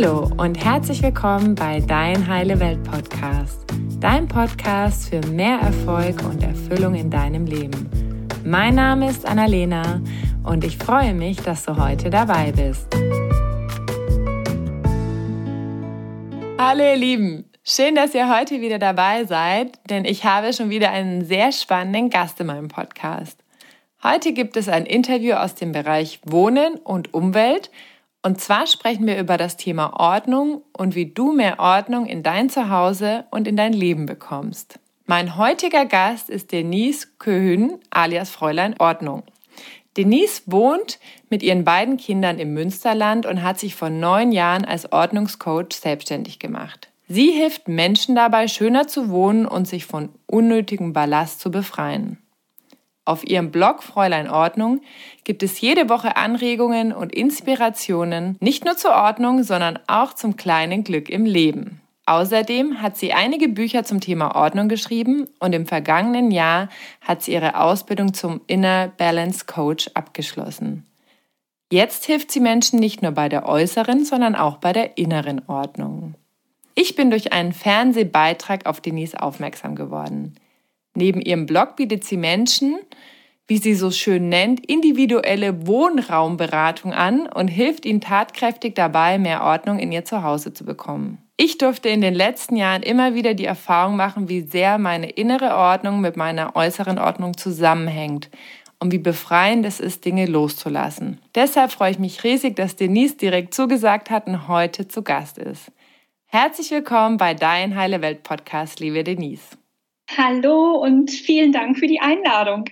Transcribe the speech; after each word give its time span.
Hallo 0.00 0.30
und 0.36 0.64
herzlich 0.64 1.02
willkommen 1.02 1.56
bei 1.56 1.80
Dein 1.80 2.28
Heile 2.28 2.60
Welt 2.60 2.84
Podcast, 2.84 3.64
dein 3.98 4.28
Podcast 4.28 5.08
für 5.08 5.20
mehr 5.26 5.58
Erfolg 5.58 6.22
und 6.22 6.40
Erfüllung 6.40 6.94
in 6.94 7.10
deinem 7.10 7.46
Leben. 7.46 7.90
Mein 8.44 8.76
Name 8.76 9.10
ist 9.10 9.26
Annalena 9.26 10.00
und 10.44 10.62
ich 10.62 10.78
freue 10.78 11.14
mich, 11.14 11.38
dass 11.38 11.64
du 11.64 11.76
heute 11.76 12.10
dabei 12.10 12.52
bist. 12.52 12.86
Hallo 16.58 16.84
ihr 16.84 16.96
Lieben, 16.96 17.50
schön, 17.64 17.96
dass 17.96 18.14
ihr 18.14 18.32
heute 18.32 18.60
wieder 18.60 18.78
dabei 18.78 19.24
seid, 19.24 19.80
denn 19.90 20.04
ich 20.04 20.22
habe 20.24 20.52
schon 20.52 20.70
wieder 20.70 20.92
einen 20.92 21.24
sehr 21.24 21.50
spannenden 21.50 22.08
Gast 22.08 22.38
in 22.38 22.46
meinem 22.46 22.68
Podcast. 22.68 23.42
Heute 24.04 24.32
gibt 24.32 24.56
es 24.56 24.68
ein 24.68 24.86
Interview 24.86 25.34
aus 25.34 25.56
dem 25.56 25.72
Bereich 25.72 26.20
Wohnen 26.24 26.76
und 26.76 27.12
Umwelt 27.14 27.72
und 28.22 28.40
zwar 28.40 28.66
sprechen 28.66 29.06
wir 29.06 29.18
über 29.18 29.36
das 29.36 29.56
Thema 29.56 29.98
Ordnung 29.98 30.62
und 30.72 30.94
wie 30.94 31.06
du 31.06 31.32
mehr 31.32 31.58
Ordnung 31.58 32.06
in 32.06 32.22
dein 32.22 32.50
Zuhause 32.50 33.24
und 33.30 33.46
in 33.46 33.56
dein 33.56 33.72
Leben 33.72 34.06
bekommst. 34.06 34.78
Mein 35.06 35.36
heutiger 35.36 35.86
Gast 35.86 36.28
ist 36.28 36.52
Denise 36.52 37.06
Köhn 37.18 37.78
alias 37.90 38.30
Fräulein 38.30 38.74
Ordnung. 38.78 39.22
Denise 39.96 40.42
wohnt 40.46 40.98
mit 41.30 41.42
ihren 41.42 41.64
beiden 41.64 41.96
Kindern 41.96 42.38
im 42.38 42.52
Münsterland 42.54 43.24
und 43.24 43.42
hat 43.42 43.58
sich 43.58 43.74
vor 43.74 43.90
neun 43.90 44.32
Jahren 44.32 44.64
als 44.64 44.92
Ordnungscoach 44.92 45.72
selbstständig 45.72 46.38
gemacht. 46.38 46.88
Sie 47.08 47.30
hilft 47.30 47.68
Menschen 47.68 48.14
dabei, 48.14 48.48
schöner 48.48 48.86
zu 48.86 49.08
wohnen 49.08 49.46
und 49.46 49.66
sich 49.66 49.86
von 49.86 50.10
unnötigem 50.26 50.92
Ballast 50.92 51.40
zu 51.40 51.50
befreien. 51.50 52.18
Auf 53.08 53.26
ihrem 53.26 53.50
Blog 53.50 53.82
Fräulein 53.82 54.28
Ordnung 54.28 54.82
gibt 55.24 55.42
es 55.42 55.62
jede 55.62 55.88
Woche 55.88 56.18
Anregungen 56.18 56.92
und 56.92 57.14
Inspirationen, 57.14 58.36
nicht 58.38 58.66
nur 58.66 58.76
zur 58.76 58.90
Ordnung, 58.90 59.44
sondern 59.44 59.78
auch 59.86 60.12
zum 60.12 60.36
kleinen 60.36 60.84
Glück 60.84 61.08
im 61.08 61.24
Leben. 61.24 61.80
Außerdem 62.04 62.82
hat 62.82 62.98
sie 62.98 63.14
einige 63.14 63.48
Bücher 63.48 63.82
zum 63.82 64.02
Thema 64.02 64.36
Ordnung 64.36 64.68
geschrieben 64.68 65.26
und 65.40 65.54
im 65.54 65.64
vergangenen 65.64 66.30
Jahr 66.30 66.68
hat 67.00 67.22
sie 67.22 67.32
ihre 67.32 67.58
Ausbildung 67.58 68.12
zum 68.12 68.42
Inner 68.46 68.92
Balance 68.98 69.46
Coach 69.46 69.88
abgeschlossen. 69.94 70.84
Jetzt 71.72 72.04
hilft 72.04 72.30
sie 72.30 72.40
Menschen 72.40 72.78
nicht 72.78 73.00
nur 73.00 73.12
bei 73.12 73.30
der 73.30 73.48
äußeren, 73.48 74.04
sondern 74.04 74.34
auch 74.34 74.58
bei 74.58 74.74
der 74.74 74.98
inneren 74.98 75.40
Ordnung. 75.48 76.14
Ich 76.74 76.94
bin 76.94 77.08
durch 77.08 77.32
einen 77.32 77.54
Fernsehbeitrag 77.54 78.66
auf 78.66 78.82
Denise 78.82 79.18
aufmerksam 79.18 79.76
geworden. 79.76 80.34
Neben 80.98 81.20
ihrem 81.20 81.46
Blog 81.46 81.76
bietet 81.76 82.02
sie 82.02 82.16
Menschen, 82.16 82.76
wie 83.46 83.58
sie 83.58 83.74
so 83.74 83.92
schön 83.92 84.28
nennt, 84.28 84.68
individuelle 84.68 85.64
Wohnraumberatung 85.68 86.92
an 86.92 87.28
und 87.28 87.46
hilft 87.46 87.86
ihnen 87.86 88.00
tatkräftig 88.00 88.74
dabei, 88.74 89.16
mehr 89.16 89.44
Ordnung 89.44 89.78
in 89.78 89.92
ihr 89.92 90.04
Zuhause 90.04 90.52
zu 90.52 90.64
bekommen. 90.64 91.18
Ich 91.36 91.56
durfte 91.56 91.88
in 91.88 92.00
den 92.00 92.14
letzten 92.14 92.56
Jahren 92.56 92.82
immer 92.82 93.14
wieder 93.14 93.34
die 93.34 93.44
Erfahrung 93.44 93.94
machen, 93.94 94.28
wie 94.28 94.40
sehr 94.40 94.76
meine 94.78 95.08
innere 95.08 95.54
Ordnung 95.54 96.00
mit 96.00 96.16
meiner 96.16 96.56
äußeren 96.56 96.98
Ordnung 96.98 97.36
zusammenhängt 97.36 98.28
und 98.80 98.90
wie 98.90 98.98
befreiend 98.98 99.64
es 99.66 99.78
ist, 99.78 100.04
Dinge 100.04 100.26
loszulassen. 100.26 101.20
Deshalb 101.36 101.70
freue 101.70 101.92
ich 101.92 102.00
mich 102.00 102.24
riesig, 102.24 102.56
dass 102.56 102.74
Denise 102.74 103.18
direkt 103.18 103.54
zugesagt 103.54 104.10
hat 104.10 104.26
und 104.26 104.48
heute 104.48 104.88
zu 104.88 105.02
Gast 105.02 105.38
ist. 105.38 105.70
Herzlich 106.26 106.72
willkommen 106.72 107.18
bei 107.18 107.34
Dein 107.34 107.76
Heile 107.76 108.02
Welt 108.02 108.24
Podcast, 108.24 108.80
liebe 108.80 109.04
Denise. 109.04 109.57
Hallo 110.16 110.76
und 110.76 111.10
vielen 111.10 111.52
Dank 111.52 111.78
für 111.78 111.86
die 111.86 112.00
Einladung. 112.00 112.64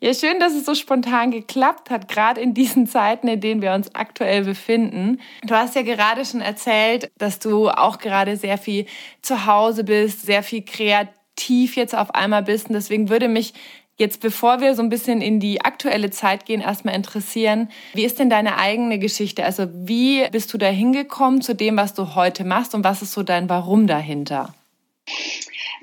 Ja, 0.00 0.14
schön, 0.14 0.38
dass 0.38 0.54
es 0.54 0.64
so 0.64 0.74
spontan 0.74 1.30
geklappt 1.30 1.90
hat, 1.90 2.08
gerade 2.08 2.40
in 2.40 2.54
diesen 2.54 2.86
Zeiten, 2.86 3.28
in 3.28 3.40
denen 3.40 3.62
wir 3.62 3.72
uns 3.72 3.94
aktuell 3.94 4.44
befinden. 4.44 5.20
Du 5.42 5.54
hast 5.54 5.74
ja 5.74 5.82
gerade 5.82 6.24
schon 6.24 6.40
erzählt, 6.40 7.10
dass 7.18 7.38
du 7.38 7.68
auch 7.68 7.98
gerade 7.98 8.36
sehr 8.36 8.58
viel 8.58 8.86
zu 9.22 9.46
Hause 9.46 9.84
bist, 9.84 10.22
sehr 10.22 10.42
viel 10.42 10.62
kreativ 10.62 11.76
jetzt 11.76 11.94
auf 11.94 12.14
einmal 12.14 12.42
bist. 12.42 12.68
Und 12.68 12.74
deswegen 12.74 13.08
würde 13.08 13.28
mich 13.28 13.54
jetzt, 13.98 14.20
bevor 14.20 14.60
wir 14.60 14.74
so 14.74 14.82
ein 14.82 14.90
bisschen 14.90 15.22
in 15.22 15.40
die 15.40 15.62
aktuelle 15.62 16.10
Zeit 16.10 16.44
gehen, 16.44 16.60
erstmal 16.60 16.94
interessieren, 16.94 17.70
wie 17.94 18.04
ist 18.04 18.18
denn 18.18 18.30
deine 18.30 18.58
eigene 18.58 18.98
Geschichte? 18.98 19.44
Also 19.44 19.66
wie 19.72 20.28
bist 20.30 20.52
du 20.52 20.58
da 20.58 20.68
hingekommen 20.68 21.40
zu 21.40 21.54
dem, 21.54 21.76
was 21.76 21.94
du 21.94 22.14
heute 22.14 22.44
machst 22.44 22.74
und 22.74 22.84
was 22.84 23.02
ist 23.02 23.12
so 23.12 23.22
dein 23.22 23.48
Warum 23.48 23.86
dahinter? 23.86 24.54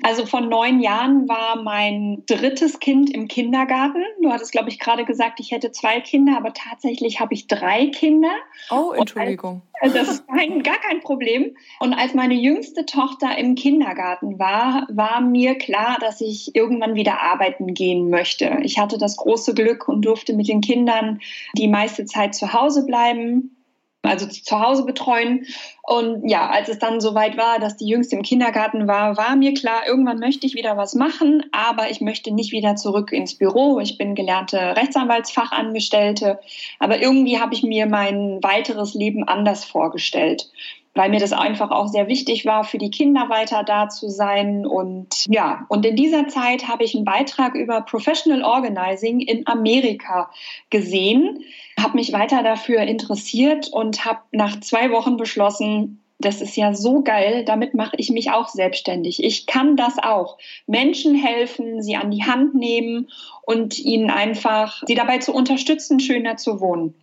Also 0.02 0.26
von 0.26 0.48
neun 0.48 0.80
Jahren 0.80 1.28
war 1.28 1.62
mein 1.62 2.22
drittes 2.26 2.80
Kind 2.80 3.10
im 3.10 3.28
Kindergarten. 3.28 4.02
Du 4.22 4.30
hattest, 4.30 4.52
glaube 4.52 4.68
ich, 4.68 4.78
gerade 4.78 5.04
gesagt, 5.04 5.40
ich 5.40 5.50
hätte 5.52 5.72
zwei 5.72 6.00
Kinder, 6.00 6.36
aber 6.36 6.52
tatsächlich 6.52 7.20
habe 7.20 7.34
ich 7.34 7.46
drei 7.46 7.86
Kinder. 7.86 8.32
Oh, 8.70 8.92
Entschuldigung. 8.92 9.62
Als, 9.80 9.92
das 9.92 10.08
ist 10.08 10.28
kein, 10.28 10.62
gar 10.62 10.78
kein 10.78 11.00
Problem. 11.00 11.56
Und 11.80 11.94
als 11.94 12.14
meine 12.14 12.34
jüngste 12.34 12.86
Tochter 12.86 13.36
im 13.38 13.54
Kindergarten 13.54 14.38
war, 14.38 14.86
war 14.90 15.20
mir 15.20 15.56
klar, 15.56 15.98
dass 16.00 16.20
ich 16.20 16.54
irgendwann 16.54 16.94
wieder 16.94 17.20
arbeiten 17.20 17.74
gehen 17.74 18.10
möchte. 18.10 18.58
Ich 18.62 18.78
hatte 18.78 18.98
das 18.98 19.16
große 19.16 19.54
Glück 19.54 19.88
und 19.88 20.02
durfte 20.02 20.34
mit 20.34 20.48
den 20.48 20.60
Kindern 20.60 21.20
die 21.56 21.68
meiste 21.68 22.04
Zeit 22.04 22.34
zu 22.34 22.52
Hause 22.52 22.86
bleiben 22.86 23.54
also 24.04 24.26
zu 24.26 24.60
Hause 24.60 24.84
betreuen. 24.84 25.46
Und 25.82 26.28
ja, 26.28 26.48
als 26.48 26.68
es 26.68 26.78
dann 26.78 27.00
soweit 27.00 27.36
war, 27.36 27.58
dass 27.58 27.76
die 27.76 27.86
Jüngste 27.88 28.16
im 28.16 28.22
Kindergarten 28.22 28.86
war, 28.86 29.16
war 29.16 29.36
mir 29.36 29.54
klar, 29.54 29.82
irgendwann 29.86 30.18
möchte 30.18 30.46
ich 30.46 30.54
wieder 30.54 30.76
was 30.76 30.94
machen, 30.94 31.44
aber 31.52 31.90
ich 31.90 32.00
möchte 32.00 32.32
nicht 32.32 32.52
wieder 32.52 32.76
zurück 32.76 33.12
ins 33.12 33.34
Büro. 33.34 33.80
Ich 33.80 33.98
bin 33.98 34.14
gelernte 34.14 34.58
Rechtsanwaltsfachangestellte, 34.76 36.38
aber 36.78 37.00
irgendwie 37.00 37.40
habe 37.40 37.54
ich 37.54 37.62
mir 37.62 37.86
mein 37.86 38.42
weiteres 38.42 38.94
Leben 38.94 39.24
anders 39.24 39.64
vorgestellt 39.64 40.48
weil 40.94 41.10
mir 41.10 41.20
das 41.20 41.32
einfach 41.32 41.70
auch 41.70 41.88
sehr 41.88 42.08
wichtig 42.08 42.46
war, 42.46 42.64
für 42.64 42.78
die 42.78 42.90
Kinder 42.90 43.28
weiter 43.28 43.64
da 43.64 43.88
zu 43.88 44.08
sein. 44.08 44.64
Und 44.64 45.26
ja, 45.28 45.66
und 45.68 45.84
in 45.84 45.96
dieser 45.96 46.28
Zeit 46.28 46.68
habe 46.68 46.84
ich 46.84 46.94
einen 46.94 47.04
Beitrag 47.04 47.54
über 47.54 47.80
Professional 47.80 48.42
Organizing 48.42 49.20
in 49.20 49.46
Amerika 49.46 50.30
gesehen, 50.70 51.44
habe 51.80 51.96
mich 51.96 52.12
weiter 52.12 52.42
dafür 52.42 52.80
interessiert 52.80 53.68
und 53.68 54.04
habe 54.04 54.20
nach 54.32 54.60
zwei 54.60 54.90
Wochen 54.90 55.16
beschlossen, 55.16 56.00
das 56.18 56.40
ist 56.40 56.56
ja 56.56 56.74
so 56.74 57.02
geil, 57.02 57.44
damit 57.44 57.74
mache 57.74 57.96
ich 57.96 58.10
mich 58.10 58.30
auch 58.30 58.48
selbstständig. 58.48 59.22
Ich 59.22 59.46
kann 59.46 59.76
das 59.76 59.98
auch. 59.98 60.38
Menschen 60.66 61.14
helfen, 61.14 61.82
sie 61.82 61.96
an 61.96 62.10
die 62.10 62.22
Hand 62.22 62.54
nehmen 62.54 63.10
und 63.42 63.78
ihnen 63.78 64.10
einfach, 64.10 64.82
sie 64.86 64.94
dabei 64.94 65.18
zu 65.18 65.34
unterstützen, 65.34 66.00
schöner 66.00 66.36
zu 66.36 66.60
wohnen. 66.60 66.94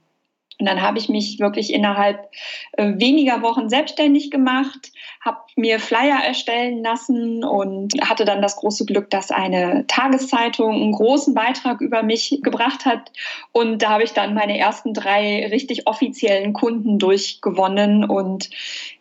Und 0.62 0.68
dann 0.68 0.84
habe 0.84 1.00
ich 1.00 1.10
mich 1.10 1.40
wirklich 1.40 1.74
innerhalb 1.74 2.30
äh, 2.74 2.94
weniger 2.98 3.42
Wochen 3.42 3.68
selbstständig 3.68 4.30
gemacht, 4.30 4.92
habe 5.20 5.40
mir 5.56 5.80
Flyer 5.80 6.24
erstellen 6.24 6.84
lassen 6.84 7.44
und 7.44 7.94
hatte 8.08 8.26
dann 8.26 8.44
das 8.44 8.58
große 8.58 8.86
Glück, 8.86 9.10
dass 9.10 9.32
eine 9.32 9.86
Tageszeitung 9.88 10.76
einen 10.76 10.92
großen 10.92 11.34
Beitrag 11.34 11.82
über 11.82 12.04
mich 12.04 12.42
gebracht 12.44 12.86
hat. 12.86 13.12
Und 13.52 13.82
da 13.82 13.90
habe 13.90 14.04
ich 14.04 14.12
dann 14.12 14.36
meine 14.36 14.56
ersten 14.60 14.94
drei 14.94 15.48
richtig 15.48 15.88
offiziellen 15.88 16.54
Kunden 16.54 17.00
durchgewonnen. 17.00 18.04
Und 18.04 18.52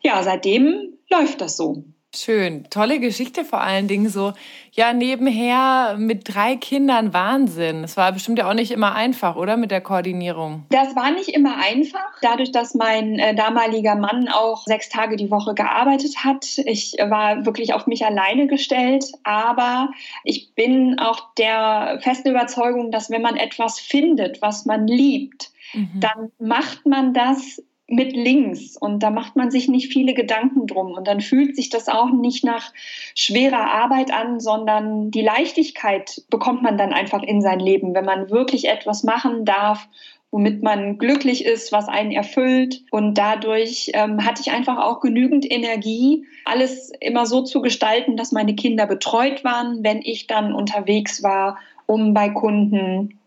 ja, 0.01 0.23
seitdem 0.23 0.95
läuft 1.11 1.43
das 1.43 1.59
so. 1.59 1.85
Schön, 2.13 2.67
tolle 2.71 2.99
Geschichte 2.99 3.45
vor 3.45 3.61
allen 3.61 3.87
Dingen 3.87 4.09
so. 4.09 4.33
Ja, 4.73 4.93
nebenher 4.93 5.95
mit 5.97 6.35
drei 6.35 6.57
Kindern 6.57 7.15
Wahnsinn. 7.15 7.85
Es 7.85 7.97
war 7.97 8.11
bestimmt 8.11 8.41
ja 8.41 8.49
auch 8.51 8.55
nicht 8.55 8.73
immer 8.73 8.97
einfach, 8.97 9.37
oder 9.37 9.57
mit 9.57 9.71
der 9.71 9.81
Koordinierung? 9.81 10.65
Das 10.71 10.97
war 10.97 11.13
nicht 11.13 11.29
immer 11.29 11.57
einfach, 11.59 12.11
dadurch, 12.21 12.51
dass 12.51 12.75
mein 12.75 13.21
äh, 13.21 13.37
damaliger 13.37 13.95
Mann 13.95 14.29
auch 14.29 14.65
sechs 14.65 14.89
Tage 14.89 15.15
die 15.15 15.31
Woche 15.31 15.55
gearbeitet 15.55 16.25
hat. 16.25 16.59
Ich 16.65 16.97
war 16.99 17.47
wirklich 17.47 17.75
auf 17.75 17.87
mich 17.87 18.05
alleine 18.05 18.49
gestellt, 18.49 19.05
aber 19.23 19.91
ich 20.25 20.53
bin 20.57 20.99
auch 20.99 21.33
der 21.39 22.01
festen 22.03 22.31
Überzeugung, 22.31 22.91
dass 22.91 23.11
wenn 23.11 23.23
man 23.23 23.37
etwas 23.37 23.79
findet, 23.79 24.43
was 24.43 24.67
man 24.67 24.89
liebt, 24.89 25.53
mhm. 25.75 26.01
dann 26.01 26.33
macht 26.41 26.87
man 26.87 27.15
das 27.15 27.63
mit 27.91 28.13
links 28.13 28.77
und 28.77 29.03
da 29.03 29.11
macht 29.11 29.35
man 29.35 29.51
sich 29.51 29.69
nicht 29.69 29.93
viele 29.93 30.15
Gedanken 30.15 30.69
drum 30.69 30.93
und 30.93 31.09
dann 31.09 31.21
fühlt 31.21 31.57
sich 31.57 31.71
das 31.71 31.89
auch 31.89 32.11
nicht 32.11 32.45
nach 32.45 32.73
schwerer 33.17 33.73
Arbeit 33.73 34.13
an, 34.13 34.39
sondern 34.39 35.11
die 35.11 35.23
Leichtigkeit 35.23 36.23
bekommt 36.31 36.63
man 36.63 36.79
dann 36.79 36.93
einfach 36.93 37.23
in 37.25 37.43
sein 37.43 37.59
Leben, 37.59 37.93
wenn 37.93 38.05
man 38.05 38.31
wirklich 38.31 38.69
etwas 38.69 39.03
machen 39.03 39.45
darf, 39.45 39.89
womit 40.31 40.63
man 40.63 40.99
glücklich 40.99 41.45
ist, 41.45 41.73
was 41.73 41.89
einen 41.89 42.13
erfüllt 42.13 42.85
und 42.93 43.19
dadurch 43.19 43.91
ähm, 43.95 44.25
hatte 44.25 44.41
ich 44.41 44.53
einfach 44.53 44.79
auch 44.79 45.01
genügend 45.01 45.51
Energie, 45.51 46.27
alles 46.45 46.93
immer 47.01 47.27
so 47.27 47.43
zu 47.43 47.61
gestalten, 47.61 48.17
dass 48.17 48.31
meine 48.31 48.55
Kinder 48.55 48.87
betreut 48.87 49.43
waren, 49.43 49.83
wenn 49.83 50.01
ich 50.01 50.29
dann 50.29 50.55
unterwegs 50.55 51.25
war, 51.25 51.59
um 51.87 52.15
bei 52.15 52.29
Kunden 52.29 53.19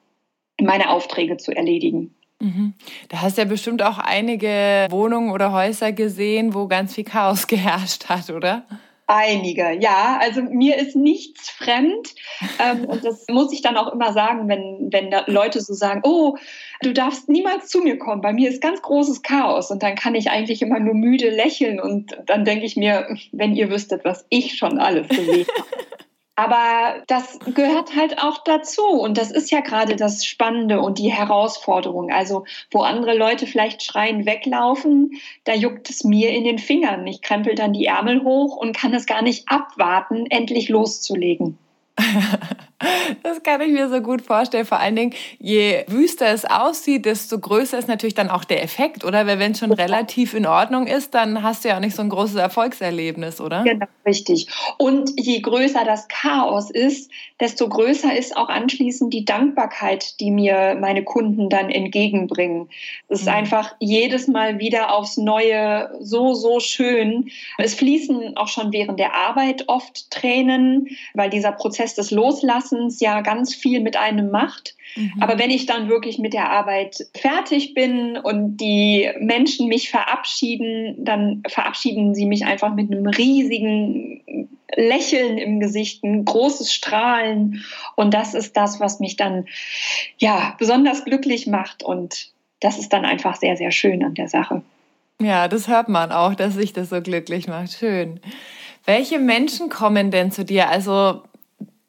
meine 0.61 0.89
Aufträge 0.89 1.35
zu 1.35 1.51
erledigen. 1.51 2.15
Mhm. 2.43 2.73
Da 3.07 3.21
hast 3.21 3.37
du 3.37 3.41
ja 3.41 3.47
bestimmt 3.47 3.81
auch 3.81 3.97
einige 3.97 4.87
Wohnungen 4.89 5.31
oder 5.31 5.53
Häuser 5.53 5.93
gesehen, 5.93 6.53
wo 6.53 6.67
ganz 6.67 6.93
viel 6.93 7.05
Chaos 7.05 7.47
geherrscht 7.47 8.09
hat, 8.09 8.29
oder? 8.29 8.65
Einige, 9.07 9.77
ja. 9.79 10.17
Also 10.21 10.41
mir 10.41 10.77
ist 10.77 10.95
nichts 10.95 11.49
fremd. 11.49 12.15
Ähm, 12.59 12.85
und 12.85 13.03
das 13.03 13.25
muss 13.29 13.51
ich 13.51 13.61
dann 13.61 13.77
auch 13.77 13.91
immer 13.93 14.13
sagen, 14.13 14.47
wenn, 14.47 14.89
wenn 14.91 15.13
Leute 15.27 15.61
so 15.61 15.73
sagen, 15.73 16.01
oh, 16.03 16.37
du 16.81 16.93
darfst 16.93 17.27
niemals 17.29 17.67
zu 17.67 17.79
mir 17.79 17.97
kommen. 17.97 18.21
Bei 18.21 18.33
mir 18.33 18.49
ist 18.49 18.61
ganz 18.61 18.81
großes 18.81 19.21
Chaos. 19.21 19.71
Und 19.71 19.83
dann 19.83 19.95
kann 19.95 20.15
ich 20.15 20.31
eigentlich 20.31 20.61
immer 20.61 20.79
nur 20.79 20.93
müde 20.93 21.29
lächeln. 21.29 21.79
Und 21.79 22.17
dann 22.25 22.45
denke 22.45 22.65
ich 22.65 22.75
mir, 22.75 23.15
wenn 23.31 23.55
ihr 23.55 23.69
wüsstet, 23.69 24.05
was 24.05 24.25
ich 24.29 24.57
schon 24.57 24.79
alles 24.79 25.07
gesehen 25.09 25.45
habe. 25.47 25.67
Aber 26.35 27.03
das 27.07 27.37
gehört 27.53 27.95
halt 27.95 28.17
auch 28.17 28.43
dazu. 28.43 28.83
Und 28.83 29.17
das 29.17 29.29
ist 29.29 29.51
ja 29.51 29.59
gerade 29.59 29.95
das 29.95 30.25
Spannende 30.25 30.81
und 30.81 30.97
die 30.97 31.11
Herausforderung. 31.11 32.11
Also, 32.11 32.45
wo 32.71 32.81
andere 32.81 33.15
Leute 33.15 33.45
vielleicht 33.45 33.83
schreien, 33.83 34.25
weglaufen, 34.25 35.11
da 35.43 35.53
juckt 35.53 35.89
es 35.89 36.03
mir 36.03 36.31
in 36.31 36.43
den 36.43 36.57
Fingern. 36.57 37.05
Ich 37.05 37.21
krempel 37.21 37.53
dann 37.53 37.73
die 37.73 37.85
Ärmel 37.85 38.23
hoch 38.23 38.55
und 38.55 38.75
kann 38.75 38.93
es 38.93 39.05
gar 39.05 39.21
nicht 39.21 39.47
abwarten, 39.47 40.25
endlich 40.27 40.69
loszulegen. 40.69 41.59
Das 43.23 43.43
kann 43.43 43.61
ich 43.61 43.71
mir 43.71 43.89
so 43.89 44.01
gut 44.01 44.21
vorstellen. 44.21 44.65
Vor 44.65 44.79
allen 44.79 44.95
Dingen, 44.95 45.13
je 45.39 45.83
wüster 45.87 46.27
es 46.27 46.45
aussieht, 46.45 47.05
desto 47.05 47.39
größer 47.39 47.77
ist 47.77 47.87
natürlich 47.87 48.15
dann 48.15 48.29
auch 48.29 48.43
der 48.43 48.63
Effekt, 48.63 49.05
oder? 49.05 49.27
Weil 49.27 49.39
wenn 49.39 49.51
es 49.51 49.59
schon 49.59 49.71
relativ 49.71 50.33
in 50.33 50.45
Ordnung 50.45 50.87
ist, 50.87 51.13
dann 51.13 51.43
hast 51.43 51.63
du 51.63 51.69
ja 51.69 51.75
auch 51.77 51.79
nicht 51.79 51.95
so 51.95 52.01
ein 52.01 52.09
großes 52.09 52.35
Erfolgserlebnis, 52.35 53.39
oder? 53.39 53.63
Genau, 53.63 53.85
richtig. 54.05 54.47
Und 54.77 55.11
je 55.17 55.39
größer 55.39 55.83
das 55.85 56.07
Chaos 56.07 56.69
ist, 56.69 57.11
desto 57.39 57.67
größer 57.67 58.15
ist 58.15 58.37
auch 58.37 58.49
anschließend 58.49 59.13
die 59.13 59.25
Dankbarkeit, 59.25 60.19
die 60.19 60.31
mir 60.31 60.77
meine 60.79 61.03
Kunden 61.03 61.49
dann 61.49 61.69
entgegenbringen. 61.69 62.69
Es 63.09 63.21
ist 63.21 63.27
mhm. 63.27 63.33
einfach 63.33 63.75
jedes 63.79 64.27
Mal 64.27 64.59
wieder 64.59 64.93
aufs 64.93 65.17
Neue 65.17 65.91
so, 65.99 66.33
so 66.33 66.59
schön. 66.59 67.29
Es 67.57 67.75
fließen 67.75 68.37
auch 68.37 68.47
schon 68.47 68.71
während 68.71 68.99
der 68.99 69.15
Arbeit 69.15 69.65
oft 69.67 70.09
Tränen, 70.11 70.87
weil 71.13 71.29
dieser 71.29 71.51
Prozess 71.51 71.95
des 71.95 72.11
Loslassens 72.11 72.72
ja 72.99 73.21
ganz 73.21 73.53
viel 73.55 73.79
mit 73.79 73.97
einem 73.97 74.31
macht. 74.31 74.75
Mhm. 74.95 75.13
Aber 75.19 75.39
wenn 75.39 75.49
ich 75.49 75.65
dann 75.65 75.89
wirklich 75.89 76.19
mit 76.19 76.33
der 76.33 76.49
Arbeit 76.49 77.05
fertig 77.15 77.73
bin 77.73 78.17
und 78.17 78.57
die 78.57 79.09
Menschen 79.19 79.67
mich 79.67 79.89
verabschieden, 79.89 80.95
dann 80.97 81.43
verabschieden 81.47 82.13
sie 82.15 82.25
mich 82.25 82.45
einfach 82.45 82.73
mit 82.73 82.91
einem 82.91 83.07
riesigen 83.07 84.21
Lächeln 84.75 85.37
im 85.37 85.59
Gesicht, 85.59 86.03
ein 86.03 86.25
großes 86.25 86.73
Strahlen. 86.73 87.63
Und 87.95 88.13
das 88.13 88.33
ist 88.33 88.57
das, 88.57 88.79
was 88.79 88.99
mich 88.99 89.15
dann 89.15 89.45
ja 90.17 90.55
besonders 90.59 91.05
glücklich 91.05 91.47
macht. 91.47 91.83
Und 91.83 92.31
das 92.59 92.79
ist 92.79 92.93
dann 92.93 93.05
einfach 93.05 93.35
sehr, 93.35 93.57
sehr 93.57 93.71
schön 93.71 94.03
an 94.03 94.13
der 94.13 94.27
Sache. 94.27 94.61
Ja, 95.21 95.47
das 95.47 95.67
hört 95.67 95.89
man 95.89 96.11
auch, 96.11 96.35
dass 96.35 96.55
sich 96.55 96.73
das 96.73 96.89
so 96.89 97.01
glücklich 97.01 97.47
macht. 97.47 97.73
Schön. 97.73 98.19
Welche 98.85 99.19
Menschen 99.19 99.69
kommen 99.69 100.11
denn 100.11 100.31
zu 100.31 100.43
dir? 100.43 100.69
Also 100.69 101.21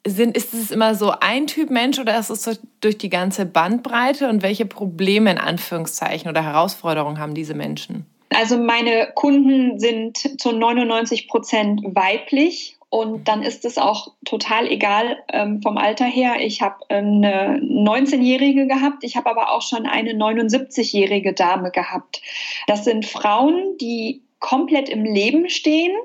sind, 0.05 0.37
ist 0.37 0.53
es 0.53 0.71
immer 0.71 0.95
so 0.95 1.11
ein 1.19 1.47
Typ 1.47 1.69
Mensch 1.69 1.99
oder 1.99 2.17
ist 2.17 2.29
es 2.29 2.59
durch 2.79 2.97
die 2.97 3.09
ganze 3.09 3.45
Bandbreite 3.45 4.29
und 4.29 4.43
welche 4.43 4.65
Probleme 4.65 5.31
in 5.31 5.37
Anführungszeichen 5.37 6.29
oder 6.29 6.43
Herausforderungen 6.43 7.19
haben 7.19 7.33
diese 7.33 7.55
Menschen? 7.55 8.05
Also 8.29 8.57
meine 8.57 9.11
Kunden 9.15 9.79
sind 9.79 10.17
zu 10.39 10.51
99 10.51 11.27
Prozent 11.27 11.81
weiblich 11.83 12.77
und 12.89 13.27
dann 13.27 13.43
ist 13.43 13.65
es 13.65 13.77
auch 13.77 14.13
total 14.25 14.67
egal 14.67 15.17
ähm, 15.31 15.61
vom 15.61 15.77
Alter 15.77 16.05
her. 16.05 16.35
Ich 16.39 16.61
habe 16.61 16.77
eine 16.89 17.59
19-Jährige 17.59 18.67
gehabt, 18.67 19.03
ich 19.03 19.15
habe 19.15 19.29
aber 19.29 19.51
auch 19.51 19.61
schon 19.61 19.85
eine 19.85 20.11
79-jährige 20.11 21.33
Dame 21.33 21.71
gehabt. 21.71 22.21
Das 22.67 22.83
sind 22.83 23.05
Frauen, 23.05 23.77
die 23.79 24.21
komplett 24.39 24.89
im 24.89 25.03
Leben 25.03 25.49
stehen, 25.49 25.95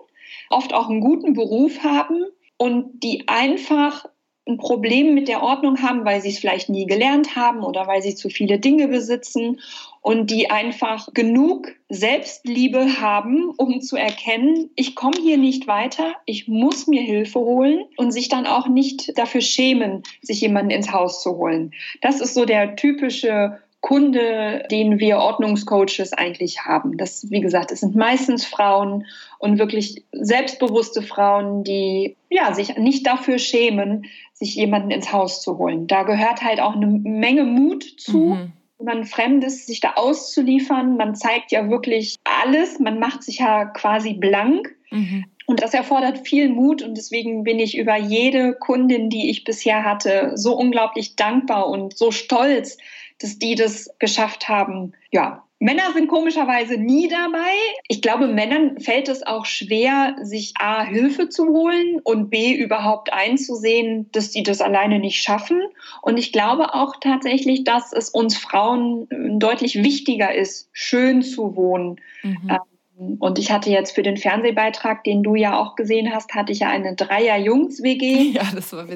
oft 0.49 0.73
auch 0.73 0.88
einen 0.88 1.00
guten 1.00 1.35
Beruf 1.35 1.82
haben 1.82 2.25
und 2.60 3.02
die 3.02 3.26
einfach 3.26 4.04
ein 4.46 4.58
Problem 4.58 5.14
mit 5.14 5.28
der 5.28 5.42
Ordnung 5.42 5.80
haben, 5.80 6.04
weil 6.04 6.20
sie 6.20 6.28
es 6.28 6.38
vielleicht 6.38 6.68
nie 6.68 6.84
gelernt 6.84 7.34
haben 7.34 7.62
oder 7.62 7.86
weil 7.86 8.02
sie 8.02 8.14
zu 8.14 8.28
viele 8.28 8.58
Dinge 8.58 8.88
besitzen 8.88 9.60
und 10.02 10.30
die 10.30 10.50
einfach 10.50 11.08
genug 11.14 11.68
Selbstliebe 11.88 13.00
haben, 13.00 13.48
um 13.56 13.80
zu 13.80 13.96
erkennen, 13.96 14.68
ich 14.76 14.94
komme 14.94 15.16
hier 15.22 15.38
nicht 15.38 15.68
weiter, 15.68 16.14
ich 16.26 16.48
muss 16.48 16.86
mir 16.86 17.00
Hilfe 17.00 17.38
holen 17.38 17.84
und 17.96 18.12
sich 18.12 18.28
dann 18.28 18.46
auch 18.46 18.68
nicht 18.68 19.16
dafür 19.16 19.40
schämen, 19.40 20.02
sich 20.20 20.42
jemanden 20.42 20.70
ins 20.70 20.92
Haus 20.92 21.22
zu 21.22 21.38
holen. 21.38 21.72
Das 22.02 22.20
ist 22.20 22.34
so 22.34 22.44
der 22.44 22.76
typische 22.76 23.58
Kunde, 23.81 24.67
den 24.71 24.99
wir 24.99 25.19
Ordnungscoaches 25.19 26.12
eigentlich 26.12 26.65
haben. 26.65 26.99
Das, 26.99 27.31
wie 27.31 27.41
gesagt, 27.41 27.73
es 27.73 27.81
sind 27.81 27.97
meistens 27.97 28.44
Frauen 28.44 29.06
und 29.38 29.59
wirklich 29.59 30.05
selbstbewusste 30.12 31.03
Frauen, 31.03 31.65
die 31.65 32.17
ja, 32.29 32.53
sich 32.53 32.77
nicht 32.77 33.06
dafür 33.06 33.38
schämen, 33.38 34.06
sich 34.35 34.55
jemanden 34.55 34.91
ins 34.91 35.12
Haus 35.12 35.43
zu 35.43 35.59
holen. 35.59 35.87
Da 35.87 36.03
gehört 36.03 36.43
halt 36.43 36.61
auch 36.61 36.77
eine 36.77 36.87
Menge 36.87 37.44
Mut 37.44 37.85
zu. 37.99 38.19
Mhm 38.19 38.53
man 38.82 39.05
Fremdes, 39.05 39.67
sich 39.67 39.81
da 39.81 39.93
auszuliefern. 39.97 40.97
Man 40.97 41.15
zeigt 41.15 41.53
ja 41.53 41.69
wirklich 41.69 42.17
alles. 42.25 42.79
Man 42.79 42.99
macht 42.99 43.23
sich 43.23 43.38
ja 43.38 43.67
quasi 43.67 44.15
blank. 44.15 44.75
Mhm. 44.91 45.27
Und 45.47 45.62
das 45.62 45.75
erfordert 45.75 46.29
viel 46.29 46.49
Mut 46.49 46.81
und 46.81 46.97
deswegen 46.97 47.43
bin 47.43 47.59
ich 47.59 47.77
über 47.77 47.97
jede 47.97 48.55
Kundin, 48.55 49.11
die 49.11 49.31
ich 49.31 49.43
bisher 49.43 49.85
hatte, 49.85 50.32
so 50.37 50.56
unglaublich 50.56 51.17
dankbar 51.17 51.69
und 51.69 51.97
so 51.97 52.12
stolz, 52.12 52.79
dass 53.20 53.38
die 53.38 53.55
das 53.55 53.90
geschafft 53.99 54.49
haben. 54.49 54.93
Ja, 55.12 55.44
Männer 55.62 55.93
sind 55.93 56.08
komischerweise 56.08 56.78
nie 56.78 57.08
dabei. 57.08 57.52
Ich 57.87 58.00
glaube, 58.00 58.26
Männern 58.28 58.81
fällt 58.81 59.08
es 59.08 59.26
auch 59.26 59.44
schwer, 59.44 60.17
sich 60.22 60.55
A, 60.58 60.82
Hilfe 60.82 61.28
zu 61.28 61.49
holen 61.49 62.00
und 62.02 62.31
B, 62.31 62.55
überhaupt 62.55 63.12
einzusehen, 63.12 64.11
dass 64.12 64.31
die 64.31 64.43
das 64.43 64.62
alleine 64.62 64.99
nicht 64.99 65.22
schaffen. 65.22 65.61
Und 66.00 66.19
ich 66.19 66.32
glaube 66.32 66.72
auch 66.72 66.94
tatsächlich, 66.99 67.64
dass 67.64 67.93
es 67.93 68.08
uns 68.08 68.38
Frauen 68.38 69.06
deutlich 69.38 69.82
wichtiger 69.82 70.34
ist, 70.34 70.70
schön 70.72 71.20
zu 71.20 71.55
wohnen. 71.56 72.00
Mhm. 72.22 72.50
Und 73.19 73.38
ich 73.38 73.50
hatte 73.50 73.70
jetzt 73.70 73.94
für 73.94 74.02
den 74.02 74.19
Fernsehbeitrag, 74.19 75.05
den 75.05 75.23
du 75.23 75.35
ja 75.35 75.58
auch 75.58 75.75
gesehen 75.75 76.14
hast, 76.14 76.35
hatte 76.35 76.52
ich 76.52 76.58
ja 76.58 76.69
eine 76.69 76.94
Dreier-Jungs-WG, 76.94 78.32
ja, 78.32 78.43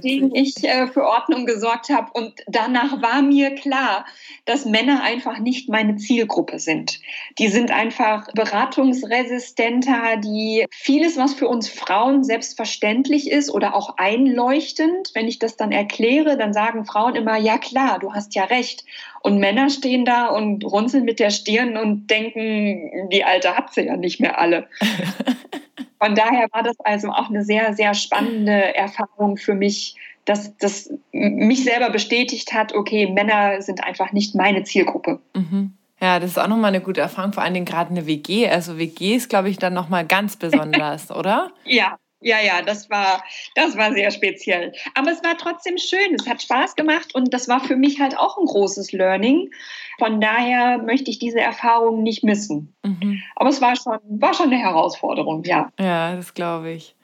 den 0.00 0.34
ich 0.34 0.62
äh, 0.62 0.86
für 0.88 1.04
Ordnung 1.04 1.46
gesorgt 1.46 1.88
habe. 1.88 2.10
Und 2.12 2.34
danach 2.46 3.00
war 3.00 3.22
mir 3.22 3.54
klar, 3.54 4.04
dass 4.44 4.66
Männer 4.66 5.02
einfach 5.02 5.38
nicht 5.38 5.70
meine 5.70 5.96
Zielgruppe 5.96 6.58
sind. 6.58 7.00
Die 7.38 7.48
sind 7.48 7.70
einfach 7.70 8.30
beratungsresistenter, 8.34 10.18
die 10.18 10.66
vieles, 10.70 11.16
was 11.16 11.32
für 11.32 11.48
uns 11.48 11.70
Frauen 11.70 12.24
selbstverständlich 12.24 13.30
ist 13.30 13.50
oder 13.50 13.74
auch 13.74 13.96
einleuchtend, 13.96 15.12
wenn 15.14 15.28
ich 15.28 15.38
das 15.38 15.56
dann 15.56 15.72
erkläre, 15.72 16.36
dann 16.36 16.52
sagen 16.52 16.84
Frauen 16.84 17.14
immer, 17.14 17.38
ja 17.38 17.56
klar, 17.56 18.00
du 18.00 18.12
hast 18.12 18.34
ja 18.34 18.44
recht. 18.44 18.84
Und 19.24 19.38
Männer 19.38 19.70
stehen 19.70 20.04
da 20.04 20.26
und 20.26 20.66
runzeln 20.66 21.06
mit 21.06 21.18
der 21.18 21.30
Stirn 21.30 21.78
und 21.78 22.08
denken, 22.08 23.08
die 23.08 23.24
Alte 23.24 23.56
hat 23.56 23.72
sie 23.72 23.86
ja 23.86 23.96
nicht 23.96 24.20
mehr 24.20 24.38
alle. 24.38 24.68
Von 25.98 26.14
daher 26.14 26.46
war 26.52 26.62
das 26.62 26.78
also 26.80 27.08
auch 27.08 27.30
eine 27.30 27.42
sehr, 27.42 27.72
sehr 27.72 27.94
spannende 27.94 28.74
Erfahrung 28.74 29.38
für 29.38 29.54
mich, 29.54 29.94
dass 30.26 30.54
das 30.58 30.92
mich 31.12 31.64
selber 31.64 31.88
bestätigt 31.88 32.52
hat, 32.52 32.74
okay, 32.74 33.06
Männer 33.06 33.62
sind 33.62 33.82
einfach 33.82 34.12
nicht 34.12 34.34
meine 34.34 34.62
Zielgruppe. 34.64 35.20
Mhm. 35.32 35.72
Ja, 36.02 36.20
das 36.20 36.32
ist 36.32 36.38
auch 36.38 36.48
nochmal 36.48 36.74
eine 36.74 36.82
gute 36.82 37.00
Erfahrung, 37.00 37.32
vor 37.32 37.42
allen 37.42 37.54
Dingen 37.54 37.64
gerade 37.64 37.92
eine 37.92 38.06
WG. 38.06 38.46
Also 38.46 38.76
WG 38.76 39.14
ist, 39.14 39.30
glaube 39.30 39.48
ich, 39.48 39.56
dann 39.56 39.72
nochmal 39.72 40.04
ganz 40.04 40.36
besonders, 40.36 41.10
oder? 41.10 41.50
Ja, 41.64 41.96
ja, 42.24 42.40
ja, 42.40 42.62
das 42.62 42.90
war, 42.90 43.22
das 43.54 43.76
war 43.76 43.92
sehr 43.92 44.10
speziell. 44.10 44.72
Aber 44.94 45.10
es 45.12 45.22
war 45.22 45.36
trotzdem 45.36 45.76
schön. 45.78 46.14
Es 46.18 46.26
hat 46.26 46.42
Spaß 46.42 46.74
gemacht 46.74 47.14
und 47.14 47.32
das 47.32 47.48
war 47.48 47.60
für 47.60 47.76
mich 47.76 48.00
halt 48.00 48.18
auch 48.18 48.38
ein 48.38 48.46
großes 48.46 48.92
Learning. 48.92 49.50
Von 49.98 50.20
daher 50.20 50.78
möchte 50.78 51.10
ich 51.10 51.18
diese 51.18 51.40
Erfahrung 51.40 52.02
nicht 52.02 52.24
missen. 52.24 52.74
Mhm. 52.82 53.22
Aber 53.36 53.50
es 53.50 53.60
war 53.60 53.76
schon, 53.76 53.98
war 54.08 54.34
schon 54.34 54.46
eine 54.46 54.58
Herausforderung, 54.58 55.44
ja. 55.44 55.70
Ja, 55.78 56.16
das 56.16 56.34
glaube 56.34 56.72
ich. 56.72 56.96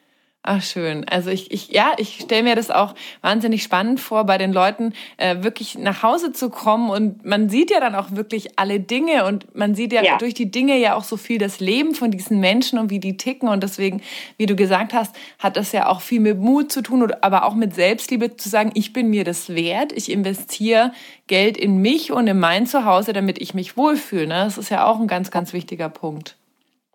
Ach 0.42 0.62
schön. 0.62 1.06
Also 1.06 1.28
ich, 1.28 1.50
ich 1.50 1.68
ja, 1.68 1.92
ich 1.98 2.20
stelle 2.22 2.44
mir 2.44 2.56
das 2.56 2.70
auch 2.70 2.94
wahnsinnig 3.20 3.62
spannend 3.62 4.00
vor, 4.00 4.24
bei 4.24 4.38
den 4.38 4.54
Leuten 4.54 4.94
äh, 5.18 5.42
wirklich 5.42 5.76
nach 5.76 6.02
Hause 6.02 6.32
zu 6.32 6.48
kommen 6.48 6.88
und 6.88 7.26
man 7.26 7.50
sieht 7.50 7.70
ja 7.70 7.78
dann 7.78 7.94
auch 7.94 8.12
wirklich 8.12 8.58
alle 8.58 8.80
Dinge 8.80 9.26
und 9.26 9.54
man 9.54 9.74
sieht 9.74 9.92
ja, 9.92 10.02
ja, 10.02 10.16
durch 10.16 10.32
die 10.32 10.50
Dinge 10.50 10.78
ja 10.78 10.94
auch 10.94 11.04
so 11.04 11.18
viel 11.18 11.36
das 11.36 11.60
Leben 11.60 11.94
von 11.94 12.10
diesen 12.10 12.40
Menschen 12.40 12.78
und 12.78 12.88
wie 12.88 13.00
die 13.00 13.18
ticken 13.18 13.50
und 13.50 13.62
deswegen, 13.62 14.00
wie 14.38 14.46
du 14.46 14.56
gesagt 14.56 14.94
hast, 14.94 15.14
hat 15.38 15.58
das 15.58 15.72
ja 15.72 15.88
auch 15.88 16.00
viel 16.00 16.20
mit 16.20 16.38
Mut 16.38 16.72
zu 16.72 16.80
tun, 16.80 17.12
aber 17.20 17.44
auch 17.44 17.54
mit 17.54 17.74
Selbstliebe 17.74 18.34
zu 18.38 18.48
sagen, 18.48 18.70
ich 18.72 18.94
bin 18.94 19.10
mir 19.10 19.24
das 19.24 19.50
wert, 19.50 19.92
ich 19.92 20.10
investiere 20.10 20.92
Geld 21.26 21.58
in 21.58 21.82
mich 21.82 22.12
und 22.12 22.26
in 22.26 22.38
mein 22.38 22.66
Zuhause, 22.66 23.12
damit 23.12 23.38
ich 23.42 23.52
mich 23.52 23.76
wohlfühle. 23.76 24.28
Ne? 24.28 24.44
Das 24.44 24.56
ist 24.56 24.70
ja 24.70 24.86
auch 24.86 24.98
ein 25.00 25.06
ganz, 25.06 25.30
ganz 25.30 25.52
wichtiger 25.52 25.90
Punkt. 25.90 26.39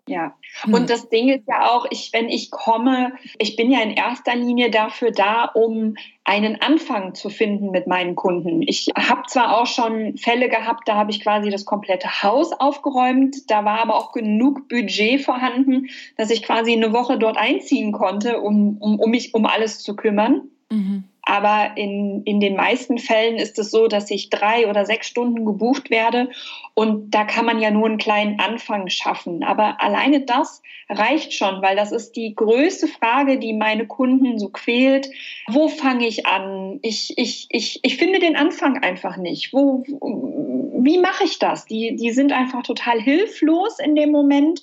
Ja, 0.08 0.36
hm. 0.62 0.74
und 0.74 0.90
das 0.90 1.08
Ding 1.08 1.28
ist 1.30 1.48
ja 1.48 1.68
auch, 1.68 1.86
ich, 1.90 2.10
wenn 2.12 2.28
ich 2.28 2.52
komme, 2.52 3.12
ich 3.38 3.56
bin 3.56 3.72
ja 3.72 3.80
in 3.80 3.90
erster 3.90 4.36
Linie 4.36 4.70
dafür 4.70 5.10
da, 5.10 5.46
um 5.46 5.96
einen 6.22 6.60
Anfang 6.60 7.14
zu 7.14 7.28
finden 7.28 7.72
mit 7.72 7.88
meinen 7.88 8.14
Kunden. 8.14 8.62
Ich 8.62 8.88
habe 8.96 9.22
zwar 9.26 9.58
auch 9.58 9.66
schon 9.66 10.16
Fälle 10.16 10.48
gehabt, 10.48 10.86
da 10.86 10.94
habe 10.94 11.10
ich 11.10 11.20
quasi 11.20 11.50
das 11.50 11.64
komplette 11.64 12.22
Haus 12.22 12.52
aufgeräumt, 12.52 13.50
da 13.50 13.64
war 13.64 13.80
aber 13.80 13.96
auch 13.96 14.12
genug 14.12 14.68
Budget 14.68 15.22
vorhanden, 15.22 15.88
dass 16.16 16.30
ich 16.30 16.44
quasi 16.44 16.72
eine 16.72 16.92
Woche 16.92 17.18
dort 17.18 17.36
einziehen 17.36 17.90
konnte, 17.90 18.40
um, 18.40 18.78
um, 18.78 19.00
um 19.00 19.10
mich 19.10 19.34
um 19.34 19.44
alles 19.44 19.80
zu 19.80 19.96
kümmern. 19.96 20.50
Mhm. 20.70 21.04
Aber 21.28 21.76
in, 21.76 22.22
in 22.22 22.38
den 22.38 22.54
meisten 22.54 22.98
Fällen 22.98 23.36
ist 23.36 23.58
es 23.58 23.72
so, 23.72 23.88
dass 23.88 24.12
ich 24.12 24.30
drei 24.30 24.68
oder 24.68 24.84
sechs 24.84 25.08
Stunden 25.08 25.44
gebucht 25.44 25.90
werde 25.90 26.30
und 26.74 27.10
da 27.10 27.24
kann 27.24 27.44
man 27.44 27.58
ja 27.58 27.72
nur 27.72 27.86
einen 27.86 27.98
kleinen 27.98 28.38
Anfang 28.38 28.88
schaffen. 28.88 29.42
Aber 29.42 29.82
alleine 29.82 30.20
das 30.20 30.62
reicht 30.88 31.32
schon, 31.32 31.62
weil 31.62 31.74
das 31.74 31.90
ist 31.90 32.14
die 32.14 32.34
größte 32.36 32.86
Frage, 32.86 33.40
die 33.40 33.54
meine 33.54 33.88
Kunden 33.88 34.38
so 34.38 34.50
quält. 34.50 35.08
Wo 35.48 35.66
fange 35.66 36.06
ich 36.06 36.26
an? 36.26 36.78
Ich, 36.82 37.12
ich, 37.18 37.46
ich, 37.50 37.80
ich 37.82 37.96
finde 37.96 38.20
den 38.20 38.36
Anfang 38.36 38.78
einfach 38.78 39.16
nicht. 39.16 39.52
Wo, 39.52 39.82
wie 39.82 40.98
mache 40.98 41.24
ich 41.24 41.40
das? 41.40 41.66
Die, 41.66 41.96
die 41.96 42.12
sind 42.12 42.32
einfach 42.32 42.62
total 42.62 43.00
hilflos 43.00 43.80
in 43.80 43.96
dem 43.96 44.12
Moment 44.12 44.62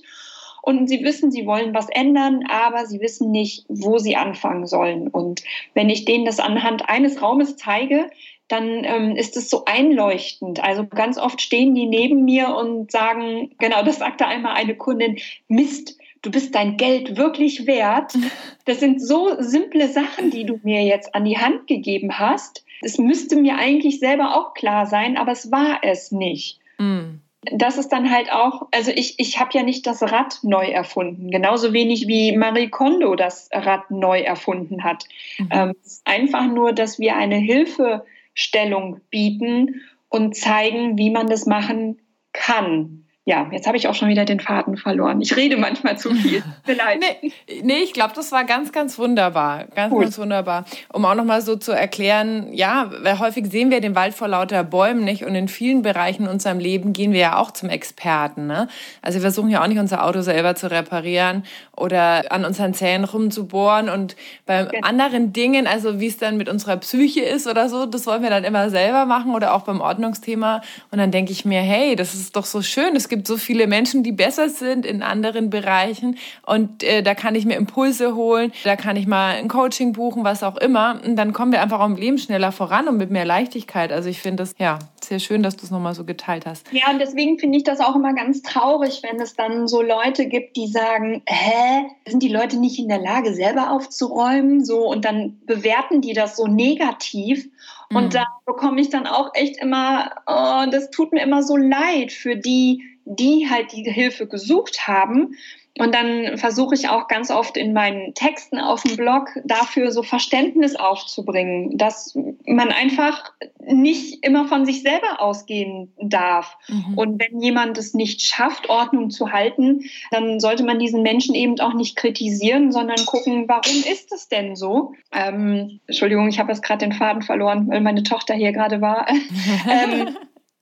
und 0.66 0.88
sie 0.88 1.04
wissen, 1.04 1.30
sie 1.30 1.46
wollen 1.46 1.74
was 1.74 1.90
ändern, 1.90 2.46
aber 2.48 2.86
sie 2.86 3.02
wissen 3.02 3.32
nicht, 3.32 3.66
wo 3.68 3.98
sie 3.98 4.16
anfangen 4.16 4.66
sollen. 4.66 5.10
Und 5.10 5.44
wenn 5.74 5.90
ich 5.90 6.06
denen 6.06 6.24
das 6.24 6.40
anhand 6.40 6.88
eines 6.88 7.22
Raumes 7.22 7.58
zeige, 7.58 8.10
dann 8.48 8.86
ähm, 8.86 9.18
ist 9.18 9.36
es 9.36 9.50
so 9.50 9.66
einleuchtend. 9.66 10.64
Also 10.64 10.88
ganz 10.88 11.18
oft 11.18 11.42
stehen 11.42 11.76
die 11.76 11.86
neben 11.86 12.24
mir 12.24 12.56
und 12.56 12.94
sagen, 12.94 13.52
genau, 13.60 13.84
das 13.84 14.00
sagte 14.00 14.26
einmal 14.26 14.54
eine 14.54 14.78
Kundin, 14.78 15.18
Mist, 15.50 15.98
du 16.22 16.32
bist 16.32 16.56
dein 16.56 16.78
Geld 16.78 17.18
wirklich 17.18 17.68
wert. 17.68 18.14
Das 18.66 18.80
sind 18.80 19.06
so 19.06 19.36
simple 19.40 19.90
Sachen, 19.90 20.32
die 20.32 20.46
du 20.46 20.62
mir 20.64 20.84
jetzt 20.84 21.14
an 21.14 21.26
die 21.26 21.38
Hand 21.38 21.68
gegeben 21.68 22.18
hast. 22.18 22.64
Es 22.82 22.98
müsste 22.98 23.36
mir 23.36 23.58
eigentlich 23.58 24.00
selber 24.00 24.38
auch 24.38 24.54
klar 24.54 24.86
sein, 24.86 25.18
aber 25.18 25.34
es 25.34 25.52
war 25.52 25.80
es 25.84 26.14
nicht. 26.14 26.60
Mm 26.78 27.20
das 27.52 27.78
ist 27.78 27.90
dann 27.90 28.12
halt 28.12 28.32
auch, 28.32 28.68
also 28.72 28.92
ich, 28.92 29.20
ich 29.20 29.40
habe 29.40 29.52
ja 29.54 29.64
nicht 29.64 29.86
das 29.86 30.02
Rad 30.02 30.40
neu 30.44 30.66
erfunden, 30.66 31.32
genauso 31.32 31.74
wenig 31.74 32.08
wie 32.08 32.36
Marie 32.36 32.70
Kondo 32.70 33.16
das 33.16 33.50
Rad 33.52 33.92
neu 33.92 34.22
erfunden 34.22 34.84
hat. 34.84 35.06
Mhm. 35.38 35.50
Ähm, 35.52 35.76
einfach 36.06 36.48
nur, 36.48 36.74
dass 36.74 37.00
wir 37.00 37.16
eine 37.16 37.38
Hilfestellung 37.38 39.02
bieten 39.10 39.82
und 40.10 40.36
zeigen, 40.36 40.98
wie 40.98 41.10
man 41.10 41.28
das 41.28 41.46
machen 41.46 42.00
kann 42.32 43.03
ja, 43.26 43.48
jetzt 43.52 43.68
habe 43.68 43.78
ich 43.78 43.88
auch 43.88 43.96
schon 43.96 44.10
wieder 44.10 44.26
den 44.26 44.42
Faden 44.42 44.76
verloren. 44.76 45.22
Ich 45.22 45.38
rede 45.38 45.56
manchmal 45.56 45.98
zu 45.98 46.14
viel. 46.14 46.44
Vielleicht. 46.66 47.00
nee, 47.00 47.32
nee, 47.62 47.78
ich 47.78 47.94
glaube, 47.94 48.12
das 48.14 48.34
war 48.34 48.44
ganz, 48.44 48.74
ganz 48.74 49.00
wunderbar. 49.00 49.64
Ganz, 49.74 49.94
cool. 49.94 50.04
ganz 50.04 50.18
wunderbar. 50.18 50.66
Um 50.92 51.06
auch 51.06 51.16
nochmal 51.16 51.42
so 51.42 51.56
zu 51.56 51.72
erklären, 51.72 52.52
ja, 52.52 52.92
weil 53.02 53.20
häufig 53.20 53.50
sehen 53.50 53.72
wir 53.72 53.80
den 53.80 53.96
Wald 53.96 54.14
vor 54.14 54.28
lauter 54.28 54.66
Bäumen 54.66 55.06
nicht 55.06 55.24
und 55.24 55.36
in 55.36 55.48
vielen 55.48 55.84
Bereichen 55.84 56.24
in 56.24 56.30
unserem 56.30 56.60
Leben 56.60 56.92
gehen 56.92 57.14
wir 57.14 57.22
ja 57.22 57.38
auch 57.38 57.52
zum 57.52 57.70
Experten. 57.70 58.46
Ne? 58.46 58.68
Also 59.02 59.20
wir 59.20 59.22
versuchen 59.22 59.50
ja 59.50 59.64
auch 59.64 59.68
nicht 59.68 59.80
unser 59.80 60.04
Auto 60.04 60.22
selber 60.22 60.56
zu 60.56 60.70
reparieren 60.70 61.46
oder 61.78 62.30
an 62.30 62.44
unseren 62.44 62.74
Zähnen 62.74 63.06
rumzubohren 63.06 63.88
und 63.88 64.18
bei 64.46 64.66
genau. 64.66 64.86
anderen 64.86 65.32
Dingen, 65.32 65.66
also 65.66 66.02
wie 66.02 66.08
es 66.08 66.18
dann 66.18 66.36
mit 66.36 66.50
unserer 66.50 66.76
Psyche 66.76 67.22
ist 67.22 67.48
oder 67.48 67.70
so, 67.70 67.86
das 67.86 68.06
wollen 68.06 68.22
wir 68.22 68.30
dann 68.30 68.44
immer 68.44 68.70
selber 68.70 69.06
machen 69.06 69.34
oder 69.34 69.54
auch 69.54 69.62
beim 69.62 69.80
Ordnungsthema. 69.80 70.62
Und 70.92 70.98
dann 70.98 71.12
denke 71.12 71.32
ich 71.32 71.46
mir, 71.46 71.62
hey, 71.62 71.96
das 71.96 72.14
ist 72.14 72.36
doch 72.36 72.46
so 72.46 72.62
schön. 72.62 72.98
Es 72.98 73.13
gibt 73.14 73.28
so 73.28 73.38
viele 73.38 73.68
Menschen, 73.68 74.02
die 74.02 74.12
besser 74.12 74.50
sind 74.50 74.88
in 74.88 75.04
anderen 75.04 75.52
Bereichen 75.52 76.18
und 76.48 76.82
äh, 76.82 77.04
da 77.04 77.14
kann 77.14 77.36
ich 77.36 77.46
mir 77.46 77.58
Impulse 77.58 78.16
holen, 78.16 78.52
da 78.64 78.76
kann 78.76 78.96
ich 78.96 79.06
mal 79.06 79.36
ein 79.36 79.48
Coaching 79.48 79.94
buchen, 79.94 80.24
was 80.24 80.42
auch 80.42 80.58
immer. 80.58 81.00
Und 81.06 81.16
dann 81.16 81.32
kommen 81.32 81.52
wir 81.52 81.62
einfach 81.62 81.80
auch 81.80 81.86
im 81.86 81.96
Leben 81.96 82.18
schneller 82.18 82.52
voran 82.52 82.88
und 82.88 82.98
mit 82.98 83.12
mehr 83.12 83.24
Leichtigkeit. 83.24 83.92
Also 83.92 84.10
ich 84.10 84.20
finde 84.20 84.42
das 84.42 84.56
ja 84.58 84.80
sehr 85.04 85.20
schön, 85.20 85.44
dass 85.44 85.58
du 85.58 85.66
es 85.66 85.70
nochmal 85.70 85.94
so 85.94 86.06
geteilt 86.06 86.48
hast. 86.48 86.66
Ja, 86.72 86.90
und 86.90 86.98
deswegen 86.98 87.38
finde 87.38 87.60
ich 87.60 87.64
das 87.64 87.82
auch 87.82 87.96
immer 87.96 88.16
ganz 88.16 88.42
traurig, 88.42 89.02
wenn 89.04 89.22
es 89.22 89.36
dann 89.36 89.68
so 89.68 89.84
Leute 89.84 90.26
gibt, 90.26 90.56
die 90.56 90.68
sagen, 90.68 91.22
hä, 91.28 91.86
sind 92.08 92.24
die 92.24 92.30
Leute 92.34 92.58
nicht 92.58 92.80
in 92.80 92.88
der 92.88 93.00
Lage, 93.00 93.36
selber 93.36 93.72
aufzuräumen? 93.72 94.66
So, 94.66 94.90
und 94.90 95.06
dann 95.06 95.40
bewerten 95.46 96.02
die 96.02 96.14
das 96.14 96.36
so 96.36 96.48
negativ. 96.48 97.48
Und 97.90 98.06
mhm. 98.06 98.10
da 98.10 98.26
bekomme 98.46 98.82
ich 98.82 98.90
dann 98.90 99.08
auch 99.08 99.32
echt 99.34 99.62
immer, 99.62 100.12
oh, 100.26 100.66
das 100.72 100.90
tut 100.90 101.12
mir 101.12 101.22
immer 101.22 101.44
so 101.44 101.58
leid 101.58 102.12
für 102.12 102.36
die, 102.36 102.84
die 103.06 103.48
halt 103.50 103.72
die 103.72 103.84
Hilfe 103.84 104.28
gesucht 104.28 104.88
haben. 104.88 105.36
Und 105.80 105.96
dann 105.96 106.38
versuche 106.38 106.76
ich 106.76 106.90
auch 106.90 107.08
ganz 107.08 107.32
oft 107.32 107.58
in 107.58 107.74
meinen 107.74 108.14
Texten 108.14 108.60
auf 108.60 108.84
dem 108.84 108.96
Blog 108.96 109.30
dafür 109.44 109.92
so 109.92 110.04
Verständnis 110.04 110.76
aufzubringen, 110.76 111.80
dass 111.80 112.16
man 112.46 112.70
einfach 112.70 113.34
nicht 113.66 114.24
immer 114.24 114.48
von 114.48 114.68
sich 114.68 114.84
selber 114.84 115.20
ausgehen 115.20 115.92
darf. 115.98 116.58
Mhm. 116.68 116.94
Und 116.96 117.20
wenn 117.20 117.42
jemand 117.42 117.80
es 117.80 117.96
nicht 117.96 118.22
schafft, 118.22 118.70
Ordnung 118.70 119.10
zu 119.10 119.32
halten, 119.32 119.82
dann 120.12 120.40
sollte 120.40 120.64
man 120.64 120.78
diesen 120.78 121.02
Menschen 121.02 121.34
eben 121.34 121.60
auch 121.60 121.74
nicht 121.74 121.96
kritisieren, 121.96 122.72
sondern 122.72 123.04
gucken, 123.08 123.46
warum 123.48 123.78
ist 123.92 124.14
es 124.14 124.28
denn 124.30 124.56
so? 124.56 124.94
Ähm, 125.12 125.80
Entschuldigung, 125.88 126.28
ich 126.28 126.38
habe 126.38 126.52
jetzt 126.52 126.62
gerade 126.62 126.86
den 126.86 126.94
Faden 126.94 127.24
verloren, 127.24 127.68
weil 127.68 127.82
meine 127.82 128.04
Tochter 128.04 128.36
hier 128.36 128.52
gerade 128.52 128.80
war. 128.80 129.08
ähm, 129.68 130.16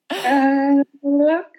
äh, 0.25 0.83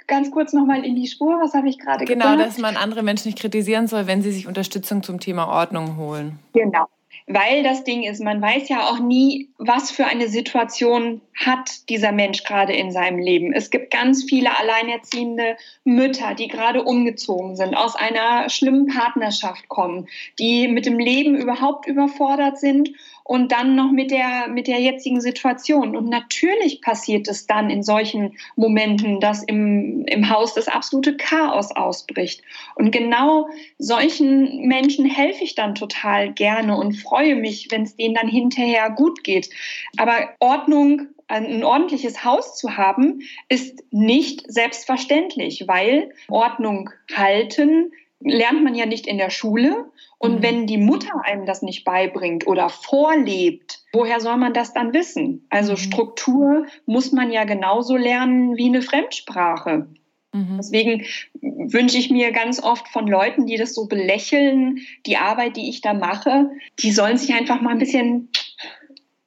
ganz 0.06 0.30
kurz 0.30 0.52
nochmal 0.52 0.84
in 0.84 0.96
die 0.96 1.06
Spur. 1.06 1.40
Was 1.40 1.54
habe 1.54 1.68
ich 1.68 1.78
gerade 1.78 2.04
gesagt? 2.04 2.20
Genau, 2.20 2.36
dass 2.36 2.58
man 2.58 2.76
andere 2.76 3.02
Menschen 3.02 3.28
nicht 3.28 3.38
kritisieren 3.38 3.86
soll, 3.86 4.06
wenn 4.06 4.22
sie 4.22 4.32
sich 4.32 4.46
Unterstützung 4.46 5.02
zum 5.02 5.20
Thema 5.20 5.48
Ordnung 5.48 5.96
holen. 5.96 6.38
Genau. 6.52 6.86
Weil 7.26 7.62
das 7.62 7.84
Ding 7.84 8.02
ist, 8.02 8.20
man 8.20 8.42
weiß 8.42 8.68
ja 8.68 8.88
auch 8.88 8.98
nie, 8.98 9.48
was 9.58 9.90
für 9.90 10.06
eine 10.06 10.28
Situation 10.28 11.20
hat 11.36 11.88
dieser 11.88 12.10
Mensch 12.10 12.42
gerade 12.42 12.72
in 12.72 12.90
seinem 12.90 13.18
Leben. 13.18 13.52
Es 13.52 13.70
gibt 13.70 13.92
ganz 13.92 14.24
viele 14.24 14.58
alleinerziehende 14.58 15.56
Mütter, 15.84 16.34
die 16.34 16.48
gerade 16.48 16.82
umgezogen 16.82 17.54
sind, 17.54 17.76
aus 17.76 17.94
einer 17.94 18.50
schlimmen 18.50 18.86
Partnerschaft 18.86 19.68
kommen, 19.68 20.08
die 20.38 20.66
mit 20.66 20.84
dem 20.84 20.98
Leben 20.98 21.36
überhaupt 21.36 21.86
überfordert 21.86 22.58
sind 22.58 22.90
und 23.32 23.50
dann 23.50 23.76
noch 23.76 23.90
mit 23.90 24.10
der, 24.10 24.48
mit 24.48 24.66
der 24.66 24.78
jetzigen 24.78 25.22
Situation. 25.22 25.96
Und 25.96 26.10
natürlich 26.10 26.82
passiert 26.82 27.28
es 27.28 27.46
dann 27.46 27.70
in 27.70 27.82
solchen 27.82 28.36
Momenten, 28.56 29.20
dass 29.20 29.42
im, 29.42 30.04
im 30.04 30.28
Haus 30.28 30.52
das 30.52 30.68
absolute 30.68 31.16
Chaos 31.16 31.74
ausbricht. 31.74 32.42
Und 32.74 32.90
genau 32.90 33.48
solchen 33.78 34.68
Menschen 34.68 35.06
helfe 35.06 35.44
ich 35.44 35.54
dann 35.54 35.74
total 35.74 36.34
gerne 36.34 36.76
und 36.76 36.92
freue 36.92 37.34
mich, 37.34 37.68
wenn 37.70 37.84
es 37.84 37.96
denen 37.96 38.14
dann 38.14 38.28
hinterher 38.28 38.90
gut 38.90 39.24
geht. 39.24 39.48
Aber 39.96 40.28
Ordnung 40.38 41.06
ein 41.26 41.64
ordentliches 41.64 42.26
Haus 42.26 42.58
zu 42.58 42.76
haben, 42.76 43.22
ist 43.48 43.82
nicht 43.90 44.42
selbstverständlich, 44.46 45.66
weil 45.66 46.12
Ordnung 46.28 46.90
halten 47.14 47.92
lernt 48.24 48.62
man 48.62 48.74
ja 48.74 48.86
nicht 48.86 49.06
in 49.06 49.18
der 49.18 49.30
Schule. 49.30 49.90
Und 50.18 50.36
mhm. 50.36 50.42
wenn 50.42 50.66
die 50.66 50.78
Mutter 50.78 51.24
einem 51.24 51.46
das 51.46 51.62
nicht 51.62 51.84
beibringt 51.84 52.46
oder 52.46 52.68
vorlebt, 52.68 53.80
woher 53.92 54.20
soll 54.20 54.36
man 54.36 54.54
das 54.54 54.72
dann 54.72 54.92
wissen? 54.92 55.46
Also 55.50 55.72
mhm. 55.72 55.78
Struktur 55.78 56.66
muss 56.86 57.12
man 57.12 57.32
ja 57.32 57.44
genauso 57.44 57.96
lernen 57.96 58.56
wie 58.56 58.66
eine 58.66 58.82
Fremdsprache. 58.82 59.88
Mhm. 60.32 60.56
Deswegen 60.58 61.04
wünsche 61.40 61.98
ich 61.98 62.10
mir 62.10 62.32
ganz 62.32 62.62
oft 62.62 62.88
von 62.88 63.06
Leuten, 63.06 63.46
die 63.46 63.56
das 63.56 63.74
so 63.74 63.86
belächeln, 63.86 64.78
die 65.06 65.16
Arbeit, 65.16 65.56
die 65.56 65.68
ich 65.68 65.80
da 65.80 65.92
mache, 65.92 66.50
die 66.78 66.92
sollen 66.92 67.18
sich 67.18 67.34
einfach 67.34 67.60
mal 67.60 67.72
ein 67.72 67.78
bisschen 67.78 68.30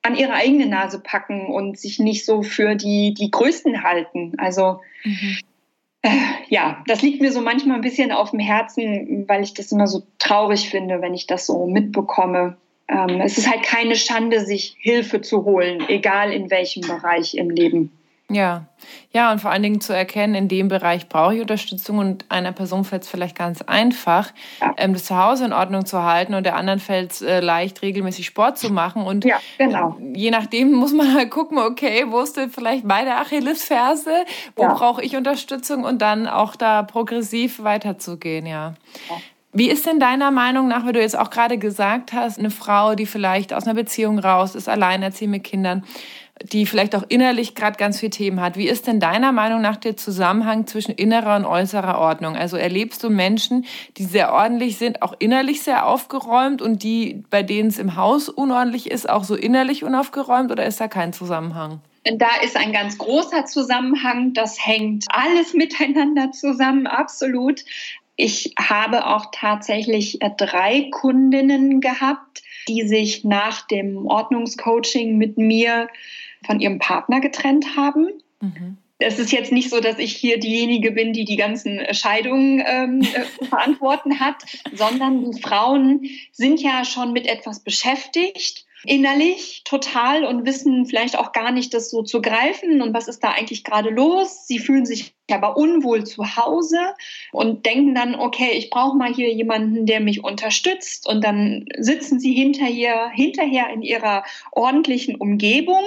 an 0.01 0.15
ihre 0.15 0.33
eigene 0.33 0.67
Nase 0.67 0.99
packen 0.99 1.47
und 1.47 1.79
sich 1.79 1.99
nicht 1.99 2.25
so 2.25 2.43
für 2.43 2.75
die, 2.75 3.13
die 3.13 3.31
Größten 3.31 3.83
halten. 3.83 4.33
Also 4.37 4.79
ja, 6.49 6.83
das 6.87 7.01
liegt 7.01 7.21
mir 7.21 7.31
so 7.31 7.41
manchmal 7.41 7.77
ein 7.77 7.81
bisschen 7.81 8.11
auf 8.11 8.31
dem 8.31 8.39
Herzen, 8.39 9.25
weil 9.27 9.43
ich 9.43 9.53
das 9.53 9.71
immer 9.71 9.87
so 9.87 10.03
traurig 10.19 10.69
finde, 10.69 11.01
wenn 11.01 11.13
ich 11.13 11.27
das 11.27 11.45
so 11.45 11.65
mitbekomme. 11.67 12.57
Ähm, 12.87 13.21
es 13.21 13.37
ist 13.37 13.49
halt 13.49 13.63
keine 13.63 13.95
Schande, 13.95 14.45
sich 14.45 14.75
Hilfe 14.79 15.21
zu 15.21 15.43
holen, 15.43 15.83
egal 15.87 16.31
in 16.31 16.51
welchem 16.51 16.81
Bereich 16.81 17.35
im 17.35 17.49
Leben. 17.49 17.94
Ja, 18.29 18.65
ja, 19.11 19.31
und 19.31 19.39
vor 19.39 19.51
allen 19.51 19.61
Dingen 19.61 19.81
zu 19.81 19.93
erkennen, 19.93 20.33
in 20.33 20.47
dem 20.47 20.67
Bereich 20.67 21.09
brauche 21.09 21.35
ich 21.35 21.41
Unterstützung 21.41 21.99
und 21.99 22.25
einer 22.29 22.51
Person 22.53 22.83
fällt 22.83 23.03
es 23.03 23.09
vielleicht 23.09 23.37
ganz 23.37 23.61
einfach, 23.61 24.31
ja. 24.59 24.73
ähm, 24.77 24.93
das 24.93 25.05
Zuhause 25.05 25.45
in 25.45 25.53
Ordnung 25.53 25.85
zu 25.85 26.03
halten 26.03 26.33
und 26.33 26.43
der 26.43 26.55
anderen 26.55 26.79
fällt 26.79 27.11
es 27.11 27.21
äh, 27.21 27.39
leicht, 27.39 27.83
regelmäßig 27.83 28.25
Sport 28.25 28.57
zu 28.57 28.71
machen. 28.71 29.03
Und 29.03 29.25
ja, 29.25 29.39
genau. 29.59 29.97
äh, 30.01 30.17
je 30.17 30.31
nachdem 30.31 30.71
muss 30.71 30.91
man 30.91 31.13
halt 31.13 31.29
gucken, 31.29 31.59
okay, 31.59 32.05
wo 32.07 32.19
ist 32.19 32.35
denn 32.35 32.49
vielleicht 32.49 32.83
meine 32.83 33.17
Achillesferse, 33.17 34.25
wo 34.55 34.63
ja. 34.63 34.73
brauche 34.73 35.03
ich 35.03 35.15
Unterstützung 35.15 35.83
und 35.83 36.01
dann 36.01 36.27
auch 36.27 36.55
da 36.55 36.81
progressiv 36.81 37.63
weiterzugehen, 37.63 38.47
ja. 38.47 38.73
ja. 39.09 39.17
Wie 39.57 39.69
ist 39.69 39.85
denn 39.85 40.01
deiner 40.01 40.31
Meinung 40.31 40.67
nach, 40.67 40.85
wie 40.85 40.91
du 40.91 40.99
jetzt 40.99 41.17
auch 41.17 41.29
gerade 41.29 41.57
gesagt 41.57 42.11
hast, 42.11 42.39
eine 42.39 42.51
Frau, 42.51 42.95
die 42.95 43.05
vielleicht 43.05 43.53
aus 43.53 43.63
einer 43.63 43.73
Beziehung 43.73 44.19
raus 44.19 44.53
ist, 44.53 44.67
alleinerziehend 44.67 45.31
mit 45.31 45.43
Kindern, 45.45 45.85
die 46.43 46.65
vielleicht 46.65 46.95
auch 46.95 47.03
innerlich 47.07 47.55
gerade 47.55 47.77
ganz 47.77 47.99
viele 47.99 48.09
Themen 48.09 48.41
hat. 48.41 48.57
Wie 48.57 48.67
ist 48.67 48.87
denn 48.87 48.99
deiner 48.99 49.31
Meinung 49.31 49.61
nach 49.61 49.77
der 49.77 49.95
Zusammenhang 49.95 50.67
zwischen 50.67 50.91
innerer 50.91 51.37
und 51.37 51.45
äußerer 51.45 51.97
Ordnung? 51.97 52.35
Also 52.35 52.57
erlebst 52.57 53.03
du 53.03 53.09
Menschen, 53.09 53.65
die 53.97 54.03
sehr 54.03 54.33
ordentlich 54.33 54.77
sind, 54.77 55.01
auch 55.01 55.13
innerlich 55.19 55.61
sehr 55.61 55.87
aufgeräumt 55.87 56.61
und 56.61 56.83
die, 56.83 57.23
bei 57.29 57.41
denen 57.41 57.69
es 57.69 57.79
im 57.79 57.95
Haus 57.95 58.27
unordentlich 58.27 58.91
ist, 58.91 59.09
auch 59.09 59.23
so 59.23 59.35
innerlich 59.35 59.83
unaufgeräumt 59.83 60.51
oder 60.51 60.65
ist 60.65 60.81
da 60.81 60.87
kein 60.87 61.13
Zusammenhang? 61.13 61.79
Da 62.03 62.27
ist 62.43 62.55
ein 62.55 62.71
ganz 62.71 62.97
großer 62.97 63.45
Zusammenhang. 63.45 64.33
Das 64.33 64.63
hängt 64.63 65.05
alles 65.09 65.53
miteinander 65.53 66.31
zusammen, 66.31 66.85
absolut. 66.85 67.63
Ich 68.17 68.53
habe 68.57 69.07
auch 69.07 69.27
tatsächlich 69.31 70.21
äh, 70.21 70.29
drei 70.37 70.89
Kundinnen 70.91 71.81
gehabt, 71.81 72.43
die 72.67 72.87
sich 72.87 73.23
nach 73.23 73.67
dem 73.67 74.05
Ordnungscoaching 74.05 75.17
mit 75.17 75.37
mir 75.37 75.87
von 76.45 76.59
ihrem 76.59 76.79
Partner 76.79 77.19
getrennt 77.21 77.75
haben. 77.75 78.09
Mhm. 78.41 78.77
Es 78.97 79.19
ist 79.19 79.31
jetzt 79.33 79.51
nicht 79.51 79.69
so, 79.69 79.81
dass 79.81 79.99
ich 79.99 80.15
hier 80.15 80.39
diejenige 80.39 80.91
bin, 80.91 81.11
die 81.11 81.25
die 81.25 81.35
ganzen 81.35 81.81
Scheidungen 81.93 82.63
ähm, 82.65 83.01
äh, 83.01 83.45
verantworten 83.45 84.19
hat, 84.19 84.37
sondern 84.73 85.31
die 85.31 85.41
Frauen 85.41 86.09
sind 86.31 86.61
ja 86.61 86.85
schon 86.85 87.11
mit 87.11 87.27
etwas 87.27 87.59
beschäftigt 87.59 88.65
innerlich 88.85 89.63
total 89.65 90.23
und 90.25 90.45
wissen 90.45 90.85
vielleicht 90.85 91.17
auch 91.17 91.31
gar 91.31 91.51
nicht, 91.51 91.73
das 91.73 91.89
so 91.89 92.03
zu 92.03 92.21
greifen. 92.21 92.81
Und 92.81 92.93
was 92.93 93.07
ist 93.07 93.23
da 93.23 93.31
eigentlich 93.31 93.63
gerade 93.63 93.89
los. 93.89 94.47
Sie 94.47 94.59
fühlen 94.59 94.85
sich 94.85 95.13
aber 95.31 95.57
unwohl 95.57 96.03
zu 96.05 96.35
Hause 96.37 96.79
und 97.31 97.65
denken 97.65 97.95
dann, 97.95 98.15
okay, 98.15 98.51
ich 98.53 98.69
brauche 98.69 98.97
mal 98.97 99.13
hier 99.13 99.33
jemanden, 99.33 99.85
der 99.85 99.99
mich 99.99 100.23
unterstützt. 100.23 101.07
Und 101.07 101.23
dann 101.23 101.65
sitzen 101.77 102.19
sie 102.19 102.33
hinterher, 102.33 103.09
hinterher 103.09 103.69
in 103.69 103.81
ihrer 103.81 104.23
ordentlichen 104.51 105.15
Umgebung 105.15 105.83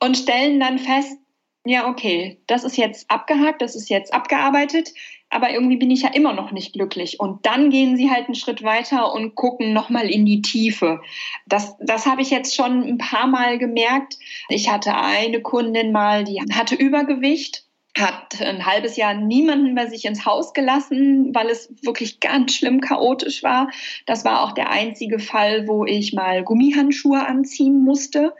und 0.00 0.16
stellen 0.16 0.60
dann 0.60 0.78
fest, 0.78 1.18
ja, 1.64 1.88
okay, 1.88 2.40
das 2.46 2.64
ist 2.64 2.76
jetzt 2.76 3.10
abgehakt, 3.10 3.60
das 3.60 3.76
ist 3.76 3.90
jetzt 3.90 4.14
abgearbeitet 4.14 4.92
aber 5.30 5.50
irgendwie 5.50 5.76
bin 5.76 5.90
ich 5.90 6.02
ja 6.02 6.10
immer 6.10 6.32
noch 6.32 6.52
nicht 6.52 6.72
glücklich. 6.72 7.20
Und 7.20 7.44
dann 7.44 7.70
gehen 7.70 7.96
sie 7.96 8.10
halt 8.10 8.26
einen 8.26 8.34
Schritt 8.34 8.62
weiter 8.62 9.12
und 9.12 9.34
gucken 9.34 9.72
nochmal 9.72 10.08
in 10.08 10.24
die 10.24 10.42
Tiefe. 10.42 11.00
Das, 11.46 11.76
das 11.80 12.06
habe 12.06 12.22
ich 12.22 12.30
jetzt 12.30 12.54
schon 12.54 12.82
ein 12.82 12.98
paar 12.98 13.26
Mal 13.26 13.58
gemerkt. 13.58 14.18
Ich 14.48 14.70
hatte 14.70 14.94
eine 14.96 15.40
Kundin 15.42 15.92
mal, 15.92 16.24
die 16.24 16.40
hatte 16.52 16.74
Übergewicht 16.74 17.64
hat 17.96 18.40
ein 18.40 18.64
halbes 18.64 18.96
Jahr 18.96 19.14
niemanden 19.14 19.74
bei 19.74 19.86
sich 19.86 20.04
ins 20.04 20.24
Haus 20.24 20.52
gelassen, 20.52 21.34
weil 21.34 21.48
es 21.48 21.68
wirklich 21.82 22.20
ganz 22.20 22.54
schlimm 22.54 22.80
chaotisch 22.80 23.42
war. 23.42 23.70
Das 24.06 24.24
war 24.24 24.44
auch 24.44 24.52
der 24.52 24.70
einzige 24.70 25.18
Fall, 25.18 25.66
wo 25.66 25.84
ich 25.84 26.12
mal 26.12 26.44
Gummihandschuhe 26.44 27.26
anziehen 27.26 27.82
musste, 27.82 28.34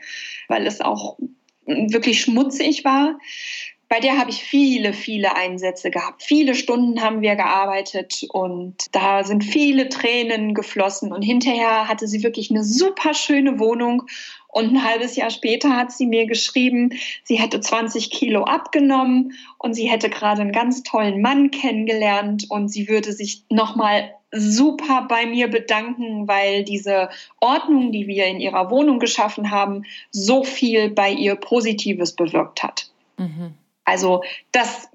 weil 0.46 0.66
es 0.66 0.80
auch 0.80 1.18
wirklich 1.66 2.20
schmutzig 2.20 2.84
war 2.84 3.18
bei 3.88 4.00
der 4.00 4.18
habe 4.18 4.30
ich 4.30 4.44
viele, 4.44 4.92
viele 4.92 5.34
Einsätze 5.34 5.90
gehabt. 5.90 6.22
Viele 6.22 6.54
Stunden 6.54 7.00
haben 7.00 7.22
wir 7.22 7.36
gearbeitet 7.36 8.26
und 8.30 8.74
da 8.92 9.24
sind 9.24 9.42
viele 9.42 9.88
Tränen 9.88 10.52
geflossen. 10.52 11.10
Und 11.10 11.22
hinterher 11.22 11.88
hatte 11.88 12.06
sie 12.06 12.22
wirklich 12.22 12.50
eine 12.50 12.64
super 12.64 13.14
schöne 13.14 13.58
Wohnung. 13.58 14.02
Und 14.48 14.74
ein 14.74 14.84
halbes 14.84 15.16
Jahr 15.16 15.30
später 15.30 15.76
hat 15.76 15.92
sie 15.92 16.06
mir 16.06 16.26
geschrieben, 16.26 16.90
sie 17.24 17.36
hätte 17.36 17.60
20 17.60 18.10
Kilo 18.10 18.44
abgenommen 18.44 19.32
und 19.58 19.74
sie 19.74 19.88
hätte 19.88 20.10
gerade 20.10 20.42
einen 20.42 20.52
ganz 20.52 20.82
tollen 20.82 21.22
Mann 21.22 21.50
kennengelernt 21.50 22.46
und 22.48 22.68
sie 22.68 22.88
würde 22.88 23.12
sich 23.12 23.44
nochmal 23.50 24.14
super 24.32 25.06
bei 25.08 25.26
mir 25.26 25.48
bedanken, 25.48 26.28
weil 26.28 26.64
diese 26.64 27.08
Ordnung, 27.40 27.92
die 27.92 28.06
wir 28.06 28.26
in 28.26 28.40
ihrer 28.40 28.70
Wohnung 28.70 28.98
geschaffen 28.98 29.50
haben, 29.50 29.84
so 30.10 30.44
viel 30.44 30.90
bei 30.90 31.10
ihr 31.10 31.36
Positives 31.36 32.12
bewirkt 32.14 32.62
hat. 32.62 32.90
Mhm. 33.16 33.54
Also 33.88 34.22
das 34.52 34.88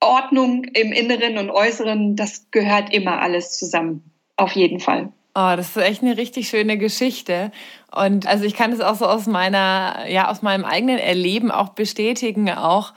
Ordnung 0.00 0.64
im 0.64 0.92
Inneren 0.92 1.36
und 1.38 1.50
Äußeren, 1.50 2.14
das 2.14 2.50
gehört 2.52 2.94
immer 2.94 3.20
alles 3.20 3.58
zusammen. 3.58 4.10
Auf 4.36 4.52
jeden 4.52 4.78
Fall. 4.78 5.12
Oh, 5.34 5.52
das 5.56 5.70
ist 5.70 5.76
echt 5.76 6.02
eine 6.02 6.16
richtig 6.16 6.48
schöne 6.48 6.78
Geschichte. 6.78 7.50
Und 7.94 8.26
also 8.26 8.44
ich 8.44 8.54
kann 8.54 8.70
das 8.70 8.80
auch 8.80 8.94
so 8.94 9.06
aus 9.06 9.26
meiner, 9.26 10.06
ja, 10.08 10.30
aus 10.30 10.42
meinem 10.42 10.64
eigenen 10.64 10.98
Erleben 10.98 11.50
auch 11.50 11.70
bestätigen, 11.70 12.48
auch 12.50 12.94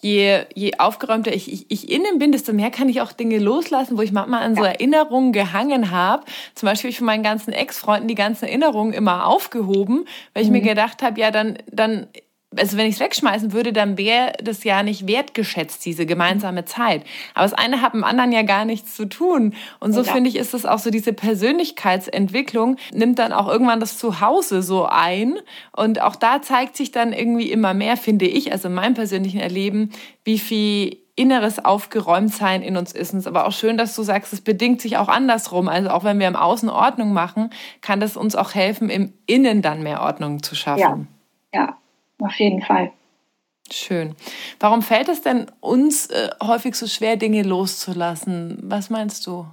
je, 0.00 0.42
je 0.54 0.78
aufgeräumter 0.78 1.34
ich, 1.34 1.52
ich, 1.52 1.66
ich 1.68 1.90
innen 1.90 2.18
bin, 2.18 2.32
desto 2.32 2.52
mehr 2.52 2.70
kann 2.70 2.88
ich 2.88 3.00
auch 3.00 3.12
Dinge 3.12 3.38
loslassen, 3.38 3.98
wo 3.98 4.02
ich 4.02 4.12
manchmal 4.12 4.42
an 4.42 4.54
so 4.54 4.62
Erinnerungen 4.62 5.32
gehangen 5.32 5.90
habe. 5.90 6.24
Zum 6.54 6.68
Beispiel 6.68 6.90
ich 6.90 6.98
von 6.98 7.06
meinen 7.06 7.22
ganzen 7.22 7.52
Ex-Freunden 7.52 8.08
die 8.08 8.14
ganzen 8.14 8.44
Erinnerungen 8.44 8.92
immer 8.92 9.26
aufgehoben, 9.26 10.04
weil 10.32 10.44
ich 10.44 10.48
mhm. 10.48 10.56
mir 10.56 10.62
gedacht 10.62 11.02
habe, 11.02 11.20
ja, 11.20 11.30
dann, 11.30 11.58
dann 11.70 12.06
also 12.54 12.76
wenn 12.76 12.86
ich 12.86 12.94
es 12.94 13.00
wegschmeißen 13.00 13.52
würde, 13.52 13.72
dann 13.72 13.98
wäre 13.98 14.32
das 14.42 14.62
ja 14.64 14.82
nicht 14.82 15.08
wertgeschätzt, 15.08 15.84
diese 15.84 16.06
gemeinsame 16.06 16.64
Zeit. 16.64 17.02
Aber 17.34 17.44
das 17.44 17.54
eine 17.54 17.82
hat 17.82 17.94
mit 17.94 18.02
dem 18.02 18.04
anderen 18.04 18.32
ja 18.32 18.42
gar 18.42 18.64
nichts 18.64 18.94
zu 18.94 19.06
tun. 19.06 19.54
Und 19.80 19.92
so 19.92 20.02
ja. 20.02 20.12
finde 20.12 20.30
ich, 20.30 20.36
ist 20.36 20.54
es 20.54 20.64
auch 20.64 20.78
so, 20.78 20.90
diese 20.90 21.12
Persönlichkeitsentwicklung 21.12 22.76
nimmt 22.92 23.18
dann 23.18 23.32
auch 23.32 23.48
irgendwann 23.48 23.80
das 23.80 23.98
Zuhause 23.98 24.62
so 24.62 24.86
ein. 24.86 25.34
Und 25.72 26.00
auch 26.00 26.14
da 26.14 26.40
zeigt 26.40 26.76
sich 26.76 26.92
dann 26.92 27.12
irgendwie 27.12 27.50
immer 27.50 27.74
mehr, 27.74 27.96
finde 27.96 28.26
ich, 28.26 28.52
also 28.52 28.68
in 28.68 28.74
meinem 28.74 28.94
persönlichen 28.94 29.40
Erleben, 29.40 29.90
wie 30.24 30.38
viel 30.38 30.98
inneres 31.16 31.64
Aufgeräumtsein 31.64 32.62
in 32.62 32.76
uns 32.76 32.92
ist. 32.92 33.12
Und 33.12 33.20
es 33.20 33.24
ist 33.24 33.28
aber 33.28 33.46
auch 33.46 33.52
schön, 33.52 33.76
dass 33.76 33.96
du 33.96 34.02
sagst, 34.02 34.32
es 34.32 34.42
bedingt 34.42 34.80
sich 34.80 34.98
auch 34.98 35.08
andersrum. 35.08 35.68
Also 35.68 35.90
auch 35.90 36.04
wenn 36.04 36.20
wir 36.20 36.28
im 36.28 36.36
Außen 36.36 36.68
Ordnung 36.68 37.12
machen, 37.12 37.50
kann 37.80 38.00
das 38.00 38.16
uns 38.16 38.36
auch 38.36 38.54
helfen, 38.54 38.88
im 38.88 39.14
Innen 39.26 39.62
dann 39.62 39.82
mehr 39.82 40.02
Ordnung 40.02 40.42
zu 40.42 40.54
schaffen. 40.54 41.08
Ja, 41.52 41.60
ja 41.60 41.76
auf 42.18 42.34
jeden 42.38 42.62
Fall. 42.62 42.92
Schön. 43.70 44.14
Warum 44.60 44.82
fällt 44.82 45.08
es 45.08 45.22
denn 45.22 45.46
uns 45.60 46.06
äh, 46.06 46.30
häufig 46.42 46.76
so 46.76 46.86
schwer, 46.86 47.16
Dinge 47.16 47.42
loszulassen? 47.42 48.58
Was 48.62 48.90
meinst 48.90 49.26
du? 49.26 49.46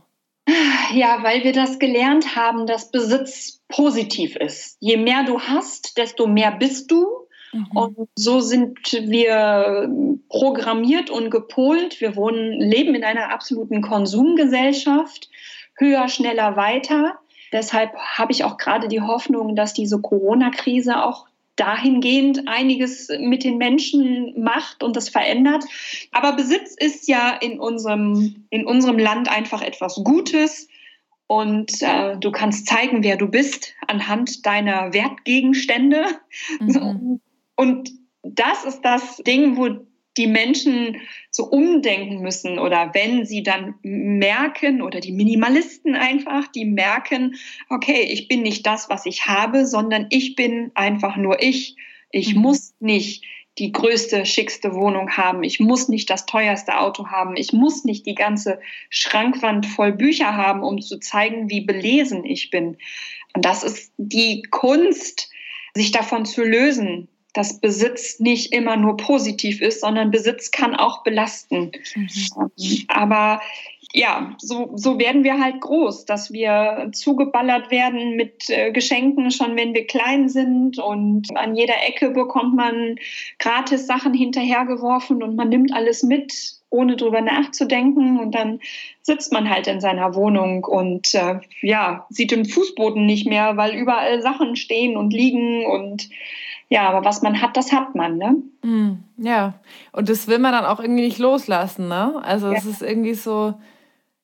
Ja, 0.93 1.23
weil 1.23 1.43
wir 1.43 1.54
das 1.54 1.80
gelernt 1.80 2.36
haben, 2.36 2.67
dass 2.67 2.91
Besitz 2.91 3.62
positiv 3.67 4.36
ist. 4.36 4.78
Je 4.80 4.97
mehr 4.97 5.23
du 5.23 5.39
hast, 5.39 5.97
desto 5.97 6.28
mehr 6.28 6.52
bist 6.52 6.91
du. 6.91 7.08
Mhm. 7.54 7.67
Und 7.73 8.10
so 8.15 8.39
sind 8.41 8.78
wir 8.91 9.89
programmiert 10.30 11.10
und 11.10 11.32
gepolt. 11.32 11.99
Wir 12.02 12.15
wohnen, 12.15 12.60
leben 12.60 12.93
in 12.93 13.04
einer 13.04 13.32
absoluten 13.32 13.82
Konsumgesellschaft. 13.82 15.30
Höher, 15.76 16.08
schneller, 16.08 16.56
weiter. 16.56 17.17
Deshalb 17.52 17.95
habe 17.95 18.32
ich 18.32 18.43
auch 18.43 18.58
gerade 18.58 18.88
die 18.88 19.02
Hoffnung, 19.02 19.56
dass 19.56 19.73
diese 19.73 20.02
Corona-Krise 20.02 21.04
auch 21.04 21.28
dahingehend 21.56 22.48
einiges 22.48 23.10
mit 23.20 23.44
den 23.44 23.58
Menschen 23.58 24.42
macht 24.42 24.84
und 24.84 24.96
das 24.96 25.10
verändert. 25.10 25.63
Aber 26.12 26.34
Besitz 26.34 26.76
ist 26.76 27.08
ja 27.08 27.32
in 27.32 27.60
unserem, 27.60 28.46
in 28.50 28.66
unserem 28.66 28.98
Land 28.98 29.30
einfach 29.30 29.62
etwas 29.62 30.02
Gutes. 30.04 30.68
Und 31.28 31.82
äh, 31.82 32.18
du 32.18 32.32
kannst 32.32 32.68
zeigen, 32.68 33.04
wer 33.04 33.18
du 33.18 33.28
bist, 33.28 33.74
anhand 33.88 34.46
deiner 34.46 34.94
Wertgegenstände. 34.94 36.06
Mhm. 36.60 37.22
Und 37.56 37.92
das 38.24 38.66
ist 38.66 38.82
das 38.82 39.18
Ding, 39.18 39.58
wo 39.58 39.86
die 40.17 40.28
Menschen 40.28 41.02
so 41.32 41.45
umdenken 41.45 42.21
müssen 42.21 42.60
oder 42.60 42.91
wenn 42.93 43.26
sie 43.26 43.41
dann 43.41 43.76
merken 43.82 44.82
oder 44.82 44.99
die 44.99 45.12
Minimalisten 45.12 45.95
einfach, 45.95 46.47
die 46.47 46.65
merken, 46.65 47.36
okay, 47.69 48.02
ich 48.10 48.28
bin 48.28 48.43
nicht 48.43 48.65
das, 48.65 48.89
was 48.89 49.06
ich 49.06 49.26
habe, 49.26 49.65
sondern 49.65 50.08
ich 50.10 50.36
bin 50.36 50.71
einfach 50.76 51.15
nur 51.15 51.41
ich. 51.41 51.76
Ich 52.12 52.36
mhm. 52.36 52.41
muss 52.41 52.76
nicht 52.80 53.23
die 53.60 53.71
größte, 53.71 54.26
schickste 54.26 54.73
Wohnung 54.73 55.12
haben. 55.12 55.43
Ich 55.43 55.60
muss 55.60 55.88
nicht 55.88 56.10
das 56.10 56.26
teuerste 56.26 56.80
Auto 56.80 57.08
haben. 57.08 57.36
Ich 57.36 57.54
muss 57.54 57.84
nicht 57.84 58.06
die 58.06 58.15
ganze 58.15 58.60
Schrankwand 58.89 59.65
voll 59.65 59.91
Bücher 59.91 60.36
haben, 60.36 60.63
um 60.63 60.82
zu 60.82 60.99
zeigen, 60.99 61.49
wie 61.49 61.62
belesen 61.62 62.26
ich 62.26 62.49
bin. 62.49 62.78
Und 63.36 63.45
das 63.45 63.63
ist 63.63 63.91
die 63.97 64.43
Kunst, 64.49 65.30
sich 65.76 65.91
davon 65.91 66.26
zu 66.26 66.43
lösen, 66.43 67.08
dass 67.34 67.60
Besitz 67.60 68.19
nicht 68.19 68.54
immer 68.54 68.78
nur 68.78 68.98
positiv 68.98 69.62
ist, 69.62 69.82
sondern 69.82 70.12
Besitz 70.12 70.52
kann 70.52 70.76
auch 70.76 71.04
belasten. 71.04 71.72
Mhm. 71.96 72.86
Aber 72.88 73.41
ja, 73.96 74.36
so, 74.39 74.72
so 74.76 74.98
werden 74.98 75.24
wir 75.24 75.39
halt 75.39 75.62
groß, 75.62 76.06
dass 76.06 76.34
wir 76.34 76.89
zugeballert 76.93 77.69
werden 77.69 78.15
mit 78.15 78.50
äh, 78.50 78.72
Geschenken, 78.72 79.30
schon 79.30 79.56
wenn 79.56 79.76
wir 79.76 79.86
klein 79.86 80.30
sind 80.30 80.80
und 80.80 81.36
an 81.38 81.56
jeder 81.56 81.76
Ecke 81.88 82.10
bekommt 82.10 82.56
man 82.56 82.96
gratis 83.38 83.86
Sachen 83.86 84.15
hinterhergeworfen 84.15 85.22
und 85.22 85.36
man 85.36 85.50
nimmt 85.50 85.74
alles 85.74 86.02
mit, 86.02 86.34
ohne 86.74 86.96
drüber 86.96 87.22
nachzudenken 87.22 88.20
und 88.20 88.34
dann 88.34 88.60
sitzt 89.02 89.32
man 89.32 89.50
halt 89.50 89.68
in 89.68 89.80
seiner 89.80 90.16
Wohnung 90.16 90.64
und 90.64 91.14
äh, 91.14 91.40
ja, 91.62 92.06
sieht 92.10 92.32
den 92.32 92.46
Fußboden 92.46 93.06
nicht 93.06 93.28
mehr, 93.28 93.56
weil 93.58 93.76
überall 93.76 94.22
Sachen 94.22 94.56
stehen 94.56 94.98
und 94.98 95.14
liegen 95.14 95.66
und 95.66 96.10
ja, 96.70 96.90
aber 96.90 97.06
was 97.06 97.22
man 97.22 97.40
hat, 97.40 97.56
das 97.56 97.72
hat 97.72 97.94
man, 97.94 98.18
ne? 98.18 98.36
Mm, 98.64 99.04
ja, 99.18 99.54
und 99.92 100.10
das 100.10 100.28
will 100.28 100.40
man 100.40 100.54
dann 100.54 100.66
auch 100.66 100.80
irgendwie 100.80 101.04
nicht 101.04 101.20
loslassen, 101.20 101.88
ne? 101.88 102.20
Also 102.24 102.52
es 102.52 102.64
ja. 102.64 102.72
ist 102.72 102.82
irgendwie 102.82 103.14
so, 103.14 103.54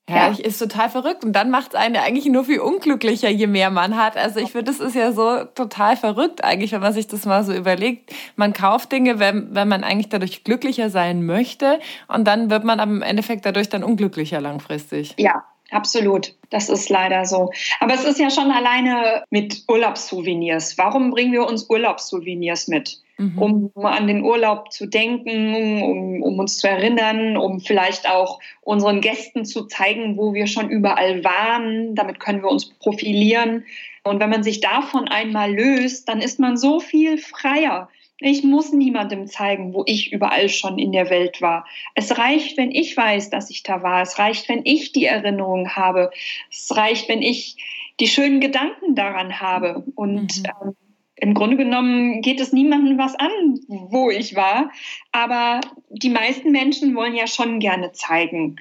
Ja, 0.10 0.30
ja. 0.30 0.46
ist 0.46 0.60
total 0.60 0.90
verrückt. 0.90 1.24
Und 1.24 1.34
dann 1.34 1.50
macht 1.50 1.70
es 1.70 1.76
einen 1.76 1.96
ja 1.96 2.04
eigentlich 2.04 2.26
nur 2.26 2.46
viel 2.46 2.60
unglücklicher, 2.60 3.30
je 3.30 3.48
mehr 3.48 3.70
man 3.70 3.96
hat. 3.96 4.18
Also 4.18 4.40
ich 4.40 4.52
finde, 4.52 4.72
das 4.72 4.80
ist 4.80 4.96
ja 4.96 5.12
so 5.12 5.44
total 5.56 5.96
verrückt 5.96 6.44
eigentlich, 6.44 6.72
wenn 6.72 6.82
man 6.82 6.94
sich 6.94 7.08
das 7.08 7.26
mal 7.26 7.44
so 7.44 7.54
überlegt. 7.54 8.14
Man 8.36 8.54
kauft 8.54 8.92
Dinge, 8.92 9.20
wenn, 9.20 9.54
wenn 9.54 9.68
man 9.68 9.84
eigentlich 9.84 10.10
dadurch 10.10 10.44
glücklicher 10.44 10.90
sein 10.90 11.26
möchte. 11.26 11.80
Und 12.08 12.28
dann 12.28 12.50
wird 12.50 12.64
man 12.64 12.80
im 12.80 13.02
Endeffekt 13.02 13.46
dadurch 13.46 13.70
dann 13.70 13.84
unglücklicher 13.84 14.42
langfristig. 14.42 15.16
Ja, 15.18 15.44
Absolut, 15.72 16.34
das 16.50 16.70
ist 16.70 16.90
leider 16.90 17.26
so. 17.26 17.52
Aber 17.80 17.94
es 17.94 18.04
ist 18.04 18.20
ja 18.20 18.30
schon 18.30 18.52
alleine 18.52 19.24
mit 19.30 19.64
Urlaubssouvenirs. 19.68 20.78
Warum 20.78 21.12
bringen 21.12 21.34
wir 21.34 21.46
uns 21.46 21.70
Urlaubssouvenirs 21.70 22.68
mit? 22.68 23.00
Mhm. 23.20 23.38
um 23.38 23.86
an 23.86 24.08
den 24.08 24.24
Urlaub 24.24 24.72
zu 24.72 24.86
denken, 24.86 25.54
um, 25.84 26.24
um 26.24 26.40
uns 26.40 26.58
zu 26.58 26.70
erinnern, 26.70 27.36
um 27.36 27.60
vielleicht 27.60 28.10
auch 28.10 28.40
unseren 28.62 29.02
Gästen 29.02 29.44
zu 29.44 29.66
zeigen, 29.66 30.16
wo 30.16 30.34
wir 30.34 30.48
schon 30.48 30.70
überall 30.70 31.22
waren. 31.26 31.96
Damit 31.96 32.22
können 32.22 32.42
wir 32.42 32.50
uns 32.50 32.70
profilieren. 32.70 33.66
Und 34.06 34.22
wenn 34.22 34.30
man 34.30 34.44
sich 34.44 34.62
davon 34.62 35.10
einmal 35.10 35.54
löst, 35.54 36.08
dann 36.08 36.22
ist 36.22 36.40
man 36.40 36.56
so 36.56 36.80
viel 36.80 37.18
freier. 37.18 37.90
Ich 38.20 38.44
muss 38.44 38.74
niemandem 38.74 39.28
zeigen, 39.28 39.74
wo 39.74 39.84
ich 39.86 40.12
überall 40.12 40.50
schon 40.50 40.78
in 40.78 40.92
der 40.92 41.10
Welt 41.10 41.42
war. 41.42 41.66
Es 41.96 42.18
reicht, 42.18 42.58
wenn 42.58 42.72
ich 42.72 42.96
weiß, 42.96 43.30
dass 43.30 43.50
ich 43.50 43.64
da 43.64 43.82
war. 43.82 44.02
Es 44.02 44.20
reicht, 44.20 44.50
wenn 44.50 44.62
ich 44.66 44.92
die 44.92 45.06
Erinnerung 45.06 45.70
habe. 45.70 46.12
Es 46.50 46.76
reicht, 46.76 47.08
wenn 47.08 47.22
ich 47.22 47.58
die 48.00 48.08
schönen 48.08 48.40
Gedanken 48.40 48.96
daran 48.96 49.40
habe. 49.40 49.84
Und 49.96 50.40
mhm. 50.40 50.44
ähm, 50.62 50.76
im 51.16 51.34
Grunde 51.34 51.58
genommen 51.58 52.22
geht 52.22 52.40
es 52.40 52.54
niemandem 52.54 52.98
was 52.98 53.16
an, 53.16 53.60
wo 53.68 54.10
ich 54.10 54.36
war. 54.36 54.72
Aber 55.12 55.62
die 55.90 56.10
meisten 56.10 56.52
Menschen 56.52 56.96
wollen 56.96 57.16
ja 57.16 57.28
schon 57.28 57.60
gerne 57.60 57.92
zeigen, 57.92 58.58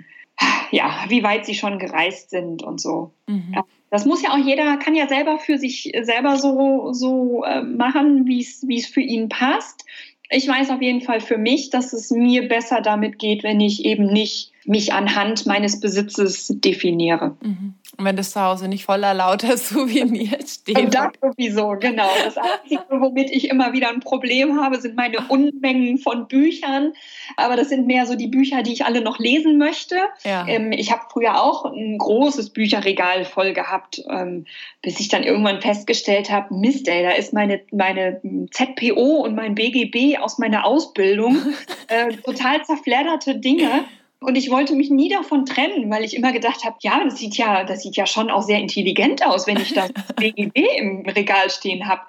ja, 0.70 1.04
wie 1.08 1.22
weit 1.22 1.46
sie 1.46 1.54
schon 1.54 1.78
gereist 1.78 2.30
sind 2.30 2.62
und 2.62 2.80
so. 2.80 3.12
Mhm. 3.26 3.56
Das 3.90 4.04
muss 4.04 4.22
ja 4.22 4.30
auch 4.30 4.38
jeder, 4.38 4.76
kann 4.76 4.94
ja 4.94 5.08
selber 5.08 5.38
für 5.38 5.58
sich 5.58 5.92
selber 6.02 6.36
so, 6.36 6.92
so 6.92 7.44
äh, 7.44 7.62
machen, 7.62 8.26
wie 8.26 8.40
es 8.40 8.86
für 8.86 9.00
ihn 9.00 9.28
passt. 9.28 9.84
Ich 10.30 10.46
weiß 10.46 10.70
auf 10.70 10.82
jeden 10.82 11.00
Fall 11.00 11.20
für 11.20 11.38
mich, 11.38 11.70
dass 11.70 11.92
es 11.94 12.10
mir 12.10 12.48
besser 12.48 12.82
damit 12.82 13.18
geht, 13.18 13.42
wenn 13.42 13.60
ich 13.60 13.84
eben 13.84 14.06
nicht 14.06 14.52
mich 14.66 14.92
anhand 14.92 15.46
meines 15.46 15.80
Besitzes 15.80 16.52
definiere. 16.54 17.36
Mhm. 17.40 17.74
Und 17.98 18.04
wenn 18.04 18.14
das 18.14 18.30
zu 18.30 18.40
Hause 18.40 18.68
nicht 18.68 18.84
voller 18.84 19.12
lauter 19.12 19.56
Souvenirs 19.56 20.54
steht. 20.54 20.78
Und 20.78 20.94
das 20.94 21.08
sowieso, 21.20 21.70
genau. 21.80 22.08
Das 22.24 22.36
Einzige, 22.36 22.84
womit 22.90 23.28
ich 23.30 23.50
immer 23.50 23.72
wieder 23.72 23.88
ein 23.88 23.98
Problem 23.98 24.60
habe, 24.60 24.80
sind 24.80 24.94
meine 24.94 25.18
Unmengen 25.28 25.98
von 25.98 26.28
Büchern. 26.28 26.92
Aber 27.36 27.56
das 27.56 27.70
sind 27.70 27.88
mehr 27.88 28.06
so 28.06 28.14
die 28.14 28.28
Bücher, 28.28 28.62
die 28.62 28.72
ich 28.72 28.84
alle 28.84 29.00
noch 29.00 29.18
lesen 29.18 29.58
möchte. 29.58 29.96
Ja. 30.22 30.46
Ähm, 30.46 30.70
ich 30.70 30.92
habe 30.92 31.02
früher 31.12 31.42
auch 31.42 31.64
ein 31.64 31.98
großes 31.98 32.50
Bücherregal 32.50 33.24
voll 33.24 33.52
gehabt, 33.52 34.00
ähm, 34.08 34.46
bis 34.80 35.00
ich 35.00 35.08
dann 35.08 35.24
irgendwann 35.24 35.60
festgestellt 35.60 36.30
habe, 36.30 36.54
Mist, 36.54 36.86
ey, 36.86 37.02
da 37.02 37.10
ist 37.10 37.32
meine, 37.32 37.62
meine 37.72 38.20
ZPO 38.52 39.24
und 39.24 39.34
mein 39.34 39.56
BGB 39.56 40.18
aus 40.18 40.38
meiner 40.38 40.64
Ausbildung 40.64 41.36
äh, 41.88 42.12
total 42.18 42.64
zerfledderte 42.64 43.34
Dinge. 43.40 43.86
Und 44.20 44.36
ich 44.36 44.50
wollte 44.50 44.74
mich 44.74 44.90
nie 44.90 45.08
davon 45.08 45.46
trennen, 45.46 45.90
weil 45.90 46.04
ich 46.04 46.16
immer 46.16 46.32
gedacht 46.32 46.64
habe, 46.64 46.76
ja, 46.80 47.04
das 47.04 47.18
sieht 47.18 47.36
ja, 47.36 47.62
das 47.64 47.82
sieht 47.82 47.96
ja 47.96 48.04
schon 48.04 48.30
auch 48.30 48.42
sehr 48.42 48.58
intelligent 48.58 49.24
aus, 49.24 49.46
wenn 49.46 49.58
ich 49.58 49.72
das 49.72 49.92
BGB 50.16 50.56
im 50.76 51.06
Regal 51.06 51.50
stehen 51.50 51.86
habe. 51.86 52.02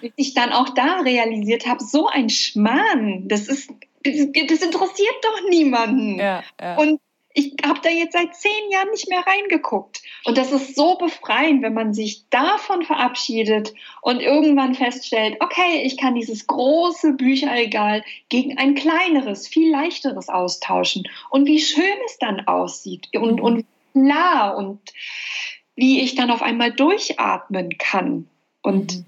Bis 0.00 0.12
ich 0.16 0.34
dann 0.34 0.52
auch 0.52 0.70
da 0.70 1.00
realisiert 1.00 1.66
habe, 1.66 1.82
so 1.84 2.08
ein 2.08 2.30
Schmarrn, 2.30 3.28
das 3.28 3.46
ist, 3.46 3.70
das, 4.02 4.14
das 4.48 4.62
interessiert 4.62 5.14
doch 5.22 5.48
niemanden. 5.48 6.18
Ja, 6.18 6.42
ja. 6.60 6.76
Und 6.76 7.00
ich 7.34 7.54
habe 7.64 7.80
da 7.82 7.88
jetzt 7.88 8.12
seit 8.12 8.34
zehn 8.34 8.70
Jahren 8.70 8.90
nicht 8.90 9.08
mehr 9.08 9.24
reingeguckt. 9.26 10.02
Und 10.24 10.36
das 10.36 10.52
ist 10.52 10.76
so 10.76 10.96
befreiend, 10.96 11.62
wenn 11.62 11.74
man 11.74 11.94
sich 11.94 12.28
davon 12.30 12.82
verabschiedet 12.82 13.72
und 14.00 14.20
irgendwann 14.20 14.74
feststellt, 14.74 15.36
okay, 15.40 15.82
ich 15.84 15.96
kann 15.96 16.14
dieses 16.14 16.46
große 16.46 17.14
Bücherregal 17.14 18.04
gegen 18.28 18.58
ein 18.58 18.74
kleineres, 18.74 19.48
viel 19.48 19.70
leichteres 19.70 20.28
austauschen. 20.28 21.08
Und 21.30 21.46
wie 21.46 21.60
schön 21.60 21.84
es 22.06 22.18
dann 22.18 22.46
aussieht 22.46 23.08
und, 23.14 23.36
mhm. 23.36 23.42
und 23.44 23.66
klar 23.92 24.56
und 24.56 24.80
wie 25.74 26.00
ich 26.00 26.14
dann 26.14 26.30
auf 26.30 26.42
einmal 26.42 26.72
durchatmen 26.72 27.78
kann. 27.78 28.28
Und 28.62 28.96
mhm. 28.96 29.04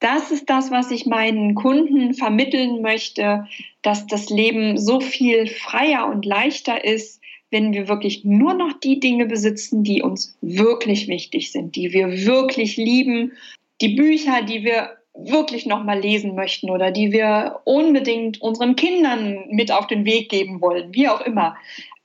das 0.00 0.30
ist 0.30 0.50
das, 0.50 0.70
was 0.70 0.90
ich 0.90 1.06
meinen 1.06 1.54
Kunden 1.54 2.14
vermitteln 2.14 2.82
möchte, 2.82 3.46
dass 3.82 4.06
das 4.06 4.30
Leben 4.30 4.78
so 4.78 5.00
viel 5.00 5.46
freier 5.46 6.06
und 6.06 6.24
leichter 6.24 6.84
ist, 6.84 7.20
wenn 7.50 7.72
wir 7.72 7.88
wirklich 7.88 8.24
nur 8.24 8.54
noch 8.54 8.74
die 8.80 9.00
Dinge 9.00 9.26
besitzen, 9.26 9.82
die 9.82 10.02
uns 10.02 10.36
wirklich 10.40 11.08
wichtig 11.08 11.50
sind, 11.52 11.76
die 11.76 11.92
wir 11.92 12.26
wirklich 12.26 12.76
lieben, 12.76 13.32
die 13.80 13.94
Bücher, 13.94 14.42
die 14.42 14.64
wir 14.64 14.98
wirklich 15.14 15.66
noch 15.66 15.82
mal 15.82 15.98
lesen 15.98 16.34
möchten 16.34 16.70
oder 16.70 16.90
die 16.90 17.12
wir 17.12 17.60
unbedingt 17.64 18.40
unseren 18.40 18.76
Kindern 18.76 19.46
mit 19.50 19.72
auf 19.72 19.86
den 19.86 20.04
Weg 20.04 20.28
geben 20.28 20.60
wollen, 20.60 20.94
wie 20.94 21.08
auch 21.08 21.20
immer. 21.22 21.56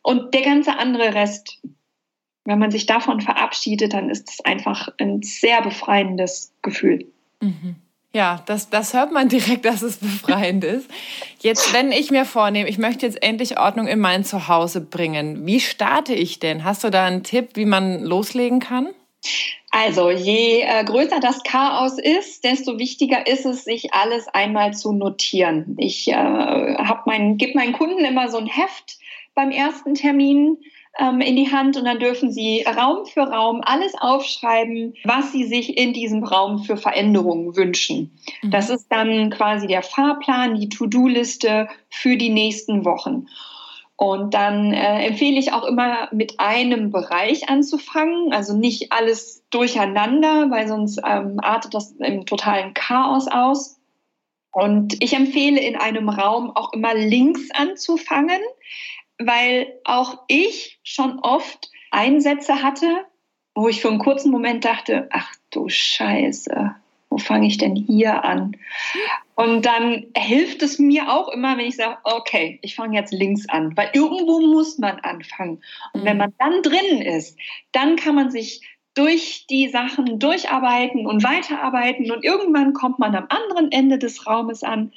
Und 0.02 0.34
der 0.34 0.42
ganze 0.42 0.78
andere 0.78 1.14
Rest, 1.14 1.62
wenn 2.46 2.60
man 2.60 2.72
sich 2.72 2.86
davon 2.86 3.22
verabschiedet, 3.22 3.94
dann 3.94 4.10
ist 4.10 4.30
es 4.30 4.46
einfach 4.46 4.90
ein 4.98 5.22
sehr 5.22 5.62
befreiendes 5.62 6.54
Gefühl. 6.62 7.06
Mhm. 7.42 7.76
Ja, 8.16 8.44
das, 8.46 8.70
das 8.70 8.94
hört 8.94 9.12
man 9.12 9.28
direkt, 9.28 9.66
dass 9.66 9.82
es 9.82 9.98
befreiend 9.98 10.64
ist. 10.64 10.90
Jetzt, 11.40 11.74
wenn 11.74 11.92
ich 11.92 12.12
mir 12.12 12.26
vornehme, 12.26 12.70
ich 12.70 12.78
möchte 12.78 13.06
jetzt 13.06 13.22
endlich 13.24 13.60
Ordnung 13.60 13.88
in 13.88 14.00
mein 14.00 14.24
Zuhause 14.24 14.82
bringen, 14.82 15.46
wie 15.46 15.60
starte 15.60 16.14
ich 16.14 16.40
denn? 16.40 16.64
Hast 16.64 16.84
du 16.84 16.92
da 16.92 17.06
einen 17.06 17.24
Tipp, 17.24 17.52
wie 17.56 17.66
man 17.66 18.04
loslegen 18.04 18.60
kann? 18.60 18.90
Also, 19.72 20.12
je 20.12 20.62
äh, 20.62 20.84
größer 20.84 21.20
das 21.20 21.42
Chaos 21.44 21.98
ist, 21.98 22.44
desto 22.44 22.78
wichtiger 22.78 23.26
ist 23.26 23.46
es, 23.46 23.64
sich 23.64 23.94
alles 23.94 24.28
einmal 24.28 24.74
zu 24.74 24.92
notieren. 24.92 25.76
Ich 25.80 26.08
äh, 26.10 26.78
mein, 27.06 27.38
gebe 27.38 27.58
meinen 27.58 27.74
Kunden 27.74 28.06
immer 28.06 28.30
so 28.30 28.38
ein 28.38 28.46
Heft 28.46 29.00
beim 29.34 29.50
ersten 29.50 29.96
Termin 29.96 30.58
ähm, 31.00 31.22
in 31.22 31.36
die 31.36 31.52
Hand 31.52 31.76
und 31.78 31.86
dann 31.86 32.00
dürfen 32.00 32.32
Sie 32.32 32.64
Raum 32.64 33.06
für 33.06 33.22
Raum 33.22 33.62
alles 33.64 33.94
aufschreiben, 34.00 34.94
was 35.04 35.32
Sie 35.32 35.46
sich 35.46 35.78
in 35.78 35.94
diesem 35.94 36.24
Raum 36.24 36.64
für 36.64 36.78
Veränderungen 36.78 37.56
wünschen. 37.56 38.18
Mhm. 38.42 38.52
Das 38.52 38.70
ist 38.70 38.88
dann 38.92 39.30
quasi 39.30 39.68
der 39.68 39.82
Fahrplan, 39.82 40.56
die 40.56 40.70
To-Do-Liste 40.70 41.68
für 41.90 42.16
die 42.18 42.30
nächsten 42.30 42.86
Wochen. 42.86 43.28
Und 43.96 44.34
dann 44.34 44.74
äh, 44.74 45.06
empfehle 45.06 45.40
ich 45.40 45.54
auch 45.54 45.64
immer 45.64 46.10
mit 46.12 46.40
einem 46.40 46.92
Bereich 46.92 47.48
anzufangen, 47.48 48.34
also 48.34 48.56
nicht 48.56 48.92
alles 48.92 49.44
durcheinander, 49.50 50.50
weil 50.50 50.68
sonst 50.68 51.00
ähm, 51.08 51.40
artet 51.42 51.74
das 51.74 51.92
im 51.94 52.26
totalen 52.26 52.74
Chaos 52.74 53.28
aus. 53.28 53.80
Und 54.52 55.02
ich 55.02 55.14
empfehle 55.14 55.60
in 55.60 55.76
einem 55.76 56.10
Raum 56.10 56.52
auch 56.56 56.74
immer 56.74 56.94
links 56.94 57.50
anzufangen, 57.52 58.42
weil 59.20 59.74
auch 59.84 60.24
ich 60.28 60.80
schon 60.84 61.20
oft 61.20 61.70
Einsätze 61.92 62.62
hatte, 62.62 63.06
wo 63.56 63.68
ich 63.68 63.82
für 63.82 63.90
einen 63.90 64.00
kurzen 64.00 64.32
Moment 64.32 64.66
dachte, 64.66 65.08
ach 65.12 65.32
du 65.52 65.70
Scheiße, 65.70 66.76
wo 67.10 67.18
fange 67.18 67.48
ich 67.48 67.58
denn 67.58 67.76
hier 67.76 68.24
an? 68.24 68.58
Und 69.36 69.66
dann 69.66 70.08
hilft 70.18 70.64
es 70.64 70.80
mir 70.80 71.12
auch 71.12 71.30
immer, 71.30 71.58
wenn 71.58 71.66
ich 71.66 71.76
sage, 71.76 71.98
okay, 72.04 72.60
ich 72.62 72.76
fange 72.76 72.98
jetzt 72.98 73.14
links 73.14 73.48
an, 73.50 73.76
weil 73.78 73.90
irgendwo 73.94 74.40
muss 74.42 74.78
man 74.80 75.00
anfangen. 75.00 75.62
Und 75.94 76.06
wenn 76.06 76.18
mhm. 76.18 76.20
man 76.20 76.34
dann 76.40 76.62
drin 76.64 77.02
ist, 77.02 77.38
dann 77.72 77.96
kann 77.96 78.16
man 78.16 78.32
sich 78.32 78.62
durch 78.96 79.46
die 79.50 79.70
Sachen 79.70 80.20
durcharbeiten 80.20 81.08
und 81.08 81.24
weiterarbeiten 81.24 82.12
und 82.12 82.24
irgendwann 82.24 82.74
kommt 82.74 83.00
man 83.00 83.16
am 83.16 83.26
anderen 83.30 83.72
Ende 83.72 83.98
des 83.98 84.28
Raumes 84.28 84.64
an 84.64 84.92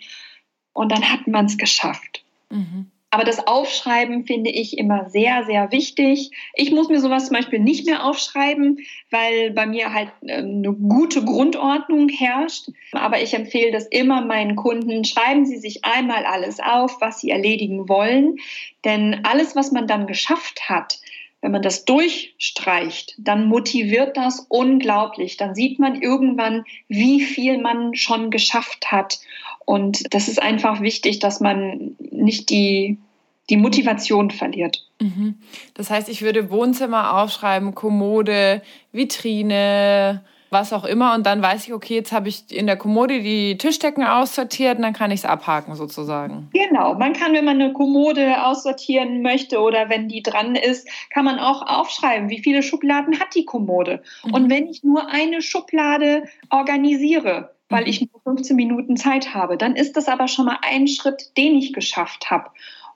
und 0.72 0.92
dann 0.92 1.10
hat 1.10 1.26
man 1.26 1.46
es 1.46 1.56
geschafft. 1.56 2.24
Mhm. 2.50 2.90
Aber 3.10 3.24
das 3.24 3.46
Aufschreiben 3.46 4.26
finde 4.26 4.50
ich 4.50 4.76
immer 4.76 5.08
sehr, 5.08 5.44
sehr 5.44 5.70
wichtig. 5.70 6.32
Ich 6.54 6.72
muss 6.72 6.88
mir 6.88 7.00
sowas 7.00 7.26
zum 7.26 7.36
Beispiel 7.36 7.60
nicht 7.60 7.86
mehr 7.86 8.04
aufschreiben, 8.04 8.80
weil 9.10 9.52
bei 9.52 9.66
mir 9.66 9.92
halt 9.92 10.10
ähm, 10.22 10.58
eine 10.58 10.72
gute 10.72 11.24
Grundordnung 11.24 12.08
herrscht. 12.08 12.68
Aber 12.92 13.22
ich 13.22 13.32
empfehle 13.32 13.70
das 13.70 13.86
immer 13.86 14.22
meinen 14.22 14.56
Kunden. 14.56 15.04
Schreiben 15.04 15.46
Sie 15.46 15.58
sich 15.58 15.84
einmal 15.84 16.26
alles 16.26 16.58
auf, 16.58 17.00
was 17.00 17.20
Sie 17.20 17.30
erledigen 17.30 17.88
wollen. 17.88 18.36
Denn 18.84 19.20
alles, 19.24 19.54
was 19.54 19.72
man 19.72 19.86
dann 19.86 20.06
geschafft 20.06 20.68
hat, 20.68 20.98
wenn 21.42 21.52
man 21.52 21.62
das 21.62 21.84
durchstreicht, 21.84 23.14
dann 23.18 23.46
motiviert 23.46 24.16
das 24.16 24.46
unglaublich. 24.48 25.36
Dann 25.36 25.54
sieht 25.54 25.78
man 25.78 26.02
irgendwann, 26.02 26.64
wie 26.88 27.20
viel 27.20 27.58
man 27.58 27.94
schon 27.94 28.30
geschafft 28.30 28.90
hat. 28.90 29.20
Und 29.66 30.14
das 30.14 30.28
ist 30.28 30.40
einfach 30.40 30.80
wichtig, 30.80 31.18
dass 31.18 31.40
man 31.40 31.96
nicht 31.98 32.48
die 32.48 32.98
die 33.50 33.56
Motivation 33.56 34.30
verliert. 34.30 34.84
Mhm. 35.00 35.36
Das 35.74 35.90
heißt, 35.90 36.08
ich 36.08 36.22
würde 36.22 36.50
Wohnzimmer 36.50 37.20
aufschreiben, 37.22 37.74
Kommode, 37.74 38.62
Vitrine, 38.92 40.24
was 40.50 40.72
auch 40.72 40.84
immer. 40.84 41.14
Und 41.14 41.26
dann 41.26 41.42
weiß 41.42 41.66
ich, 41.66 41.72
okay, 41.72 41.94
jetzt 41.94 42.12
habe 42.12 42.28
ich 42.28 42.44
in 42.50 42.66
der 42.66 42.76
Kommode 42.76 43.20
die 43.20 43.58
Tischdecken 43.58 44.04
aussortiert 44.04 44.76
und 44.76 44.82
dann 44.82 44.92
kann 44.92 45.10
ich 45.10 45.20
es 45.20 45.24
abhaken 45.24 45.74
sozusagen. 45.74 46.48
Genau, 46.52 46.94
man 46.94 47.12
kann, 47.12 47.34
wenn 47.34 47.44
man 47.44 47.60
eine 47.60 47.72
Kommode 47.72 48.44
aussortieren 48.44 49.22
möchte 49.22 49.60
oder 49.60 49.88
wenn 49.88 50.08
die 50.08 50.22
dran 50.22 50.56
ist, 50.56 50.88
kann 51.10 51.24
man 51.24 51.38
auch 51.38 51.62
aufschreiben, 51.62 52.30
wie 52.30 52.42
viele 52.42 52.62
Schubladen 52.62 53.20
hat 53.20 53.34
die 53.34 53.44
Kommode. 53.44 54.02
Mhm. 54.24 54.34
Und 54.34 54.50
wenn 54.50 54.66
ich 54.66 54.82
nur 54.82 55.08
eine 55.08 55.42
Schublade 55.42 56.24
organisiere, 56.50 57.55
weil 57.68 57.82
mhm. 57.82 57.88
ich 57.88 58.00
nur 58.00 58.20
15 58.22 58.56
Minuten 58.56 58.96
Zeit 58.96 59.34
habe, 59.34 59.56
dann 59.56 59.76
ist 59.76 59.96
das 59.96 60.08
aber 60.08 60.28
schon 60.28 60.46
mal 60.46 60.58
ein 60.62 60.88
Schritt, 60.88 61.36
den 61.36 61.56
ich 61.56 61.72
geschafft 61.72 62.30
habe. 62.30 62.50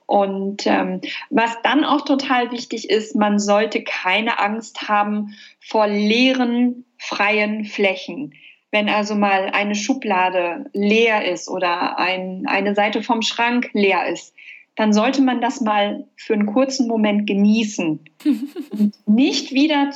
Und 0.05 0.67
ähm, 0.67 0.99
was 1.29 1.61
dann 1.63 1.85
auch 1.85 2.01
total 2.01 2.51
wichtig 2.51 2.89
ist, 2.89 3.15
man 3.15 3.39
sollte 3.39 3.81
keine 3.81 4.39
Angst 4.39 4.89
haben 4.89 5.35
vor 5.61 5.87
leeren, 5.87 6.83
freien 6.97 7.63
Flächen. 7.63 8.33
Wenn 8.71 8.89
also 8.89 9.15
mal 9.15 9.51
eine 9.53 9.75
Schublade 9.75 10.69
leer 10.73 11.31
ist 11.31 11.49
oder 11.49 11.97
ein, 11.97 12.43
eine 12.47 12.75
Seite 12.75 13.03
vom 13.03 13.21
Schrank 13.21 13.69
leer 13.73 14.07
ist, 14.07 14.33
dann 14.75 14.93
sollte 14.93 15.21
man 15.21 15.41
das 15.41 15.61
mal 15.61 16.05
für 16.15 16.33
einen 16.33 16.45
kurzen 16.45 16.87
Moment 16.87 17.27
genießen. 17.27 17.99
und 18.71 18.95
nicht 19.05 19.53
wieder 19.53 19.91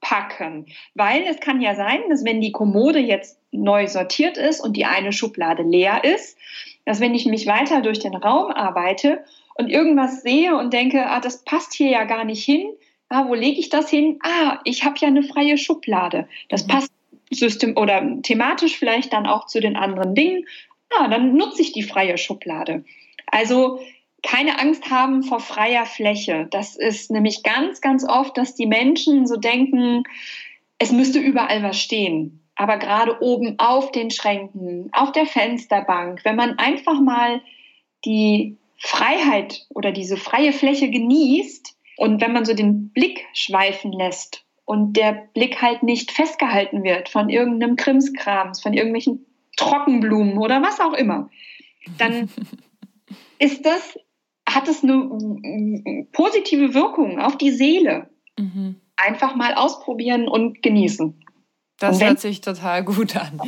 zupacken, 0.00 0.66
weil 0.94 1.22
es 1.22 1.40
kann 1.40 1.60
ja 1.60 1.74
sein, 1.74 2.00
dass 2.08 2.24
wenn 2.24 2.40
die 2.40 2.52
Kommode 2.52 2.98
jetzt 2.98 3.38
neu 3.50 3.86
sortiert 3.86 4.36
ist 4.36 4.60
und 4.60 4.76
die 4.76 4.84
eine 4.84 5.12
Schublade 5.12 5.62
leer 5.62 6.04
ist, 6.04 6.36
dass 6.84 7.00
wenn 7.00 7.14
ich 7.14 7.26
mich 7.26 7.46
weiter 7.46 7.80
durch 7.80 7.98
den 7.98 8.14
Raum 8.14 8.50
arbeite 8.50 9.24
und 9.54 9.68
irgendwas 9.68 10.22
sehe 10.22 10.56
und 10.56 10.72
denke, 10.72 11.06
ah, 11.06 11.20
das 11.20 11.44
passt 11.44 11.74
hier 11.74 11.90
ja 11.90 12.04
gar 12.04 12.24
nicht 12.24 12.44
hin, 12.44 12.68
ah, 13.08 13.26
wo 13.26 13.34
lege 13.34 13.60
ich 13.60 13.68
das 13.68 13.90
hin? 13.90 14.18
Ah, 14.22 14.58
ich 14.64 14.84
habe 14.84 14.96
ja 14.98 15.08
eine 15.08 15.22
freie 15.22 15.58
Schublade. 15.58 16.28
Das 16.48 16.66
mhm. 16.66 16.70
passt 16.70 16.92
system 17.30 17.76
oder 17.76 18.22
thematisch 18.22 18.78
vielleicht 18.78 19.12
dann 19.12 19.26
auch 19.26 19.46
zu 19.46 19.60
den 19.60 19.76
anderen 19.76 20.14
Dingen. 20.14 20.46
Ah, 20.98 21.08
dann 21.08 21.34
nutze 21.34 21.60
ich 21.60 21.72
die 21.72 21.82
freie 21.82 22.16
Schublade. 22.16 22.84
Also 23.26 23.80
keine 24.22 24.58
Angst 24.58 24.90
haben 24.90 25.22
vor 25.22 25.40
freier 25.40 25.86
Fläche. 25.86 26.48
Das 26.50 26.76
ist 26.76 27.10
nämlich 27.10 27.42
ganz, 27.42 27.80
ganz 27.80 28.04
oft, 28.08 28.36
dass 28.36 28.54
die 28.54 28.66
Menschen 28.66 29.26
so 29.26 29.36
denken, 29.36 30.02
es 30.78 30.92
müsste 30.92 31.18
überall 31.18 31.62
was 31.62 31.80
stehen 31.80 32.38
aber 32.58 32.76
gerade 32.76 33.22
oben 33.22 33.54
auf 33.58 33.92
den 33.92 34.10
Schränken, 34.10 34.90
auf 34.92 35.12
der 35.12 35.26
Fensterbank, 35.26 36.24
wenn 36.24 36.34
man 36.34 36.58
einfach 36.58 37.00
mal 37.00 37.40
die 38.04 38.56
Freiheit 38.76 39.64
oder 39.70 39.92
diese 39.92 40.16
freie 40.16 40.52
Fläche 40.52 40.90
genießt 40.90 41.76
und 41.96 42.20
wenn 42.20 42.32
man 42.32 42.44
so 42.44 42.54
den 42.54 42.90
Blick 42.90 43.24
schweifen 43.32 43.92
lässt 43.92 44.44
und 44.64 44.94
der 44.94 45.28
Blick 45.34 45.62
halt 45.62 45.84
nicht 45.84 46.10
festgehalten 46.10 46.82
wird 46.82 47.08
von 47.08 47.28
irgendeinem 47.28 47.76
Krimskrams, 47.76 48.60
von 48.60 48.72
irgendwelchen 48.72 49.24
Trockenblumen 49.56 50.36
oder 50.36 50.60
was 50.60 50.80
auch 50.80 50.94
immer, 50.94 51.30
dann 51.96 52.28
ist 53.38 53.64
das, 53.64 53.96
hat 54.54 54.68
es 54.68 54.82
eine 54.82 56.06
positive 56.12 56.74
Wirkung 56.74 57.20
auf 57.20 57.36
die 57.36 57.50
Seele. 57.50 58.08
Mhm. 58.38 58.76
Einfach 58.96 59.36
mal 59.36 59.54
ausprobieren 59.54 60.28
und 60.28 60.62
genießen. 60.62 61.22
Das 61.78 62.02
hört 62.02 62.18
sich 62.18 62.40
total 62.40 62.82
gut 62.84 63.14
an. 63.16 63.40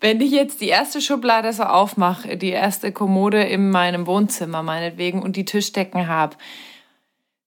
Wenn 0.00 0.20
ich 0.20 0.30
jetzt 0.30 0.62
die 0.62 0.68
erste 0.68 1.02
Schublade 1.02 1.52
so 1.52 1.64
aufmache, 1.64 2.38
die 2.38 2.48
erste 2.48 2.92
Kommode 2.92 3.42
in 3.42 3.70
meinem 3.70 4.06
Wohnzimmer 4.06 4.62
meinetwegen 4.62 5.22
und 5.22 5.36
die 5.36 5.44
Tischdecken 5.44 6.08
habe, 6.08 6.36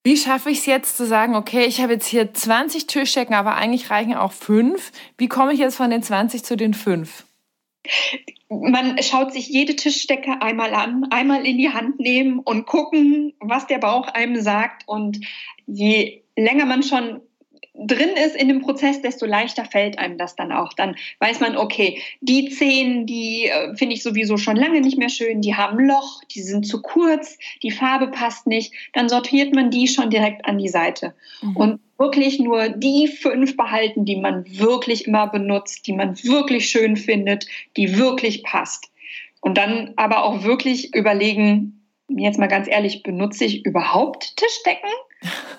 wie 0.04 0.16
schaffe 0.16 0.50
ich 0.50 0.60
es 0.60 0.66
jetzt 0.66 0.96
zu 0.96 1.06
sagen, 1.06 1.36
okay, 1.36 1.66
ich 1.66 1.82
habe 1.82 1.94
jetzt 1.94 2.08
hier 2.08 2.34
20 2.34 2.88
Tischdecken, 2.88 3.34
aber 3.36 3.56
eigentlich 3.56 3.90
reichen 3.90 4.16
auch 4.16 4.32
fünf. 4.32 4.94
Wie 5.18 5.28
komme 5.28 5.52
ich 5.54 5.60
jetzt 5.60 5.76
von 5.76 5.90
den 5.90 6.02
20 6.02 6.46
zu 6.46 6.56
den 6.56 6.74
fünf? 6.74 7.26
Man 8.50 9.02
schaut 9.04 9.34
sich 9.34 9.48
jede 9.48 9.76
Tischdecke 9.76 10.42
einmal 10.42 10.74
an, 10.74 11.06
einmal 11.10 11.46
in 11.46 11.58
die 11.58 11.70
Hand 11.70 12.00
nehmen 12.00 12.40
und 12.40 12.66
gucken, 12.66 13.34
was 13.40 13.68
der 13.68 13.78
Bauch 13.78 14.08
einem 14.08 14.42
sagt. 14.42 14.88
Und 14.88 15.20
je 15.66 16.24
länger 16.36 16.66
man 16.66 16.84
schon 16.84 17.22
drin 17.78 18.10
ist 18.26 18.36
in 18.36 18.48
dem 18.48 18.62
Prozess, 18.62 19.02
desto 19.02 19.26
leichter 19.26 19.66
fällt 19.66 20.00
einem 20.00 20.18
das 20.18 20.36
dann 20.36 20.52
auch. 20.52 20.74
Dann 20.74 20.96
weiß 21.20 21.40
man, 21.40 21.58
okay, 21.58 22.02
die 22.22 22.50
Zehen, 22.50 23.06
die 23.06 23.46
äh, 23.46 23.76
finde 23.76 23.96
ich 23.96 24.04
sowieso 24.04 24.38
schon 24.38 24.56
lange 24.56 24.82
nicht 24.82 24.98
mehr 24.98 25.10
schön, 25.10 25.42
die 25.42 25.56
haben 25.56 25.80
Loch, 25.80 26.24
die 26.34 26.42
sind 26.42 26.66
zu 26.66 26.82
kurz, 26.82 27.38
die 27.64 27.72
Farbe 27.72 28.08
passt 28.08 28.48
nicht. 28.48 28.74
Dann 28.94 29.10
sortiert 29.10 29.54
man 29.54 29.70
die 29.70 29.88
schon 29.88 30.10
direkt 30.10 30.46
an 30.46 30.58
die 30.58 30.70
Seite. 30.70 31.14
Mhm. 31.42 31.56
Und 31.56 31.80
wirklich 31.98 32.40
nur 32.40 32.70
die 32.70 33.08
fünf 33.08 33.58
behalten, 33.58 34.06
die 34.06 34.18
man 34.18 34.46
wirklich 34.58 35.08
immer 35.08 35.28
benutzt, 35.28 35.88
die 35.88 35.94
man 35.94 36.22
wirklich 36.24 36.70
schön 36.70 36.96
findet, 36.96 37.48
die 37.76 37.98
wirklich 37.98 38.44
passt. 38.44 38.92
Und 39.42 39.58
dann 39.58 39.94
aber 39.96 40.24
auch 40.24 40.44
wirklich 40.44 40.94
überlegen, 40.96 41.77
jetzt 42.08 42.40
mal 42.40 42.48
ganz 42.48 42.68
ehrlich, 42.68 43.04
benutze 43.04 43.46
ich 43.46 43.66
überhaupt 43.66 44.36
Tischdecken? 44.38 44.90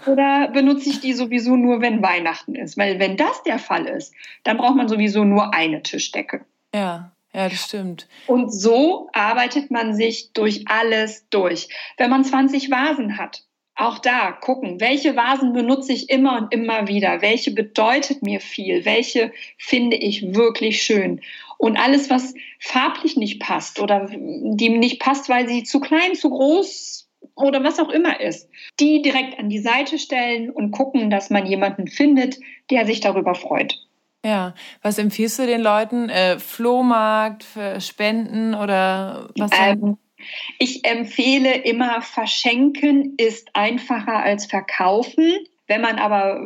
Oder 0.07 0.49
benutze 0.49 0.89
ich 0.89 1.01
die 1.01 1.13
sowieso 1.13 1.57
nur, 1.57 1.81
wenn 1.81 2.03
Weihnachten 2.03 2.55
ist? 2.55 2.79
Weil 2.79 2.99
wenn 2.99 3.17
das 3.17 3.43
der 3.43 3.59
Fall 3.59 3.87
ist, 3.87 4.15
dann 4.45 4.57
braucht 4.57 4.77
man 4.77 4.89
sowieso 4.89 5.25
nur 5.25 5.53
eine 5.55 5.83
Tischdecke. 5.83 6.45
Ja. 6.75 7.13
Ja, 7.35 7.49
das 7.49 7.67
stimmt. 7.67 8.09
Und 8.27 8.51
so 8.51 9.11
arbeitet 9.13 9.71
man 9.71 9.95
sich 9.95 10.33
durch 10.33 10.65
alles 10.67 11.29
durch. 11.29 11.69
Wenn 11.99 12.11
man 12.11 12.25
20 12.25 12.71
Vasen 12.71 13.19
hat, 13.19 13.45
auch 13.75 13.99
da 13.99 14.33
gucken, 14.33 14.81
welche 14.81 15.15
Vasen 15.15 15.53
benutze 15.53 15.93
ich 15.93 16.11
immer 16.11 16.39
und 16.39 16.53
immer 16.53 16.89
wieder, 16.89 17.23
welche 17.23 17.53
bedeutet 17.53 18.23
mir 18.23 18.41
viel, 18.41 18.85
welche 18.85 19.33
finde 19.57 19.97
ich 19.97 20.35
wirklich 20.35 20.83
schön. 20.83 21.21
Und 21.59 21.77
alles, 21.77 22.09
was 22.09 22.35
farblich 22.61 23.17
nicht 23.17 23.41
passt 23.41 23.81
oder 23.81 24.09
die 24.11 24.69
nicht 24.71 25.01
passt, 25.01 25.29
weil 25.29 25.49
sie 25.49 25.65
zu 25.65 25.81
klein, 25.81 26.15
zu 26.15 26.31
groß 26.31 27.09
oder 27.35 27.63
was 27.65 27.79
auch 27.79 27.91
immer 27.91 28.21
ist, 28.21 28.49
die 28.81 29.03
direkt 29.03 29.39
an 29.39 29.49
die 29.49 29.59
Seite 29.59 29.99
stellen 29.99 30.51
und 30.51 30.71
gucken, 30.71 31.11
dass 31.11 31.31
man 31.31 31.47
jemanden 31.47 31.89
findet, 31.89 32.39
der 32.71 32.87
sich 32.87 33.01
darüber 33.01 33.35
freut. 33.35 33.75
Ja, 34.25 34.55
was 34.83 34.99
empfiehlst 34.99 35.39
du 35.39 35.47
den 35.47 35.61
Leuten? 35.61 36.09
Äh, 36.09 36.39
Flohmarkt, 36.39 37.45
Spenden 37.79 38.55
oder 38.55 39.29
was? 39.37 39.51
Ähm, 39.57 39.97
ich 40.59 40.85
empfehle 40.85 41.55
immer, 41.55 42.03
verschenken 42.03 43.15
ist 43.17 43.51
einfacher 43.55 44.23
als 44.23 44.47
verkaufen. 44.47 45.39
Wenn 45.67 45.81
man 45.81 45.99
aber 45.99 46.41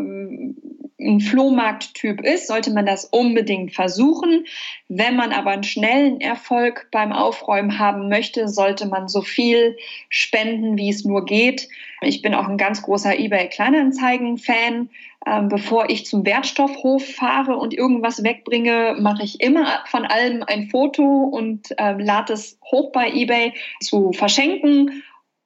ein 1.03 1.21
Flohmarkttyp 1.21 2.21
ist, 2.23 2.47
sollte 2.47 2.73
man 2.73 2.87
das 2.87 3.05
unbedingt 3.05 3.73
versuchen. 3.75 4.47
Wenn 4.89 5.17
man 5.17 5.33
aber 5.33 5.51
einen 5.51 5.63
schnellen 5.63 6.21
Erfolg 6.21 6.89
beim 6.91 7.13
Aufräumen 7.13 7.79
haben 7.79 8.09
möchte, 8.09 8.49
sollte 8.49 8.87
man 8.87 9.09
so 9.09 9.23
viel 9.23 9.77
spenden, 10.09 10.77
wie 10.79 10.91
es 10.91 11.05
nur 11.05 11.25
geht. 11.25 11.69
Ich 12.01 12.23
bin 12.23 12.35
auch 12.35 12.49
ein 12.49 12.59
ganz 12.59 12.83
großer 12.83 13.19
eBay 13.19 13.49
Kleinanzeigen-Fan. 13.49 14.91
Ähm, 15.25 15.49
bevor 15.49 15.89
ich 15.89 16.05
zum 16.05 16.27
Wertstoffhof 16.27 17.07
fahre 17.15 17.57
und 17.57 17.73
irgendwas 17.73 18.25
wegbringe, 18.25 18.97
mache 18.99 19.23
ich 19.23 19.41
immer 19.41 19.85
von 19.87 20.05
allem 20.05 20.43
ein 20.45 20.69
Foto 20.69 21.05
und 21.05 21.69
ähm, 21.79 22.01
lade 22.01 22.33
es 22.33 22.59
hoch 22.73 22.91
bei 22.91 23.09
eBay 23.13 23.55
zu 23.81 24.13
verschenken. 24.13 25.05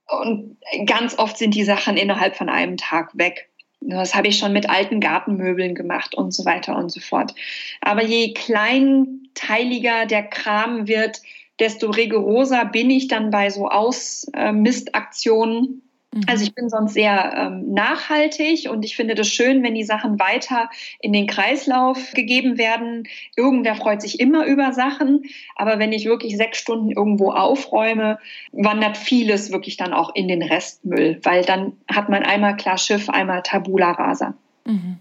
Und 0.08 0.56
ganz 0.86 1.18
oft 1.18 1.36
sind 1.36 1.54
die 1.54 1.64
Sachen 1.64 1.96
innerhalb 1.96 2.36
von 2.36 2.48
einem 2.48 2.76
Tag 2.76 3.10
weg. 3.18 3.50
Das 3.80 4.14
habe 4.14 4.28
ich 4.28 4.38
schon 4.38 4.52
mit 4.52 4.68
alten 4.68 5.00
Gartenmöbeln 5.00 5.74
gemacht 5.74 6.14
und 6.14 6.32
so 6.32 6.44
weiter 6.44 6.76
und 6.76 6.90
so 6.90 7.00
fort. 7.00 7.34
Aber 7.80 8.04
je 8.04 8.34
kleinteiliger 8.34 10.04
der 10.06 10.24
Kram 10.24 10.86
wird, 10.88 11.22
desto 11.58 11.90
rigoroser 11.90 12.64
bin 12.64 12.90
ich 12.90 13.08
dann 13.08 13.30
bei 13.30 13.50
so 13.50 13.68
Ausmistaktionen. 13.68 15.82
Mhm. 16.16 16.22
Also 16.26 16.44
ich 16.44 16.54
bin 16.54 16.68
sonst 16.68 16.94
sehr 16.94 17.34
ähm, 17.36 17.72
nachhaltig 17.72 18.68
und 18.70 18.84
ich 18.84 18.96
finde 18.96 19.14
das 19.14 19.28
schön, 19.28 19.62
wenn 19.62 19.74
die 19.74 19.84
Sachen 19.84 20.18
weiter 20.18 20.70
in 21.00 21.12
den 21.12 21.26
Kreislauf 21.26 22.12
gegeben 22.12 22.58
werden. 22.58 23.06
Irgendwer 23.36 23.74
freut 23.74 24.00
sich 24.00 24.18
immer 24.18 24.46
über 24.46 24.72
Sachen, 24.72 25.24
aber 25.54 25.78
wenn 25.78 25.92
ich 25.92 26.06
wirklich 26.06 26.36
sechs 26.36 26.58
Stunden 26.58 26.90
irgendwo 26.90 27.32
aufräume, 27.32 28.18
wandert 28.52 28.96
vieles 28.96 29.52
wirklich 29.52 29.76
dann 29.76 29.92
auch 29.92 30.14
in 30.14 30.28
den 30.28 30.42
Restmüll, 30.42 31.20
weil 31.22 31.44
dann 31.44 31.74
hat 31.88 32.08
man 32.08 32.22
einmal 32.22 32.56
klar 32.56 32.78
Schiff, 32.78 33.10
einmal 33.10 33.42
Tabula 33.42 33.92
rasa. 33.92 34.34
Mhm. 34.64 34.98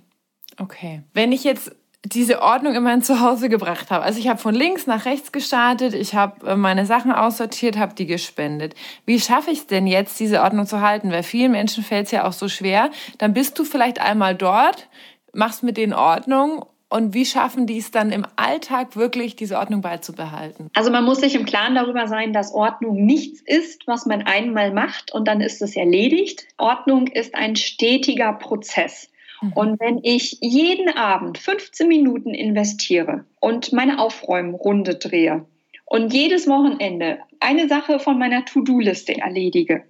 Okay. 0.57 1.01
Wenn 1.13 1.31
ich 1.31 1.43
jetzt 1.43 1.75
diese 2.05 2.41
Ordnung 2.41 2.75
in 2.75 2.83
mein 2.83 3.01
Zuhause 3.01 3.49
gebracht 3.49 3.89
habe. 3.89 4.03
Also 4.03 4.19
ich 4.19 4.27
habe 4.27 4.39
von 4.39 4.53
links 4.53 4.87
nach 4.87 5.05
rechts 5.05 5.31
gestartet, 5.31 5.93
ich 5.93 6.13
habe 6.13 6.51
äh, 6.51 6.55
meine 6.55 6.85
Sachen 6.85 7.11
aussortiert, 7.11 7.77
habe 7.77 7.95
die 7.95 8.05
gespendet. 8.05 8.75
Wie 9.05 9.19
schaffe 9.19 9.51
ich 9.51 9.59
es 9.59 9.67
denn 9.67 9.87
jetzt, 9.87 10.19
diese 10.19 10.41
Ordnung 10.41 10.67
zu 10.67 10.81
halten? 10.81 11.11
Weil 11.11 11.23
vielen 11.23 11.51
Menschen 11.51 11.83
fällt 11.83 12.05
es 12.05 12.11
ja 12.11 12.27
auch 12.27 12.33
so 12.33 12.47
schwer. 12.47 12.91
Dann 13.17 13.33
bist 13.33 13.57
du 13.57 13.63
vielleicht 13.63 13.99
einmal 13.99 14.35
dort, 14.35 14.87
machst 15.33 15.63
mit 15.63 15.77
denen 15.77 15.93
Ordnung 15.93 16.65
und 16.87 17.13
wie 17.13 17.25
schaffen 17.25 17.65
die 17.65 17.79
es 17.79 17.91
dann 17.91 18.11
im 18.11 18.25
Alltag 18.35 18.95
wirklich, 18.95 19.35
diese 19.35 19.57
Ordnung 19.57 19.81
beizubehalten? 19.81 20.69
Also 20.75 20.91
man 20.91 21.03
muss 21.03 21.19
sich 21.19 21.35
im 21.35 21.45
Klaren 21.45 21.75
darüber 21.75 22.07
sein, 22.07 22.31
dass 22.31 22.53
Ordnung 22.53 23.05
nichts 23.05 23.41
ist, 23.41 23.87
was 23.87 24.05
man 24.05 24.21
einmal 24.21 24.71
macht 24.71 25.11
und 25.11 25.27
dann 25.27 25.41
ist 25.41 25.61
es 25.61 25.75
erledigt. 25.75 26.45
Ordnung 26.57 27.07
ist 27.07 27.33
ein 27.35 27.55
stetiger 27.55 28.33
Prozess. 28.33 29.09
Mhm. 29.45 29.53
Und 29.53 29.79
wenn 29.79 29.99
ich 30.03 30.37
jeden 30.41 30.89
Abend 30.89 31.37
15 31.37 31.87
Minuten 31.87 32.33
investiere 32.33 33.25
und 33.39 33.73
meine 33.73 33.99
Aufräumrunde 33.99 34.95
drehe 34.95 35.45
und 35.85 36.13
jedes 36.13 36.47
Wochenende 36.47 37.19
eine 37.39 37.67
Sache 37.67 37.99
von 37.99 38.17
meiner 38.17 38.45
To-Do-Liste 38.45 39.17
erledige, 39.17 39.83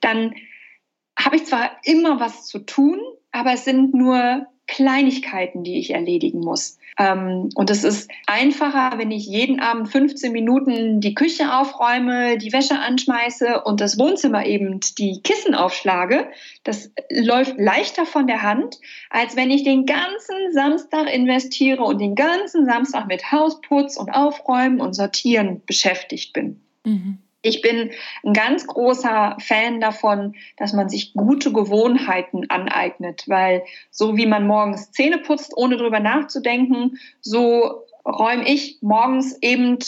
dann 0.00 0.34
habe 1.18 1.36
ich 1.36 1.44
zwar 1.44 1.76
immer 1.84 2.20
was 2.20 2.46
zu 2.46 2.60
tun, 2.60 3.00
aber 3.30 3.52
es 3.52 3.64
sind 3.64 3.94
nur 3.94 4.46
Kleinigkeiten, 4.66 5.62
die 5.62 5.78
ich 5.78 5.90
erledigen 5.90 6.40
muss. 6.40 6.78
Ähm, 6.98 7.50
und 7.54 7.70
es 7.70 7.84
ist 7.84 8.10
einfacher, 8.26 8.98
wenn 8.98 9.10
ich 9.10 9.26
jeden 9.26 9.60
Abend 9.60 9.88
15 9.88 10.32
Minuten 10.32 11.00
die 11.00 11.14
Küche 11.14 11.54
aufräume, 11.54 12.38
die 12.38 12.52
Wäsche 12.52 12.78
anschmeiße 12.78 13.62
und 13.64 13.80
das 13.80 13.98
Wohnzimmer 13.98 14.46
eben 14.46 14.80
die 14.98 15.20
Kissen 15.22 15.54
aufschlage. 15.54 16.28
Das 16.62 16.90
läuft 17.10 17.58
leichter 17.58 18.06
von 18.06 18.26
der 18.26 18.42
Hand, 18.42 18.78
als 19.10 19.36
wenn 19.36 19.50
ich 19.50 19.64
den 19.64 19.86
ganzen 19.86 20.52
Samstag 20.52 21.12
investiere 21.12 21.82
und 21.82 22.00
den 22.00 22.14
ganzen 22.14 22.64
Samstag 22.64 23.06
mit 23.06 23.32
Hausputz 23.32 23.96
und 23.96 24.10
Aufräumen 24.10 24.80
und 24.80 24.94
Sortieren 24.94 25.62
beschäftigt 25.66 26.32
bin. 26.32 26.60
Mhm. 26.84 27.18
Ich 27.44 27.60
bin 27.60 27.90
ein 28.24 28.32
ganz 28.32 28.66
großer 28.66 29.36
Fan 29.38 29.78
davon, 29.78 30.34
dass 30.56 30.72
man 30.72 30.88
sich 30.88 31.12
gute 31.12 31.52
Gewohnheiten 31.52 32.48
aneignet, 32.48 33.24
weil 33.26 33.64
so 33.90 34.16
wie 34.16 34.24
man 34.24 34.46
morgens 34.46 34.90
Zähne 34.92 35.18
putzt, 35.18 35.52
ohne 35.54 35.76
drüber 35.76 36.00
nachzudenken, 36.00 36.98
so 37.20 37.84
räume 38.06 38.48
ich 38.48 38.78
morgens 38.80 39.36
eben 39.42 39.78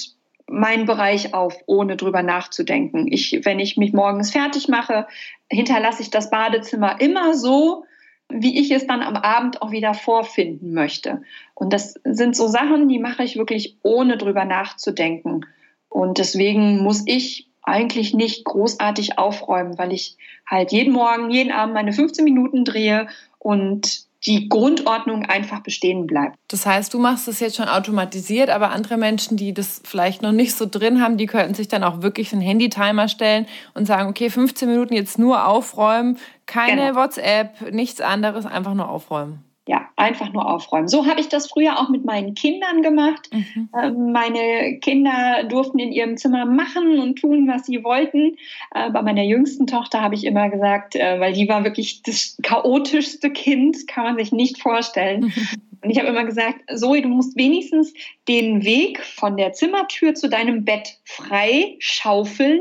meinen 0.46 0.84
Bereich 0.84 1.32
auf, 1.32 1.56
ohne 1.64 1.96
drüber 1.96 2.22
nachzudenken. 2.22 3.10
Ich, 3.10 3.40
wenn 3.44 3.58
ich 3.58 3.78
mich 3.78 3.94
morgens 3.94 4.30
fertig 4.30 4.68
mache, 4.68 5.06
hinterlasse 5.50 6.02
ich 6.02 6.10
das 6.10 6.28
Badezimmer 6.28 7.00
immer 7.00 7.34
so, 7.34 7.84
wie 8.28 8.60
ich 8.60 8.70
es 8.70 8.86
dann 8.86 9.00
am 9.00 9.16
Abend 9.16 9.62
auch 9.62 9.70
wieder 9.70 9.94
vorfinden 9.94 10.74
möchte. 10.74 11.22
Und 11.54 11.72
das 11.72 11.94
sind 12.04 12.36
so 12.36 12.48
Sachen, 12.48 12.88
die 12.88 12.98
mache 12.98 13.22
ich 13.24 13.38
wirklich 13.38 13.78
ohne 13.82 14.18
drüber 14.18 14.44
nachzudenken. 14.44 15.46
Und 15.88 16.18
deswegen 16.18 16.82
muss 16.82 17.02
ich 17.06 17.48
eigentlich 17.62 18.14
nicht 18.14 18.44
großartig 18.44 19.18
aufräumen, 19.18 19.76
weil 19.76 19.92
ich 19.92 20.16
halt 20.48 20.72
jeden 20.72 20.92
Morgen, 20.92 21.30
jeden 21.30 21.52
Abend 21.52 21.74
meine 21.74 21.92
15 21.92 22.24
Minuten 22.24 22.64
drehe 22.64 23.08
und 23.38 24.06
die 24.24 24.48
Grundordnung 24.48 25.24
einfach 25.24 25.60
bestehen 25.60 26.06
bleibt. 26.06 26.36
Das 26.48 26.66
heißt, 26.66 26.92
du 26.94 26.98
machst 26.98 27.28
das 27.28 27.40
jetzt 27.40 27.56
schon 27.56 27.68
automatisiert, 27.68 28.50
aber 28.50 28.70
andere 28.70 28.96
Menschen, 28.96 29.36
die 29.36 29.54
das 29.54 29.80
vielleicht 29.84 30.22
noch 30.22 30.32
nicht 30.32 30.54
so 30.56 30.66
drin 30.68 31.00
haben, 31.00 31.16
die 31.16 31.26
könnten 31.26 31.54
sich 31.54 31.68
dann 31.68 31.84
auch 31.84 32.02
wirklich 32.02 32.32
einen 32.32 32.42
Handy-Timer 32.42 33.08
stellen 33.08 33.46
und 33.74 33.86
sagen, 33.86 34.08
okay, 34.08 34.30
15 34.30 34.68
Minuten 34.68 34.94
jetzt 34.94 35.18
nur 35.18 35.46
aufräumen, 35.46 36.18
keine 36.46 36.88
genau. 36.88 37.00
WhatsApp, 37.00 37.72
nichts 37.72 38.00
anderes, 38.00 38.46
einfach 38.46 38.74
nur 38.74 38.88
aufräumen 38.88 39.44
ja, 39.68 39.88
einfach 39.96 40.32
nur 40.32 40.48
aufräumen. 40.48 40.86
So 40.86 41.06
habe 41.06 41.20
ich 41.20 41.28
das 41.28 41.48
früher 41.48 41.80
auch 41.80 41.88
mit 41.88 42.04
meinen 42.04 42.34
Kindern 42.34 42.82
gemacht. 42.82 43.28
Mhm. 43.32 43.68
Ähm, 43.76 44.12
meine 44.12 44.78
Kinder 44.78 45.42
durften 45.48 45.80
in 45.80 45.90
ihrem 45.90 46.16
Zimmer 46.16 46.46
machen 46.46 47.00
und 47.00 47.16
tun, 47.16 47.48
was 47.48 47.66
sie 47.66 47.82
wollten. 47.82 48.36
Äh, 48.72 48.90
bei 48.90 49.02
meiner 49.02 49.24
jüngsten 49.24 49.66
Tochter 49.66 50.02
habe 50.02 50.14
ich 50.14 50.24
immer 50.24 50.50
gesagt, 50.50 50.94
äh, 50.94 51.18
weil 51.18 51.32
die 51.32 51.48
war 51.48 51.64
wirklich 51.64 52.02
das 52.02 52.38
chaotischste 52.44 53.30
Kind, 53.30 53.88
kann 53.88 54.04
man 54.04 54.16
sich 54.16 54.30
nicht 54.30 54.62
vorstellen. 54.62 55.24
Mhm. 55.24 55.32
Und 55.82 55.90
ich 55.90 55.98
habe 55.98 56.08
immer 56.08 56.24
gesagt, 56.24 56.60
Zoe, 56.74 57.02
du 57.02 57.08
musst 57.08 57.36
wenigstens 57.36 57.92
den 58.28 58.64
Weg 58.64 59.02
von 59.04 59.36
der 59.36 59.52
Zimmertür 59.52 60.14
zu 60.14 60.28
deinem 60.28 60.64
Bett 60.64 60.98
frei 61.04 61.76
schaufeln, 61.78 62.60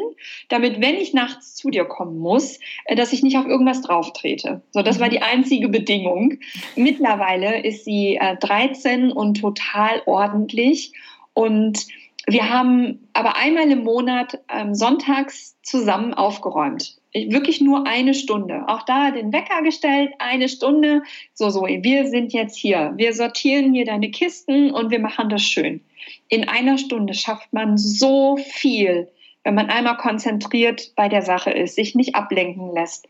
damit, 0.49 0.81
wenn 0.81 0.95
ich 0.95 1.13
nachts 1.13 1.55
zu 1.55 1.69
dir 1.69 1.85
kommen 1.85 2.17
muss, 2.17 2.59
äh, 2.85 2.95
dass 2.95 3.13
ich 3.13 3.23
nicht 3.23 3.37
auf 3.37 3.45
irgendwas 3.45 3.81
drauf 3.81 4.13
trete. 4.13 4.61
So, 4.71 4.81
das 4.81 4.99
war 4.99 5.09
die 5.09 5.21
einzige 5.21 5.69
Bedingung. 5.69 6.39
Mittlerweile 6.75 7.63
ist 7.63 7.85
sie 7.85 8.15
äh, 8.15 8.37
13 8.37 9.11
und 9.11 9.39
total 9.41 10.01
ordentlich 10.05 10.93
und 11.33 11.85
wir 12.27 12.49
haben 12.49 13.07
aber 13.13 13.37
einmal 13.37 13.69
im 13.69 13.83
Monat 13.83 14.39
ähm, 14.49 14.73
sonntags 14.73 15.61
zusammen 15.61 16.13
aufgeräumt. 16.13 16.97
Wirklich 17.15 17.61
nur 17.61 17.87
eine 17.87 18.13
Stunde. 18.13 18.67
Auch 18.67 18.83
da 18.83 19.11
den 19.11 19.31
Wecker 19.31 19.61
gestellt, 19.63 20.11
eine 20.19 20.49
Stunde. 20.49 21.01
So, 21.33 21.49
so, 21.49 21.61
wir 21.65 22.07
sind 22.07 22.33
jetzt 22.33 22.57
hier. 22.57 22.93
Wir 22.97 23.13
sortieren 23.13 23.73
hier 23.73 23.85
deine 23.85 24.11
Kisten 24.11 24.71
und 24.71 24.91
wir 24.91 24.99
machen 24.99 25.29
das 25.29 25.41
schön. 25.41 25.79
In 26.27 26.49
einer 26.49 26.77
Stunde 26.77 27.13
schafft 27.13 27.53
man 27.53 27.77
so 27.77 28.35
viel, 28.37 29.07
wenn 29.45 29.55
man 29.55 29.69
einmal 29.69 29.95
konzentriert 29.95 30.91
bei 30.97 31.07
der 31.07 31.21
Sache 31.21 31.51
ist, 31.51 31.75
sich 31.75 31.95
nicht 31.95 32.15
ablenken 32.15 32.73
lässt. 32.73 33.07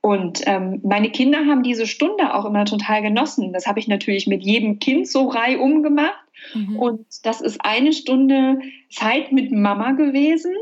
Und 0.00 0.42
ähm, 0.46 0.80
meine 0.82 1.10
Kinder 1.10 1.46
haben 1.46 1.62
diese 1.62 1.86
Stunde 1.86 2.34
auch 2.34 2.44
immer 2.44 2.64
total 2.64 3.02
genossen. 3.02 3.52
Das 3.52 3.66
habe 3.66 3.78
ich 3.78 3.86
natürlich 3.86 4.26
mit 4.26 4.42
jedem 4.42 4.78
Kind 4.78 5.06
so 5.08 5.28
reihum 5.28 5.82
gemacht. 5.82 6.18
Mhm. 6.54 6.76
Und 6.76 7.06
das 7.22 7.40
ist 7.40 7.64
eine 7.64 7.92
Stunde 7.92 8.60
Zeit 8.90 9.30
mit 9.30 9.52
Mama 9.52 9.92
gewesen. 9.92 10.54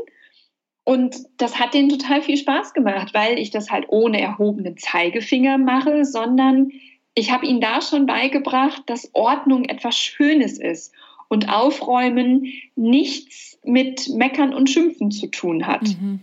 Und 0.83 1.15
das 1.37 1.59
hat 1.59 1.73
denen 1.73 1.89
total 1.89 2.21
viel 2.21 2.37
Spaß 2.37 2.73
gemacht, 2.73 3.13
weil 3.13 3.37
ich 3.37 3.51
das 3.51 3.69
halt 3.69 3.85
ohne 3.89 4.19
erhobenen 4.19 4.77
Zeigefinger 4.77 5.57
mache, 5.57 6.05
sondern 6.05 6.71
ich 7.13 7.31
habe 7.31 7.45
ihnen 7.45 7.61
da 7.61 7.81
schon 7.81 8.05
beigebracht, 8.05 8.83
dass 8.87 9.11
Ordnung 9.13 9.65
etwas 9.65 9.97
Schönes 9.97 10.57
ist 10.57 10.93
und 11.27 11.49
Aufräumen 11.49 12.45
nichts 12.75 13.59
mit 13.63 14.09
Meckern 14.09 14.53
und 14.53 14.69
Schimpfen 14.69 15.11
zu 15.11 15.27
tun 15.27 15.67
hat. 15.67 15.83
Mhm 15.83 16.21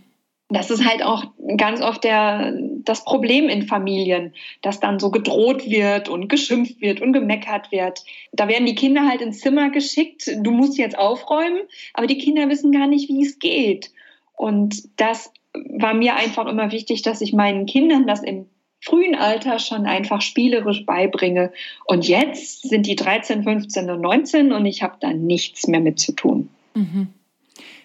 das 0.49 0.71
ist 0.71 0.83
halt 0.83 1.03
auch 1.03 1.25
ganz 1.57 1.79
oft 1.79 2.03
der, 2.03 2.57
das 2.83 3.05
Problem 3.05 3.49
in 3.49 3.67
Familien, 3.67 4.33
dass 4.63 4.79
dann 4.79 4.99
so 4.99 5.11
gedroht 5.11 5.69
wird 5.69 6.09
und 6.09 6.27
geschimpft 6.27 6.81
wird 6.81 7.01
und 7.01 7.13
gemeckert 7.13 7.71
wird. 7.71 8.03
Da 8.31 8.47
werden 8.47 8.65
die 8.65 8.73
Kinder 8.73 9.07
halt 9.07 9.21
ins 9.21 9.41
Zimmer 9.41 9.69
geschickt, 9.69 10.29
du 10.41 10.51
musst 10.51 10.79
jetzt 10.79 10.97
aufräumen, 10.97 11.61
aber 11.93 12.07
die 12.07 12.17
Kinder 12.17 12.49
wissen 12.49 12.71
gar 12.71 12.87
nicht, 12.87 13.09
wie 13.09 13.23
es 13.23 13.37
geht. 13.37 13.91
Und 14.39 14.83
das 14.95 15.33
war 15.53 15.93
mir 15.93 16.15
einfach 16.15 16.47
immer 16.47 16.71
wichtig, 16.71 17.01
dass 17.01 17.19
ich 17.19 17.33
meinen 17.33 17.65
Kindern 17.65 18.07
das 18.07 18.23
im 18.23 18.45
frühen 18.79 19.13
Alter 19.13 19.59
schon 19.59 19.85
einfach 19.85 20.21
spielerisch 20.21 20.85
beibringe. 20.85 21.51
Und 21.83 22.07
jetzt 22.07 22.61
sind 22.61 22.87
die 22.87 22.95
13, 22.95 23.43
15 23.43 23.89
und 23.89 23.99
19 23.99 24.53
und 24.53 24.65
ich 24.65 24.81
habe 24.81 24.95
da 25.01 25.11
nichts 25.11 25.67
mehr 25.67 25.81
mit 25.81 25.99
zu 25.99 26.13
tun. 26.13 26.47
Mhm. 26.73 27.09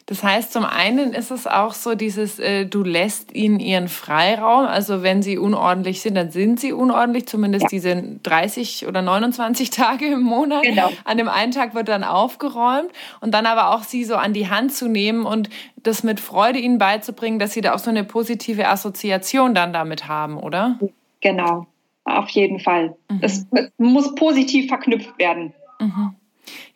Das 0.06 0.22
heißt, 0.22 0.52
zum 0.52 0.64
einen 0.64 1.14
ist 1.14 1.30
es 1.30 1.46
auch 1.46 1.72
so 1.72 1.94
dieses, 1.94 2.38
äh, 2.38 2.66
du 2.66 2.82
lässt 2.82 3.34
ihnen 3.34 3.58
ihren 3.58 3.88
Freiraum. 3.88 4.66
Also 4.66 5.02
wenn 5.02 5.22
sie 5.22 5.38
unordentlich 5.38 6.02
sind, 6.02 6.14
dann 6.14 6.30
sind 6.30 6.60
sie 6.60 6.72
unordentlich, 6.72 7.26
zumindest 7.26 7.64
ja. 7.64 7.68
diese 7.70 8.02
30 8.22 8.86
oder 8.86 9.00
29 9.00 9.70
Tage 9.70 10.06
im 10.06 10.20
Monat. 10.20 10.62
Genau. 10.62 10.90
An 11.04 11.16
dem 11.16 11.28
einen 11.28 11.52
Tag 11.52 11.74
wird 11.74 11.88
dann 11.88 12.04
aufgeräumt 12.04 12.90
und 13.20 13.32
dann 13.32 13.46
aber 13.46 13.74
auch 13.74 13.82
sie 13.82 14.04
so 14.04 14.16
an 14.16 14.34
die 14.34 14.50
Hand 14.50 14.74
zu 14.74 14.88
nehmen 14.88 15.24
und 15.24 15.48
das 15.76 16.02
mit 16.02 16.20
Freude 16.20 16.58
ihnen 16.58 16.76
beizubringen, 16.76 17.38
dass 17.38 17.52
sie 17.52 17.62
da 17.62 17.74
auch 17.74 17.78
so 17.78 17.88
eine 17.88 18.04
positive 18.04 18.68
Assoziation 18.68 19.54
dann 19.54 19.72
damit 19.72 20.06
haben, 20.06 20.36
oder? 20.36 20.78
Genau, 21.20 21.66
auf 22.04 22.28
jeden 22.28 22.60
Fall. 22.60 22.94
Mhm. 23.10 23.18
Es, 23.22 23.46
es 23.52 23.72
muss 23.78 24.14
positiv 24.14 24.68
verknüpft 24.68 25.18
werden. 25.18 25.54
Mhm. 25.80 26.14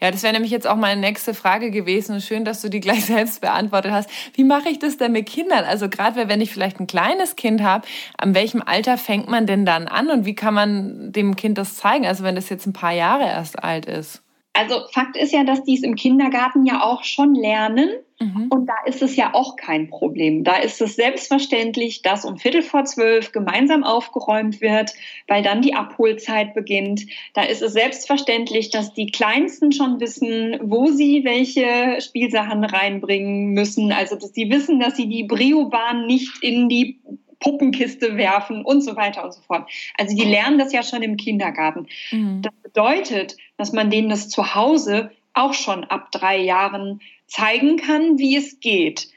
Ja, 0.01 0.11
das 0.11 0.23
wäre 0.23 0.33
nämlich 0.33 0.51
jetzt 0.51 0.67
auch 0.67 0.77
meine 0.77 1.01
nächste 1.01 1.35
Frage 1.35 1.71
gewesen. 1.71 2.15
Und 2.15 2.23
schön, 2.23 2.45
dass 2.45 2.61
du 2.61 2.69
die 2.69 2.81
gleich 2.81 3.05
selbst 3.07 3.41
beantwortet 3.41 3.93
hast. 3.93 4.11
Wie 4.35 4.45
mache 4.45 4.69
ich 4.69 4.79
das 4.79 4.97
denn 4.97 5.13
mit 5.13 5.27
Kindern? 5.27 5.65
Also 5.65 5.89
gerade 5.89 6.29
wenn 6.29 6.41
ich 6.41 6.53
vielleicht 6.53 6.81
ein 6.81 6.87
kleines 6.87 7.37
Kind 7.37 7.63
habe, 7.63 7.87
an 8.17 8.35
welchem 8.35 8.63
Alter 8.63 8.99
fängt 8.99 9.29
man 9.29 9.47
denn 9.47 9.65
dann 9.65 9.89
an 9.89 10.11
und 10.11 10.25
wie 10.25 10.35
kann 10.35 10.55
man 10.55 11.13
dem 11.13 11.37
Kind 11.37 11.59
das 11.59 11.77
zeigen? 11.77 12.07
Also 12.07 12.25
wenn 12.25 12.35
das 12.35 12.49
jetzt 12.49 12.67
ein 12.67 12.73
paar 12.73 12.93
Jahre 12.93 13.25
erst 13.25 13.63
alt 13.63 13.87
ist. 13.87 14.23
Also 14.53 14.81
Fakt 14.93 15.17
ist 15.17 15.33
ja, 15.33 15.45
dass 15.45 15.63
die 15.63 15.75
es 15.75 15.83
im 15.83 15.95
Kindergarten 15.95 16.67
ja 16.67 16.83
auch 16.83 17.05
schon 17.05 17.35
lernen. 17.35 17.91
Mhm. 18.21 18.49
Und 18.51 18.67
da 18.67 18.75
ist 18.85 19.01
es 19.01 19.15
ja 19.15 19.33
auch 19.33 19.57
kein 19.57 19.91
Problem. 19.91 20.43
Da 20.43 20.57
ist 20.57 20.81
es 20.81 20.97
selbstverständlich, 20.97 22.03
dass 22.03 22.25
um 22.25 22.37
Viertel 22.37 22.63
vor 22.63 22.85
zwölf 22.85 23.31
gemeinsam 23.31 23.85
aufgeräumt 23.85 24.61
wird, 24.61 24.93
weil 25.29 25.43
dann 25.43 25.63
die 25.63 25.75
Abholzeit 25.75 26.53
beginnt. 26.53 27.07
Da 27.35 27.43
ist 27.43 27.63
es 27.63 27.73
selbstverständlich, 27.73 28.71
dass 28.71 28.93
die 28.93 29.07
Kleinsten 29.07 29.71
schon 29.71 30.01
wissen, 30.01 30.59
wo 30.63 30.89
sie 30.89 31.25
welche 31.25 32.01
Spielsachen 32.01 32.65
reinbringen 32.65 33.53
müssen. 33.53 33.93
Also, 33.93 34.17
dass 34.17 34.35
sie 34.35 34.51
wissen, 34.51 34.81
dass 34.81 34.97
sie 34.97 35.09
die 35.09 35.25
Brio-Bahn 35.25 36.07
nicht 36.07 36.43
in 36.43 36.69
die 36.69 36.99
Puppenkiste 37.41 38.17
werfen 38.17 38.65
und 38.65 38.83
so 38.83 38.97
weiter 38.97 39.25
und 39.25 39.33
so 39.33 39.41
fort. 39.43 39.71
Also 39.97 40.17
die 40.17 40.25
lernen 40.25 40.59
das 40.59 40.73
ja 40.73 40.83
schon 40.83 41.03
im 41.03 41.17
Kindergarten. 41.17 41.87
Mhm. 42.11 42.43
Das 42.43 42.53
bedeutet, 42.63 43.37
dass 43.57 43.73
man 43.73 43.91
denen 43.91 44.09
das 44.09 44.29
zu 44.29 44.57
Hause 44.57 45.13
auch 45.39 45.55
schon 45.55 45.85
ab 45.85 46.11
drei 46.13 46.39
Jahren 46.39 47.01
zeigen 47.27 47.77
kann, 47.77 48.19
wie 48.19 48.37
es 48.37 48.61
geht. 48.61 49.09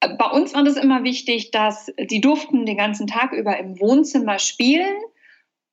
Bei 0.00 0.26
uns 0.26 0.54
war 0.54 0.64
das 0.64 0.76
immer 0.76 1.04
wichtig, 1.04 1.50
dass 1.50 1.90
sie 2.08 2.20
durften 2.20 2.66
den 2.66 2.76
ganzen 2.76 3.06
Tag 3.06 3.32
über 3.32 3.56
im 3.58 3.80
Wohnzimmer 3.80 4.38
spielen. 4.38 4.94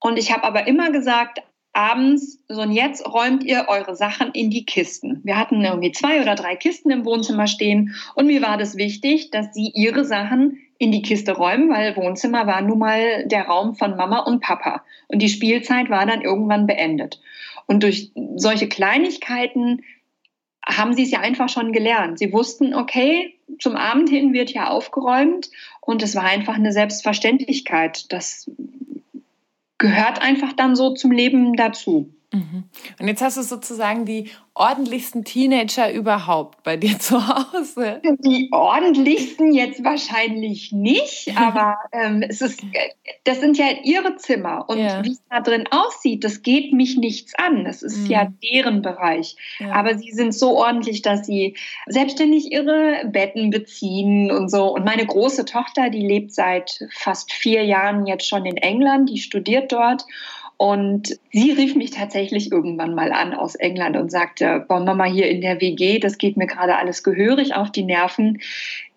Und 0.00 0.18
ich 0.18 0.32
habe 0.32 0.44
aber 0.44 0.66
immer 0.66 0.90
gesagt, 0.90 1.42
abends, 1.72 2.38
so 2.48 2.62
und 2.62 2.72
jetzt 2.72 3.06
räumt 3.06 3.44
ihr 3.44 3.66
eure 3.68 3.96
Sachen 3.96 4.32
in 4.32 4.50
die 4.50 4.64
Kisten. 4.64 5.20
Wir 5.24 5.38
hatten 5.38 5.64
irgendwie 5.64 5.92
zwei 5.92 6.20
oder 6.20 6.34
drei 6.34 6.56
Kisten 6.56 6.90
im 6.90 7.04
Wohnzimmer 7.04 7.46
stehen 7.46 7.94
und 8.14 8.26
mir 8.26 8.42
war 8.42 8.58
das 8.58 8.76
wichtig, 8.76 9.30
dass 9.30 9.54
sie 9.54 9.70
ihre 9.74 10.04
Sachen 10.04 10.58
in 10.78 10.92
die 10.92 11.02
Kiste 11.02 11.32
räumen, 11.32 11.70
weil 11.70 11.96
Wohnzimmer 11.96 12.46
war 12.46 12.60
nun 12.60 12.80
mal 12.80 13.26
der 13.26 13.46
Raum 13.46 13.74
von 13.74 13.96
Mama 13.96 14.18
und 14.18 14.40
Papa. 14.40 14.84
Und 15.08 15.20
die 15.20 15.28
Spielzeit 15.28 15.90
war 15.90 16.04
dann 16.06 16.22
irgendwann 16.22 16.66
beendet. 16.66 17.20
Und 17.66 17.82
durch 17.82 18.12
solche 18.36 18.68
Kleinigkeiten 18.68 19.82
haben 20.64 20.94
sie 20.94 21.02
es 21.02 21.10
ja 21.10 21.20
einfach 21.20 21.48
schon 21.48 21.72
gelernt. 21.72 22.18
Sie 22.18 22.32
wussten, 22.32 22.74
okay, 22.74 23.34
zum 23.58 23.76
Abend 23.76 24.08
hin 24.08 24.32
wird 24.32 24.52
ja 24.52 24.68
aufgeräumt 24.68 25.50
und 25.80 26.02
es 26.02 26.14
war 26.14 26.24
einfach 26.24 26.54
eine 26.54 26.72
Selbstverständlichkeit. 26.72 28.12
Das 28.12 28.50
gehört 29.78 30.22
einfach 30.22 30.52
dann 30.52 30.76
so 30.76 30.94
zum 30.94 31.10
Leben 31.10 31.54
dazu. 31.54 32.14
Mhm. 32.32 32.64
Und 32.98 33.08
jetzt 33.08 33.22
hast 33.22 33.36
du 33.36 33.42
sozusagen 33.42 34.06
die 34.06 34.30
ordentlichsten 34.54 35.24
Teenager 35.24 35.92
überhaupt 35.92 36.62
bei 36.62 36.76
dir 36.76 36.98
zu 36.98 37.26
Hause. 37.26 38.02
Die 38.20 38.48
ordentlichsten 38.52 39.52
jetzt 39.52 39.82
wahrscheinlich 39.82 40.72
nicht, 40.72 41.32
aber 41.36 41.76
ähm, 41.92 42.22
es 42.26 42.42
ist, 42.42 42.62
das 43.24 43.40
sind 43.40 43.56
ja 43.56 43.66
ihre 43.82 44.16
Zimmer 44.16 44.68
und 44.68 44.78
ja. 44.78 45.02
wie 45.04 45.12
es 45.12 45.22
da 45.30 45.40
drin 45.40 45.64
aussieht, 45.70 46.24
das 46.24 46.42
geht 46.42 46.72
mich 46.72 46.96
nichts 46.98 47.32
an. 47.36 47.64
Das 47.64 47.82
ist 47.82 48.00
mhm. 48.00 48.06
ja 48.06 48.32
deren 48.42 48.82
Bereich. 48.82 49.36
Ja. 49.58 49.72
Aber 49.72 49.96
sie 49.96 50.10
sind 50.12 50.34
so 50.34 50.56
ordentlich, 50.56 51.02
dass 51.02 51.26
sie 51.26 51.56
selbstständig 51.86 52.52
ihre 52.52 53.04
Betten 53.06 53.50
beziehen 53.50 54.30
und 54.30 54.50
so. 54.50 54.74
Und 54.74 54.84
meine 54.84 55.06
große 55.06 55.44
Tochter, 55.44 55.88
die 55.88 56.06
lebt 56.06 56.32
seit 56.32 56.86
fast 56.92 57.32
vier 57.32 57.64
Jahren 57.64 58.06
jetzt 58.06 58.26
schon 58.26 58.44
in 58.44 58.56
England, 58.58 59.08
die 59.08 59.18
studiert 59.18 59.72
dort. 59.72 60.04
Und 60.62 61.18
sie 61.32 61.50
rief 61.50 61.74
mich 61.74 61.90
tatsächlich 61.90 62.52
irgendwann 62.52 62.94
mal 62.94 63.10
an 63.10 63.34
aus 63.34 63.56
England 63.56 63.96
und 63.96 64.12
sagte, 64.12 64.64
boah, 64.68 64.78
Mama, 64.78 65.06
hier 65.06 65.28
in 65.28 65.40
der 65.40 65.60
WG, 65.60 65.98
das 65.98 66.18
geht 66.18 66.36
mir 66.36 66.46
gerade 66.46 66.76
alles 66.76 67.02
gehörig 67.02 67.56
auf 67.56 67.72
die 67.72 67.82
Nerven. 67.82 68.40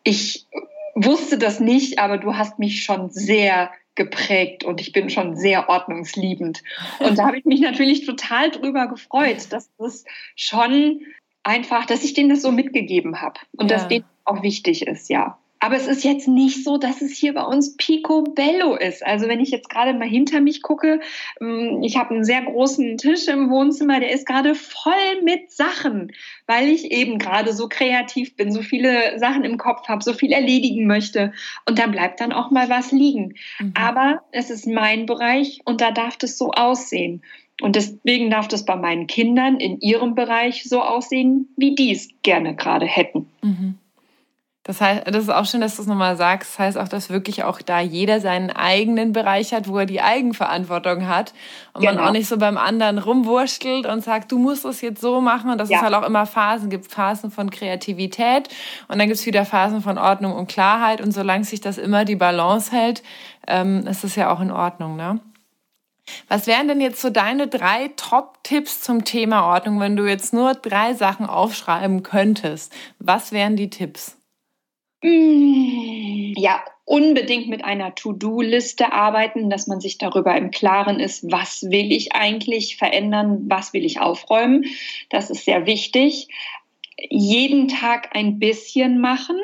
Ich 0.03 0.45
wusste 0.93 1.39
das 1.39 1.59
nicht, 1.59 1.97
aber 1.97 2.19
du 2.19 2.37
hast 2.37 2.59
mich 2.59 2.83
schon 2.83 3.09
sehr 3.09 3.71
geprägt 3.95 4.63
und 4.63 4.79
ich 4.79 4.91
bin 4.91 5.09
schon 5.09 5.37
sehr 5.37 5.67
ordnungsliebend. 5.67 6.61
Und 6.99 7.17
da 7.17 7.25
habe 7.25 7.39
ich 7.39 7.45
mich 7.45 7.61
natürlich 7.61 8.05
total 8.05 8.51
drüber 8.51 8.85
gefreut, 8.87 9.47
dass 9.49 9.71
das 9.79 10.05
schon 10.35 11.01
einfach, 11.41 11.87
dass 11.87 12.03
ich 12.03 12.13
denen 12.13 12.29
das 12.29 12.43
so 12.43 12.51
mitgegeben 12.51 13.21
habe 13.21 13.39
und 13.57 13.71
ja. 13.71 13.77
dass 13.77 13.87
denen 13.87 14.05
auch 14.23 14.43
wichtig 14.43 14.85
ist, 14.85 15.09
ja. 15.09 15.39
Aber 15.65 15.77
es 15.77 15.87
ist 15.87 16.03
jetzt 16.03 16.27
nicht 16.27 16.63
so, 16.63 16.77
dass 16.77 17.01
es 17.01 17.17
hier 17.17 17.33
bei 17.33 17.41
uns 17.41 17.75
picobello 17.75 18.75
ist. 18.75 19.03
Also 19.03 19.27
wenn 19.27 19.39
ich 19.39 19.49
jetzt 19.49 19.67
gerade 19.67 19.97
mal 19.97 20.07
hinter 20.07 20.39
mich 20.39 20.61
gucke, 20.61 20.99
mm, 21.39 21.81
ich 21.81 21.97
habe 21.97 22.13
einen 22.13 22.23
sehr 22.23 22.43
großen 22.43 22.99
Tisch 22.99 23.27
im 23.27 23.49
Wohnzimmer, 23.49 23.99
der 23.99 24.11
ist 24.11 24.27
gerade 24.27 24.53
voll 24.53 25.23
mit 25.23 25.49
Sachen, 25.49 26.11
weil 26.45 26.69
ich 26.69 26.91
eben 26.91 27.17
gerade 27.17 27.51
so 27.51 27.67
kreativ 27.67 28.35
bin, 28.35 28.51
so 28.51 28.61
viele 28.61 29.17
Sachen 29.17 29.43
im 29.43 29.57
Kopf 29.57 29.87
habe, 29.87 30.03
so 30.03 30.13
viel 30.13 30.33
erledigen 30.33 30.85
möchte. 30.85 31.33
Und 31.67 31.79
da 31.79 31.87
bleibt 31.87 32.21
dann 32.21 32.31
auch 32.31 32.51
mal 32.51 32.69
was 32.69 32.91
liegen. 32.91 33.33
Mhm. 33.57 33.73
Aber 33.73 34.21
es 34.31 34.51
ist 34.51 34.67
mein 34.67 35.07
Bereich 35.07 35.61
und 35.65 35.81
da 35.81 35.89
darf 35.89 36.15
das 36.15 36.37
so 36.37 36.51
aussehen. 36.51 37.23
Und 37.59 37.75
deswegen 37.75 38.29
darf 38.29 38.47
das 38.47 38.65
bei 38.65 38.75
meinen 38.75 39.07
Kindern 39.07 39.59
in 39.59 39.79
ihrem 39.79 40.13
Bereich 40.13 40.63
so 40.65 40.83
aussehen, 40.83 41.49
wie 41.57 41.73
die 41.73 41.91
es 41.91 42.09
gerne 42.21 42.55
gerade 42.55 42.85
hätten. 42.85 43.25
Mhm. 43.41 43.79
Das 44.67 44.81
heißt, 44.81 45.03
das 45.05 45.25
ist 45.25 45.29
auch 45.29 45.45
schön, 45.45 45.61
dass 45.61 45.75
du 45.75 45.83
es 45.83 45.87
nochmal 45.87 46.17
sagst. 46.17 46.53
Das 46.53 46.59
heißt 46.59 46.77
auch, 46.79 46.87
dass 46.87 47.11
wirklich 47.11 47.43
auch 47.43 47.61
da 47.61 47.79
jeder 47.79 48.19
seinen 48.19 48.49
eigenen 48.49 49.13
Bereich 49.13 49.53
hat, 49.53 49.67
wo 49.67 49.77
er 49.77 49.85
die 49.85 50.01
Eigenverantwortung 50.01 51.07
hat 51.07 51.33
und 51.73 51.81
genau. 51.81 51.93
man 51.93 52.03
auch 52.03 52.11
nicht 52.11 52.27
so 52.27 52.37
beim 52.37 52.57
anderen 52.57 52.97
rumwurschtelt 52.97 53.85
und 53.85 54.03
sagt, 54.03 54.31
du 54.31 54.39
musst 54.39 54.65
es 54.65 54.81
jetzt 54.81 55.01
so 55.01 55.21
machen 55.21 55.51
und 55.51 55.59
dass 55.59 55.69
ja. 55.69 55.77
es 55.77 55.83
halt 55.83 55.93
auch 55.93 56.01
immer 56.01 56.25
Phasen 56.25 56.71
gibt, 56.71 56.91
Phasen 56.91 57.29
von 57.29 57.51
Kreativität 57.51 58.49
und 58.87 58.97
dann 58.97 59.07
gibt 59.07 59.19
es 59.19 59.25
wieder 59.27 59.45
Phasen 59.45 59.83
von 59.83 59.99
Ordnung 59.99 60.33
und 60.33 60.47
Klarheit 60.47 60.99
und 60.99 61.11
solange 61.11 61.43
sich 61.43 61.61
das 61.61 61.77
immer 61.77 62.03
die 62.03 62.15
Balance 62.15 62.71
hält, 62.71 63.03
ähm, 63.45 63.85
ist 63.85 64.03
das 64.03 64.15
ja 64.15 64.33
auch 64.33 64.41
in 64.41 64.49
Ordnung, 64.49 64.95
ne? 64.95 65.19
Was 66.27 66.47
wären 66.47 66.67
denn 66.67 66.81
jetzt 66.81 67.01
so 67.01 67.09
deine 67.11 67.47
drei 67.47 67.91
Top-Tipps 67.97 68.81
zum 68.81 69.05
Thema 69.05 69.45
Ordnung, 69.45 69.79
wenn 69.79 69.95
du 69.95 70.05
jetzt 70.05 70.33
nur 70.33 70.53
drei 70.53 70.93
Sachen 70.93 71.27
aufschreiben 71.27 72.03
könntest? 72.03 72.73
Was 72.99 73.31
wären 73.31 73.55
die 73.55 73.71
Tipps? 73.71 74.17
Mm, 75.05 76.33
ja, 76.35 76.63
unbedingt 76.83 77.47
mit 77.47 77.63
einer 77.63 77.93
To-Do-Liste 77.93 78.91
arbeiten, 78.91 79.49
dass 79.49 79.67
man 79.67 79.79
sich 79.79 79.99
darüber 79.99 80.35
im 80.35 80.49
Klaren 80.49 80.99
ist, 80.99 81.31
was 81.31 81.63
will 81.69 81.91
ich 81.91 82.13
eigentlich 82.13 82.77
verändern, 82.77 83.43
was 83.47 83.73
will 83.73 83.85
ich 83.85 83.99
aufräumen. 83.99 84.65
Das 85.09 85.29
ist 85.29 85.45
sehr 85.45 85.67
wichtig. 85.67 86.27
Jeden 87.09 87.67
Tag 87.67 88.15
ein 88.15 88.39
bisschen 88.39 88.99
machen. 88.99 89.37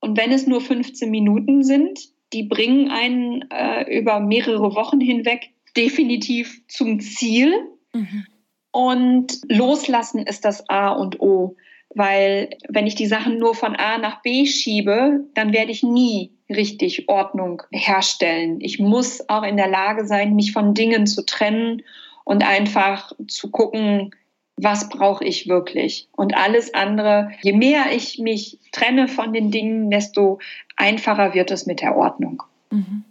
Und 0.00 0.16
wenn 0.16 0.32
es 0.32 0.46
nur 0.46 0.60
15 0.60 1.10
Minuten 1.10 1.62
sind, 1.62 2.00
die 2.32 2.44
bringen 2.44 2.90
einen 2.90 3.50
äh, 3.50 3.98
über 3.98 4.20
mehrere 4.20 4.74
Wochen 4.74 5.00
hinweg 5.00 5.50
definitiv 5.76 6.62
zum 6.68 7.00
Ziel. 7.00 7.52
Mhm. 7.92 8.26
Und 8.70 9.40
loslassen 9.48 10.26
ist 10.26 10.44
das 10.44 10.68
A 10.68 10.88
und 10.88 11.20
O. 11.20 11.56
Weil 11.90 12.50
wenn 12.68 12.86
ich 12.86 12.94
die 12.94 13.06
Sachen 13.06 13.38
nur 13.38 13.54
von 13.54 13.76
A 13.76 13.98
nach 13.98 14.22
B 14.22 14.46
schiebe, 14.46 15.24
dann 15.34 15.52
werde 15.52 15.70
ich 15.70 15.82
nie 15.82 16.32
richtig 16.50 17.08
Ordnung 17.08 17.62
herstellen. 17.70 18.60
Ich 18.60 18.78
muss 18.78 19.28
auch 19.28 19.44
in 19.44 19.56
der 19.56 19.68
Lage 19.68 20.06
sein, 20.06 20.34
mich 20.34 20.52
von 20.52 20.74
Dingen 20.74 21.06
zu 21.06 21.24
trennen 21.24 21.82
und 22.24 22.44
einfach 22.44 23.12
zu 23.28 23.50
gucken, 23.50 24.10
was 24.56 24.88
brauche 24.88 25.24
ich 25.24 25.48
wirklich. 25.48 26.08
Und 26.12 26.36
alles 26.36 26.74
andere, 26.74 27.30
je 27.42 27.52
mehr 27.52 27.86
ich 27.92 28.18
mich 28.18 28.58
trenne 28.72 29.08
von 29.08 29.32
den 29.32 29.50
Dingen, 29.50 29.90
desto 29.90 30.38
einfacher 30.76 31.34
wird 31.34 31.50
es 31.50 31.66
mit 31.66 31.80
der 31.80 31.96
Ordnung. 31.96 32.42
Mhm. 32.70 33.04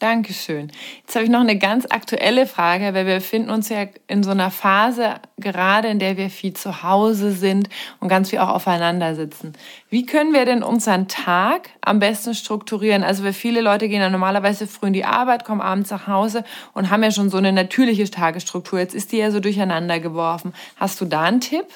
Dankeschön. 0.00 0.72
Jetzt 1.02 1.14
habe 1.14 1.24
ich 1.24 1.30
noch 1.30 1.40
eine 1.40 1.56
ganz 1.56 1.86
aktuelle 1.88 2.46
Frage, 2.46 2.94
weil 2.94 3.06
wir 3.06 3.14
befinden 3.14 3.48
uns 3.48 3.68
ja 3.68 3.86
in 4.08 4.24
so 4.24 4.32
einer 4.32 4.50
Phase 4.50 5.14
gerade, 5.36 5.86
in 5.86 6.00
der 6.00 6.16
wir 6.16 6.30
viel 6.30 6.52
zu 6.52 6.82
Hause 6.82 7.30
sind 7.30 7.68
und 8.00 8.08
ganz 8.08 8.30
viel 8.30 8.40
auch 8.40 8.48
aufeinander 8.48 9.14
sitzen. 9.14 9.52
Wie 9.90 10.04
können 10.04 10.32
wir 10.32 10.46
denn 10.46 10.64
unseren 10.64 11.06
Tag 11.06 11.70
am 11.80 12.00
besten 12.00 12.34
strukturieren? 12.34 13.04
Also 13.04 13.22
weil 13.22 13.32
viele 13.32 13.60
Leute 13.60 13.88
gehen 13.88 14.00
ja 14.00 14.10
normalerweise 14.10 14.66
früh 14.66 14.88
in 14.88 14.94
die 14.94 15.04
Arbeit, 15.04 15.44
kommen 15.44 15.60
abends 15.60 15.90
nach 15.90 16.08
Hause 16.08 16.42
und 16.72 16.90
haben 16.90 17.04
ja 17.04 17.12
schon 17.12 17.30
so 17.30 17.36
eine 17.38 17.52
natürliche 17.52 18.10
Tagesstruktur. 18.10 18.80
Jetzt 18.80 18.96
ist 18.96 19.12
die 19.12 19.18
ja 19.18 19.30
so 19.30 19.38
durcheinander 19.38 20.00
geworfen. 20.00 20.54
Hast 20.76 21.00
du 21.00 21.04
da 21.04 21.22
einen 21.22 21.40
Tipp? 21.40 21.66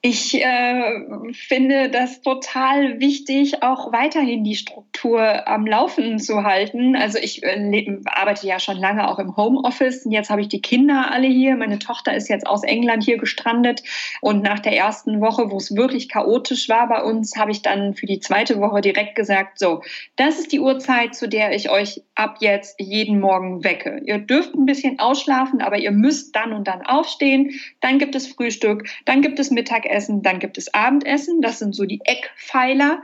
Ich 0.00 0.32
äh, 0.40 1.32
finde 1.32 1.90
das 1.90 2.20
total 2.20 3.00
wichtig, 3.00 3.64
auch 3.64 3.92
weiterhin 3.92 4.44
die 4.44 4.54
Struktur 4.54 5.48
am 5.48 5.66
Laufen 5.66 6.20
zu 6.20 6.44
halten. 6.44 6.94
Also 6.94 7.18
ich 7.18 7.42
äh, 7.42 7.98
arbeite 8.04 8.46
ja 8.46 8.60
schon 8.60 8.76
lange 8.76 9.08
auch 9.08 9.18
im 9.18 9.36
Homeoffice 9.36 10.06
und 10.06 10.12
jetzt 10.12 10.30
habe 10.30 10.40
ich 10.40 10.46
die 10.46 10.62
Kinder 10.62 11.10
alle 11.10 11.26
hier. 11.26 11.56
Meine 11.56 11.80
Tochter 11.80 12.14
ist 12.14 12.28
jetzt 12.28 12.46
aus 12.46 12.62
England 12.62 13.02
hier 13.02 13.18
gestrandet 13.18 13.82
und 14.20 14.40
nach 14.40 14.60
der 14.60 14.76
ersten 14.76 15.20
Woche, 15.20 15.50
wo 15.50 15.56
es 15.56 15.74
wirklich 15.74 16.08
chaotisch 16.08 16.68
war 16.68 16.88
bei 16.88 17.02
uns, 17.02 17.36
habe 17.36 17.50
ich 17.50 17.62
dann 17.62 17.94
für 17.94 18.06
die 18.06 18.20
zweite 18.20 18.60
Woche 18.60 18.80
direkt 18.80 19.16
gesagt, 19.16 19.58
so, 19.58 19.82
das 20.14 20.38
ist 20.38 20.52
die 20.52 20.60
Uhrzeit, 20.60 21.16
zu 21.16 21.28
der 21.28 21.52
ich 21.56 21.70
euch 21.70 22.02
ab 22.14 22.36
jetzt 22.38 22.78
jeden 22.78 23.18
Morgen 23.18 23.64
wecke. 23.64 24.00
Ihr 24.04 24.18
dürft 24.18 24.54
ein 24.54 24.64
bisschen 24.64 25.00
ausschlafen, 25.00 25.60
aber 25.60 25.76
ihr 25.76 25.90
müsst 25.90 26.36
dann 26.36 26.52
und 26.52 26.68
dann 26.68 26.82
aufstehen. 26.82 27.58
Dann 27.80 27.98
gibt 27.98 28.14
es 28.14 28.28
Frühstück, 28.28 28.88
dann 29.04 29.22
gibt 29.22 29.40
es 29.40 29.50
Mittagessen 29.50 29.87
Mittagessen, 29.88 30.22
dann 30.22 30.38
gibt 30.38 30.58
es 30.58 30.72
Abendessen. 30.74 31.40
Das 31.40 31.58
sind 31.58 31.74
so 31.74 31.84
die 31.84 32.00
Eckpfeiler. 32.04 33.02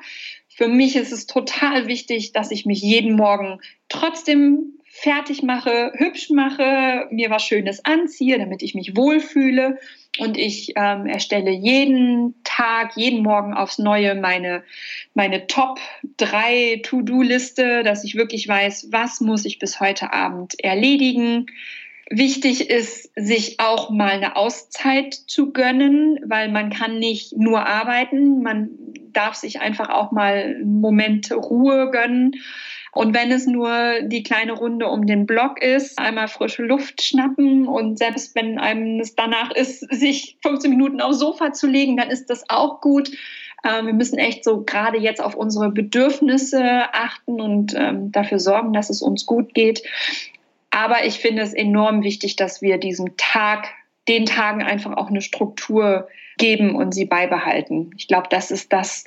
Für 0.48 0.68
mich 0.68 0.96
ist 0.96 1.12
es 1.12 1.26
total 1.26 1.88
wichtig, 1.88 2.32
dass 2.32 2.50
ich 2.50 2.64
mich 2.64 2.80
jeden 2.80 3.16
Morgen 3.16 3.60
trotzdem 3.88 4.78
fertig 4.86 5.42
mache, 5.42 5.92
hübsch 5.96 6.30
mache, 6.30 7.08
mir 7.10 7.28
was 7.28 7.44
Schönes 7.44 7.84
anziehe, 7.84 8.38
damit 8.38 8.62
ich 8.62 8.76
mich 8.76 8.96
wohlfühle. 8.96 9.78
Und 10.20 10.38
ich 10.38 10.74
ähm, 10.76 11.06
erstelle 11.06 11.50
jeden 11.50 12.36
Tag, 12.44 12.92
jeden 12.96 13.24
Morgen 13.24 13.54
aufs 13.54 13.78
Neue 13.78 14.14
meine, 14.14 14.62
meine 15.14 15.48
Top 15.48 15.80
3 16.18 16.82
To-Do-Liste, 16.84 17.82
dass 17.82 18.04
ich 18.04 18.14
wirklich 18.14 18.46
weiß, 18.46 18.92
was 18.92 19.20
muss 19.20 19.44
ich 19.44 19.58
bis 19.58 19.80
heute 19.80 20.12
Abend 20.12 20.62
erledigen 20.62 21.46
Wichtig 22.10 22.68
ist, 22.68 23.10
sich 23.16 23.60
auch 23.60 23.90
mal 23.90 24.10
eine 24.10 24.36
Auszeit 24.36 25.14
zu 25.14 25.52
gönnen, 25.52 26.20
weil 26.26 26.50
man 26.50 26.70
kann 26.70 26.98
nicht 26.98 27.36
nur 27.36 27.66
arbeiten, 27.66 28.42
man 28.42 28.70
darf 29.12 29.34
sich 29.34 29.60
einfach 29.60 29.88
auch 29.88 30.12
mal 30.12 30.56
einen 30.56 30.80
Moment 30.80 31.32
Ruhe 31.32 31.90
gönnen. 31.90 32.32
Und 32.92 33.14
wenn 33.14 33.32
es 33.32 33.46
nur 33.46 34.02
die 34.02 34.22
kleine 34.22 34.52
Runde 34.52 34.86
um 34.86 35.06
den 35.06 35.26
Block 35.26 35.60
ist, 35.60 35.98
einmal 35.98 36.28
frische 36.28 36.62
Luft 36.62 37.02
schnappen 37.02 37.66
und 37.66 37.98
selbst 37.98 38.36
wenn 38.36 38.58
einem 38.58 39.00
es 39.00 39.16
danach 39.16 39.50
ist, 39.50 39.80
sich 39.92 40.36
15 40.42 40.70
Minuten 40.70 41.00
aufs 41.00 41.18
Sofa 41.18 41.52
zu 41.52 41.66
legen, 41.66 41.96
dann 41.96 42.10
ist 42.10 42.30
das 42.30 42.44
auch 42.48 42.80
gut. 42.80 43.10
Ähm, 43.64 43.86
wir 43.86 43.94
müssen 43.94 44.18
echt 44.18 44.44
so 44.44 44.62
gerade 44.62 44.98
jetzt 44.98 45.20
auf 45.22 45.34
unsere 45.34 45.70
Bedürfnisse 45.70 46.62
achten 46.92 47.40
und 47.40 47.74
ähm, 47.74 48.12
dafür 48.12 48.38
sorgen, 48.38 48.72
dass 48.72 48.90
es 48.90 49.02
uns 49.02 49.26
gut 49.26 49.54
geht. 49.54 49.82
Aber 50.74 51.04
ich 51.04 51.20
finde 51.20 51.42
es 51.42 51.54
enorm 51.54 52.02
wichtig, 52.02 52.34
dass 52.34 52.60
wir 52.60 52.78
diesem 52.78 53.16
Tag 53.16 53.68
den 54.08 54.26
Tagen 54.26 54.60
einfach 54.60 54.96
auch 54.96 55.06
eine 55.06 55.20
Struktur 55.22 56.08
geben 56.36 56.74
und 56.74 56.92
sie 56.92 57.04
beibehalten. 57.04 57.92
Ich 57.96 58.08
glaube, 58.08 58.26
das 58.28 58.50
ist 58.50 58.72
das 58.72 59.04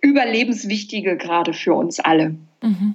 Überlebenswichtige 0.00 1.16
gerade 1.16 1.52
für 1.52 1.74
uns 1.74 1.98
alle. 1.98 2.36
Mhm. 2.62 2.94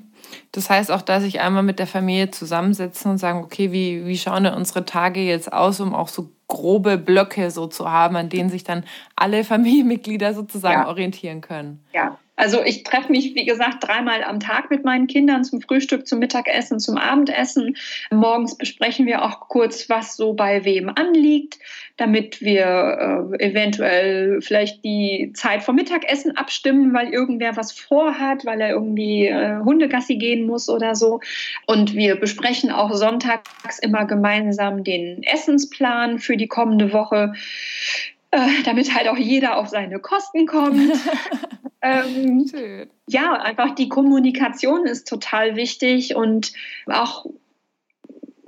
Das 0.54 0.70
heißt 0.70 0.92
auch, 0.92 1.02
dass 1.02 1.24
ich 1.24 1.42
einmal 1.42 1.64
mit 1.64 1.78
der 1.78 1.88
Familie 1.88 2.32
zusammensetzen 2.32 3.12
und 3.12 3.18
sagen, 3.18 3.44
okay, 3.44 3.74
wie, 3.74 4.06
wie 4.06 4.18
schauen 4.18 4.46
denn 4.46 4.54
unsere 4.54 4.86
Tage 4.86 5.20
jetzt 5.20 5.52
aus, 5.52 5.82
um 5.82 5.94
auch 5.94 6.08
so 6.08 6.30
grobe 6.48 6.98
Blöcke 6.98 7.52
so 7.52 7.68
zu 7.68 7.92
haben, 7.92 8.16
an 8.16 8.30
denen 8.30 8.50
sich 8.50 8.64
dann 8.64 8.86
alle 9.18 9.44
Familienmitglieder 9.44 10.34
sozusagen 10.34 10.84
ja. 10.84 10.88
orientieren 10.88 11.42
können. 11.42 11.84
Ja, 11.94 12.18
also 12.40 12.64
ich 12.64 12.84
treffe 12.84 13.12
mich, 13.12 13.36
wie 13.36 13.44
gesagt, 13.44 13.86
dreimal 13.86 14.24
am 14.24 14.40
Tag 14.40 14.72
mit 14.72 14.86
meinen 14.86 15.08
Kindern 15.08 15.44
zum 15.44 15.60
Frühstück, 15.60 16.08
zum 16.08 16.20
Mittagessen, 16.20 16.80
zum 16.80 16.98
Abendessen. 16.98 17.76
Morgens 18.12 18.58
besprechen 18.58 19.06
wir 19.06 19.26
auch 19.26 19.50
kurz, 19.50 19.90
was 19.90 20.16
so 20.16 20.32
bei 20.32 20.64
wem 20.64 20.88
anliegt, 20.88 21.60
damit 21.98 22.40
wir 22.40 23.34
äh, 23.34 23.46
eventuell 23.46 24.42
vielleicht 24.42 24.86
die 24.86 25.32
Zeit 25.34 25.64
vom 25.64 25.76
Mittagessen 25.76 26.38
abstimmen, 26.38 26.94
weil 26.94 27.10
irgendwer 27.10 27.58
was 27.58 27.74
vorhat, 27.74 28.46
weil 28.46 28.62
er 28.62 28.70
irgendwie 28.70 29.28
äh, 29.28 29.60
Hundegassi 29.60 30.16
gehen 30.16 30.48
muss 30.48 30.70
oder 30.70 30.96
so. 30.96 31.20
Und 31.66 31.94
wir 31.94 32.16
besprechen 32.16 32.72
auch 32.72 32.94
sonntags 32.94 33.80
immer 33.82 34.06
gemeinsam 34.06 34.86
den 34.86 35.24
Essensplan 35.24 36.20
für 36.20 36.38
die 36.38 36.48
kommende 36.48 36.94
Woche. 36.94 37.34
Äh, 38.32 38.64
damit 38.64 38.96
halt 38.96 39.10
auch 39.10 39.18
jeder 39.18 39.58
auf 39.58 39.68
seine 39.68 40.00
Kosten 40.00 40.46
kommt. 40.46 40.80
ähm, 41.82 42.50
ja, 43.08 43.34
einfach 43.34 43.76
die 43.76 43.90
Kommunikation 43.90 44.86
ist 44.86 45.08
total 45.08 45.56
wichtig 45.56 46.16
und 46.16 46.54
auch 46.88 47.26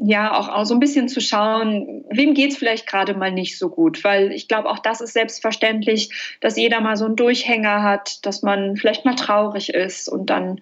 ja, 0.03 0.35
auch, 0.35 0.49
auch 0.49 0.65
so 0.65 0.73
ein 0.73 0.79
bisschen 0.79 1.07
zu 1.09 1.21
schauen, 1.21 2.03
wem 2.09 2.33
geht 2.33 2.51
es 2.51 2.57
vielleicht 2.57 2.87
gerade 2.87 3.13
mal 3.13 3.31
nicht 3.31 3.59
so 3.59 3.69
gut, 3.69 4.03
weil 4.03 4.31
ich 4.31 4.47
glaube, 4.47 4.67
auch 4.67 4.79
das 4.79 4.99
ist 4.99 5.13
selbstverständlich, 5.13 6.09
dass 6.41 6.57
jeder 6.57 6.81
mal 6.81 6.97
so 6.97 7.05
einen 7.05 7.15
Durchhänger 7.15 7.83
hat, 7.83 8.25
dass 8.25 8.41
man 8.41 8.77
vielleicht 8.77 9.05
mal 9.05 9.13
traurig 9.13 9.71
ist 9.71 10.09
und 10.09 10.31
dann 10.31 10.59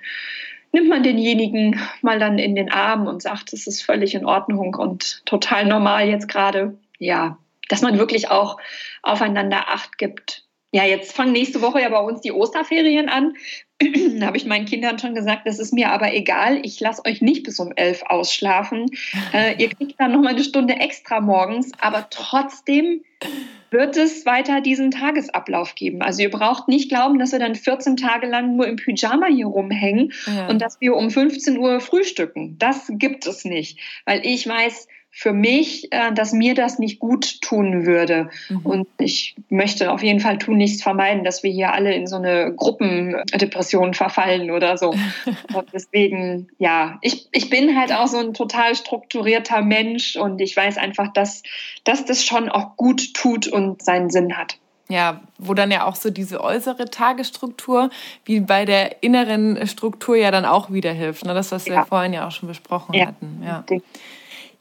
nimmt 0.74 0.90
man 0.90 1.04
denjenigen 1.04 1.80
mal 2.02 2.20
dann 2.20 2.38
in 2.38 2.54
den 2.54 2.70
Arm 2.70 3.08
und 3.08 3.22
sagt, 3.22 3.54
es 3.54 3.66
ist 3.66 3.82
völlig 3.82 4.14
in 4.14 4.26
Ordnung 4.26 4.76
und 4.76 5.26
total 5.26 5.66
normal 5.66 6.10
jetzt 6.10 6.28
gerade. 6.28 6.78
Ja, 6.98 7.38
dass 7.70 7.82
man 7.82 7.98
wirklich 7.98 8.30
auch 8.30 8.58
aufeinander 9.04 9.70
Acht 9.70 9.98
gibt. 9.98 10.44
Ja, 10.72 10.86
jetzt 10.86 11.14
fangen 11.14 11.32
nächste 11.32 11.62
Woche 11.62 11.82
ja 11.82 11.90
bei 11.90 12.00
uns 12.00 12.22
die 12.22 12.32
Osterferien 12.32 13.10
an. 13.10 13.34
da 14.20 14.28
habe 14.28 14.38
ich 14.38 14.46
meinen 14.46 14.66
Kindern 14.66 15.00
schon 15.00 15.16
gesagt, 15.16 15.48
das 15.48 15.58
ist 15.58 15.74
mir 15.74 15.90
aber 15.90 16.14
egal. 16.14 16.60
Ich 16.64 16.80
lasse 16.80 17.04
euch 17.06 17.22
nicht 17.22 17.44
bis 17.44 17.60
um 17.60 17.72
elf 17.76 18.04
ausschlafen. 18.06 18.86
Äh, 19.32 19.62
ihr 19.62 19.70
kriegt 19.70 20.00
dann 20.00 20.12
noch 20.12 20.22
mal 20.22 20.30
eine 20.30 20.44
Stunde 20.44 20.74
extra 20.76 21.22
morgens, 21.22 21.72
aber 21.80 22.08
trotzdem 22.10 23.04
wird 23.70 23.96
es 23.96 24.26
weiter 24.26 24.62
diesen 24.62 24.92
Tagesablauf 24.92 25.76
geben. 25.76 26.02
Also 26.02 26.24
ihr 26.24 26.32
braucht 26.32 26.68
nicht 26.68 26.90
glauben, 26.90 27.20
dass 27.20 27.32
wir 27.32 27.40
dann 27.40 27.54
14 27.54 27.98
Tage 27.98 28.28
lang 28.28 28.56
nur 28.56 28.68
im 28.68 28.78
Pyjama 28.78 29.28
hier 29.28 29.46
rumhängen 29.46 30.14
ja. 30.26 30.48
und 30.48 30.62
dass 30.62 30.82
wir 30.82 30.96
um 30.96 31.12
15 31.12 31.58
Uhr 31.58 31.80
frühstücken. 31.80 32.58
Das 32.58 32.88
gibt 32.90 33.28
es 33.28 33.46
nicht, 33.46 33.80
weil 34.06 34.26
ich 34.26 34.48
weiß, 34.48 34.88
für 35.12 35.34
mich, 35.34 35.92
äh, 35.92 36.14
dass 36.14 36.32
mir 36.34 36.54
das 36.54 36.80
nicht 36.80 37.00
gut 37.00 37.42
tun 37.42 37.86
würde. 37.86 38.30
Mhm. 38.50 38.60
Und 38.64 38.88
ich 39.00 39.36
möchte 39.50 39.92
auf 39.92 40.04
jeden 40.04 40.20
Fall 40.20 40.38
tun 40.38 40.58
nichts 40.58 40.84
vermeiden, 40.84 41.24
dass 41.24 41.44
wir 41.44 41.52
hier 41.52 41.74
alle 41.74 41.94
in 41.94 42.08
so 42.08 42.16
eine 42.16 42.54
Gruppendepression 42.56 43.94
verfallen 43.94 44.52
oder 44.52 44.78
so. 44.78 44.92
und 45.54 45.68
deswegen, 45.74 46.50
ja, 46.58 47.00
ich, 47.02 47.28
ich 47.32 47.50
bin 47.50 47.78
halt 47.78 47.92
auch 47.92 48.08
so 48.08 48.18
ein 48.18 48.34
total 48.34 48.76
strukturierter 48.76 49.62
Mensch 49.62 50.16
und 50.16 50.40
ich 50.40 50.56
weiß 50.56 50.78
einfach, 50.78 51.12
dass, 51.14 51.44
dass 51.84 52.06
das 52.06 52.24
schon 52.24 52.50
auch 52.50 52.78
gut 52.78 53.14
tut 53.14 53.48
und 53.48 53.82
seinen 53.82 54.10
Sinn 54.10 54.38
hat. 54.38 54.58
Ja, 54.92 55.22
wo 55.38 55.54
dann 55.54 55.70
ja 55.70 55.86
auch 55.86 55.96
so 55.96 56.10
diese 56.10 56.44
äußere 56.44 56.86
Tagesstruktur 56.86 57.92
wie 58.26 58.40
bei 58.40 58.66
der 58.66 59.04
inneren 59.04 59.68
Struktur 59.68 60.16
ja 60.16 60.32
dann 60.32 60.46
auch 60.46 60.72
wieder 60.72 60.92
hilft. 60.92 61.26
Ne? 61.26 61.36
Das, 61.36 61.52
was 61.52 61.68
ja. 61.68 61.76
wir 61.76 61.86
vorhin 61.86 62.14
ja 62.14 62.28
auch 62.28 62.32
schon 62.32 62.50
besprochen 62.50 62.96
ja. 62.96 63.08
hatten. 63.08 63.44
Ja. 63.46 63.64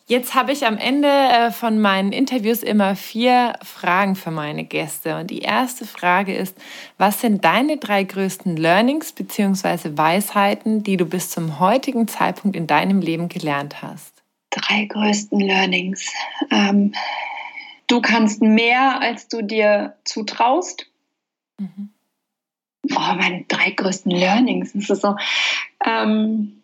Jetzt 0.09 0.35
habe 0.35 0.53
ich 0.53 0.65
am 0.65 0.79
Ende 0.79 1.09
äh, 1.09 1.51
von 1.51 1.79
meinen 1.79 2.13
Interviews 2.13 2.63
immer 2.63 2.97
vier 2.97 3.53
Fragen 3.63 4.17
für 4.17 4.31
meine 4.31 4.65
Gäste. 4.65 5.19
Und 5.19 5.31
die 5.31 5.41
erste 5.41 5.85
Frage 5.85 6.35
ist, 6.35 6.57
was 6.97 7.21
sind 7.21 7.45
deine 7.45 7.77
drei 7.77 8.05
größten 8.05 8.57
Learnings 8.57 9.13
bzw. 9.13 9.99
Weisheiten, 9.99 10.83
die 10.83 10.97
du 10.97 11.05
bis 11.05 11.29
zum 11.29 11.61
heutigen 11.61 12.09
Zeitpunkt 12.09 12.57
in 12.57 12.67
deinem 12.67 13.03
Leben 13.03 13.29
gelernt 13.29 13.83
hast? 13.83 14.23
Drei 14.49 14.87
größten 14.87 15.41
Learnings. 15.41 16.11
Ähm, 16.51 16.95
du 17.87 18.01
kannst 18.01 18.41
mehr, 18.41 19.03
als 19.03 19.29
du 19.29 19.43
dir 19.43 19.95
zutraust. 20.07 20.87
Mhm. 21.59 21.91
Oh, 22.97 23.15
meine 23.15 23.45
drei 23.47 23.73
größten 23.73 24.11
Learnings. 24.11 24.73
Das 24.73 24.89
ist 24.89 25.03
so. 25.03 25.17
Ähm, 25.85 26.58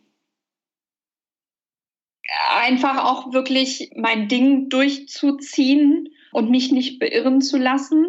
einfach 2.59 3.05
auch 3.05 3.33
wirklich 3.33 3.91
mein 3.97 4.29
Ding 4.29 4.69
durchzuziehen 4.69 6.09
und 6.33 6.51
mich 6.51 6.73
nicht 6.73 6.99
beirren 6.99 7.41
zu 7.41 7.57
lassen 7.57 8.07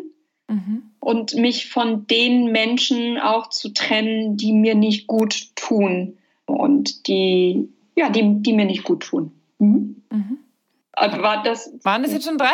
mhm. 0.47 0.83
und 0.99 1.35
mich 1.35 1.69
von 1.69 2.07
den 2.07 2.51
Menschen 2.51 3.19
auch 3.19 3.49
zu 3.49 3.73
trennen, 3.73 4.37
die 4.37 4.53
mir 4.53 4.75
nicht 4.75 5.07
gut 5.07 5.55
tun 5.55 6.17
und 6.45 7.07
die, 7.07 7.69
ja, 7.95 8.09
die, 8.09 8.41
die 8.41 8.53
mir 8.53 8.65
nicht 8.65 8.83
gut 8.83 9.03
tun. 9.03 9.31
Mhm. 9.59 10.03
Mhm. 10.11 10.39
Also 10.97 11.21
war 11.21 11.43
das, 11.43 11.71
waren 11.83 12.03
das 12.03 12.13
jetzt 12.13 12.25
schon 12.25 12.37
drei? 12.37 12.53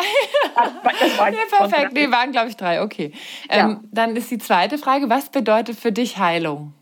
Das 0.54 1.18
war 1.18 1.30
ja, 1.32 1.38
perfekt. 1.48 1.92
Nee, 1.94 2.10
waren, 2.10 2.32
glaube 2.32 2.48
ich, 2.48 2.56
drei. 2.56 2.82
Okay. 2.82 3.12
Ja. 3.48 3.70
Ähm, 3.70 3.88
dann 3.92 4.16
ist 4.16 4.30
die 4.30 4.38
zweite 4.38 4.78
Frage: 4.78 5.08
Was 5.08 5.30
bedeutet 5.30 5.78
für 5.78 5.92
dich 5.92 6.18
Heilung? 6.18 6.74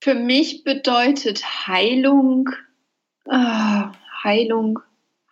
Für 0.00 0.14
mich 0.14 0.62
bedeutet 0.64 1.66
Heilung, 1.66 2.50
oh, 3.24 3.82
Heilung. 4.22 4.80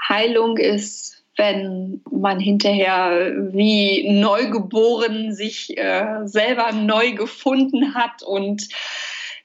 Heilung 0.09 0.57
ist, 0.57 1.25
wenn 1.37 2.01
man 2.11 2.41
hinterher 2.41 3.33
wie 3.53 4.11
neugeboren 4.11 5.35
sich 5.35 5.77
äh, 5.77 6.21
selber 6.25 6.73
neu 6.73 7.13
gefunden 7.13 7.95
hat 7.95 8.23
und 8.23 8.69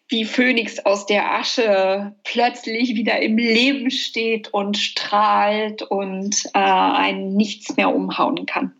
wie 0.07 0.25
Phönix 0.25 0.79
aus 0.85 1.05
der 1.05 1.31
Asche 1.33 2.13
plötzlich 2.23 2.95
wieder 2.95 3.19
im 3.21 3.37
Leben 3.37 3.91
steht 3.91 4.53
und 4.53 4.77
strahlt 4.77 5.81
und 5.83 6.45
äh, 6.53 6.59
einen 6.59 7.35
nichts 7.35 7.75
mehr 7.77 7.93
umhauen 7.93 8.45
kann. 8.45 8.73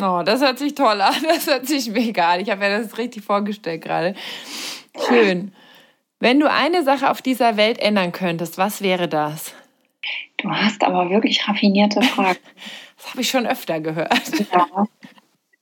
Oh, 0.00 0.22
das 0.24 0.40
hört 0.40 0.58
sich 0.58 0.74
toll 0.74 1.00
an. 1.00 1.14
Das 1.22 1.46
hört 1.46 1.66
sich 1.66 1.90
mega 1.90 2.32
an. 2.32 2.40
Ich 2.40 2.50
habe 2.50 2.60
mir 2.60 2.78
das 2.78 2.96
richtig 2.96 3.22
vorgestellt 3.22 3.82
gerade. 3.82 4.14
Schön. 5.08 5.52
Wenn 6.18 6.40
du 6.40 6.50
eine 6.50 6.82
Sache 6.84 7.10
auf 7.10 7.20
dieser 7.20 7.56
Welt 7.56 7.78
ändern 7.78 8.12
könntest, 8.12 8.56
was 8.56 8.80
wäre 8.80 9.08
das? 9.08 9.54
Du 10.42 10.50
hast 10.50 10.82
aber 10.84 11.10
wirklich 11.10 11.48
raffinierte 11.48 12.02
Fragen. 12.02 12.38
Das 12.96 13.10
habe 13.10 13.22
ich 13.22 13.30
schon 13.30 13.46
öfter 13.46 13.80
gehört. 13.80 14.12
Ja. 14.52 14.86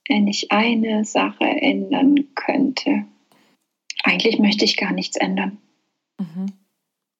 Wenn 0.07 0.27
ich 0.27 0.51
eine 0.51 1.05
Sache 1.05 1.43
ändern 1.43 2.27
könnte. 2.35 3.05
Eigentlich 4.03 4.37
möchte 4.37 4.63
ich 4.63 4.77
gar 4.77 4.91
nichts 4.91 5.17
ändern. 5.17 5.57
Mhm. 6.19 6.53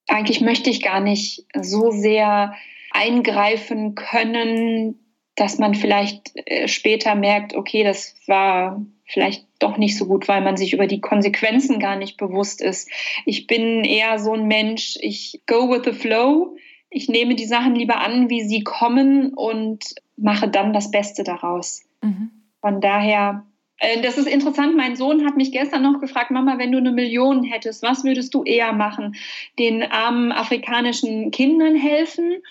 Eigentlich 0.07 0.41
möchte 0.41 0.69
ich 0.69 0.83
gar 0.83 0.99
nicht 0.99 1.47
so 1.59 1.89
sehr 1.89 2.53
eingreifen 2.91 3.95
können, 3.95 4.99
dass 5.35 5.57
man 5.57 5.73
vielleicht 5.73 6.33
äh, 6.45 6.67
später 6.67 7.15
merkt, 7.15 7.55
okay, 7.55 7.83
das 7.83 8.15
war 8.27 8.85
vielleicht 9.05 9.47
doch 9.57 9.77
nicht 9.77 9.97
so 9.97 10.05
gut, 10.05 10.27
weil 10.27 10.41
man 10.41 10.55
sich 10.55 10.73
über 10.73 10.85
die 10.85 11.01
Konsequenzen 11.01 11.79
gar 11.79 11.95
nicht 11.95 12.17
bewusst 12.17 12.61
ist. 12.61 12.89
Ich 13.25 13.47
bin 13.47 13.83
eher 13.83 14.19
so 14.19 14.33
ein 14.33 14.47
Mensch, 14.47 14.97
ich 15.01 15.41
go 15.47 15.69
with 15.69 15.81
the 15.85 15.93
flow 15.93 16.55
ich 16.91 17.07
nehme 17.07 17.35
die 17.35 17.45
Sachen 17.45 17.73
lieber 17.73 18.01
an, 18.01 18.29
wie 18.29 18.43
sie 18.43 18.63
kommen 18.63 19.33
und 19.33 19.83
mache 20.17 20.49
dann 20.49 20.73
das 20.73 20.91
Beste 20.91 21.23
daraus. 21.23 21.83
Mhm. 22.01 22.29
Von 22.59 22.81
daher, 22.81 23.45
äh, 23.77 24.01
das 24.01 24.17
ist 24.17 24.27
interessant. 24.27 24.75
Mein 24.75 24.97
Sohn 24.97 25.25
hat 25.25 25.37
mich 25.37 25.53
gestern 25.53 25.81
noch 25.83 26.01
gefragt, 26.01 26.31
Mama, 26.31 26.57
wenn 26.57 26.71
du 26.71 26.77
eine 26.77 26.91
Million 26.91 27.43
hättest, 27.43 27.81
was 27.81 28.03
würdest 28.03 28.33
du 28.33 28.43
eher 28.43 28.73
machen? 28.73 29.15
Den 29.57 29.83
armen 29.83 30.33
afrikanischen 30.33 31.31
Kindern 31.31 31.75
helfen 31.75 32.43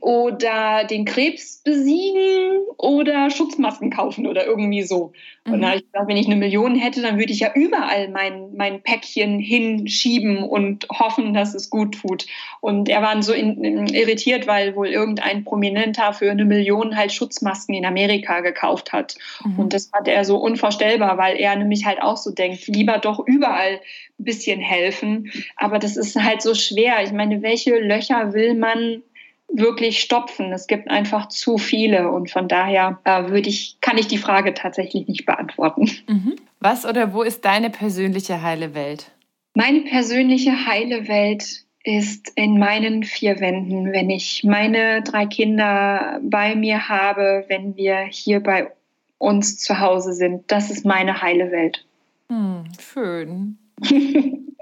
oder 0.00 0.84
den 0.84 1.04
Krebs 1.04 1.60
besiegen 1.64 2.62
oder 2.76 3.30
Schutzmasken 3.30 3.90
kaufen 3.90 4.26
oder 4.26 4.46
irgendwie 4.46 4.82
so. 4.82 5.12
Mhm. 5.44 5.52
Und 5.52 5.60
da 5.60 5.68
habe 5.68 5.78
ich 5.78 5.84
gesagt, 5.84 6.08
wenn 6.08 6.16
ich 6.16 6.26
eine 6.26 6.36
Million 6.36 6.76
hätte, 6.76 7.02
dann 7.02 7.18
würde 7.18 7.32
ich 7.32 7.40
ja 7.40 7.52
überall 7.54 8.08
mein, 8.08 8.54
mein 8.54 8.82
Päckchen 8.82 9.40
hinschieben 9.40 10.44
und 10.44 10.86
hoffen, 10.90 11.34
dass 11.34 11.54
es 11.54 11.68
gut 11.70 12.00
tut. 12.00 12.26
Und 12.60 12.88
er 12.88 13.02
war 13.02 13.20
so 13.22 13.32
in, 13.32 13.64
in, 13.64 13.86
irritiert, 13.88 14.46
weil 14.46 14.76
wohl 14.76 14.88
irgendein 14.88 15.44
Prominenter 15.44 16.12
für 16.12 16.30
eine 16.30 16.44
Million 16.44 16.96
halt 16.96 17.12
Schutzmasken 17.12 17.74
in 17.74 17.84
Amerika 17.84 18.40
gekauft 18.40 18.92
hat. 18.92 19.16
Mhm. 19.44 19.58
Und 19.58 19.74
das 19.74 19.86
fand 19.86 20.06
er 20.06 20.24
so 20.24 20.36
unvorstellbar, 20.36 21.18
weil 21.18 21.36
er 21.36 21.56
nämlich 21.56 21.86
halt 21.86 22.00
auch 22.00 22.16
so 22.16 22.30
denkt, 22.30 22.68
lieber 22.68 22.98
doch 22.98 23.18
überall 23.26 23.80
ein 24.18 24.24
bisschen 24.24 24.60
helfen. 24.60 25.32
Aber 25.56 25.78
das 25.78 25.96
ist 25.96 26.16
halt 26.16 26.42
so 26.42 26.54
schwer. 26.54 27.02
Ich 27.02 27.12
meine, 27.12 27.42
welche 27.42 27.78
Löcher 27.78 28.32
will 28.32 28.54
man 28.54 29.02
wirklich 29.48 30.00
stopfen. 30.00 30.52
Es 30.52 30.66
gibt 30.66 30.90
einfach 30.90 31.28
zu 31.28 31.58
viele 31.58 32.10
und 32.10 32.30
von 32.30 32.48
daher 32.48 32.98
äh, 33.04 33.28
würde 33.30 33.48
ich, 33.48 33.78
kann 33.80 33.98
ich 33.98 34.06
die 34.06 34.18
Frage 34.18 34.54
tatsächlich 34.54 35.08
nicht 35.08 35.26
beantworten. 35.26 35.90
Mhm. 36.06 36.36
Was 36.60 36.84
oder 36.84 37.12
wo 37.12 37.22
ist 37.22 37.44
deine 37.44 37.70
persönliche 37.70 38.42
heile 38.42 38.74
Welt? 38.74 39.10
Meine 39.54 39.80
persönliche 39.80 40.66
heile 40.66 41.08
Welt 41.08 41.64
ist 41.84 42.32
in 42.34 42.58
meinen 42.58 43.02
vier 43.02 43.40
Wänden, 43.40 43.92
wenn 43.92 44.10
ich 44.10 44.44
meine 44.44 45.02
drei 45.02 45.26
Kinder 45.26 46.20
bei 46.22 46.54
mir 46.54 46.88
habe, 46.88 47.44
wenn 47.48 47.76
wir 47.76 48.00
hier 48.10 48.40
bei 48.40 48.70
uns 49.16 49.58
zu 49.58 49.80
Hause 49.80 50.12
sind. 50.12 50.50
Das 50.52 50.70
ist 50.70 50.84
meine 50.84 51.22
heile 51.22 51.50
Welt. 51.50 51.84
Hm, 52.28 52.64
schön. 52.78 53.58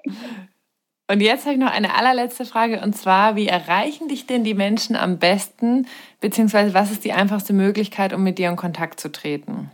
und 1.08 1.20
jetzt 1.20 1.44
habe 1.44 1.54
ich 1.54 1.60
noch 1.60 1.70
eine 1.70 1.94
allerletzte 1.94 2.44
Frage 2.44 2.80
und 2.80 2.96
zwar, 2.96 3.36
wie 3.36 3.46
erreichen 3.46 4.08
dich 4.08 4.26
denn 4.26 4.44
die 4.44 4.54
Menschen 4.54 4.96
am 4.96 5.18
besten, 5.18 5.86
beziehungsweise 6.20 6.74
was 6.74 6.90
ist 6.90 7.04
die 7.04 7.12
einfachste 7.12 7.52
Möglichkeit, 7.52 8.12
um 8.12 8.22
mit 8.22 8.38
dir 8.38 8.48
in 8.48 8.56
Kontakt 8.56 8.98
zu 8.98 9.12
treten? 9.12 9.70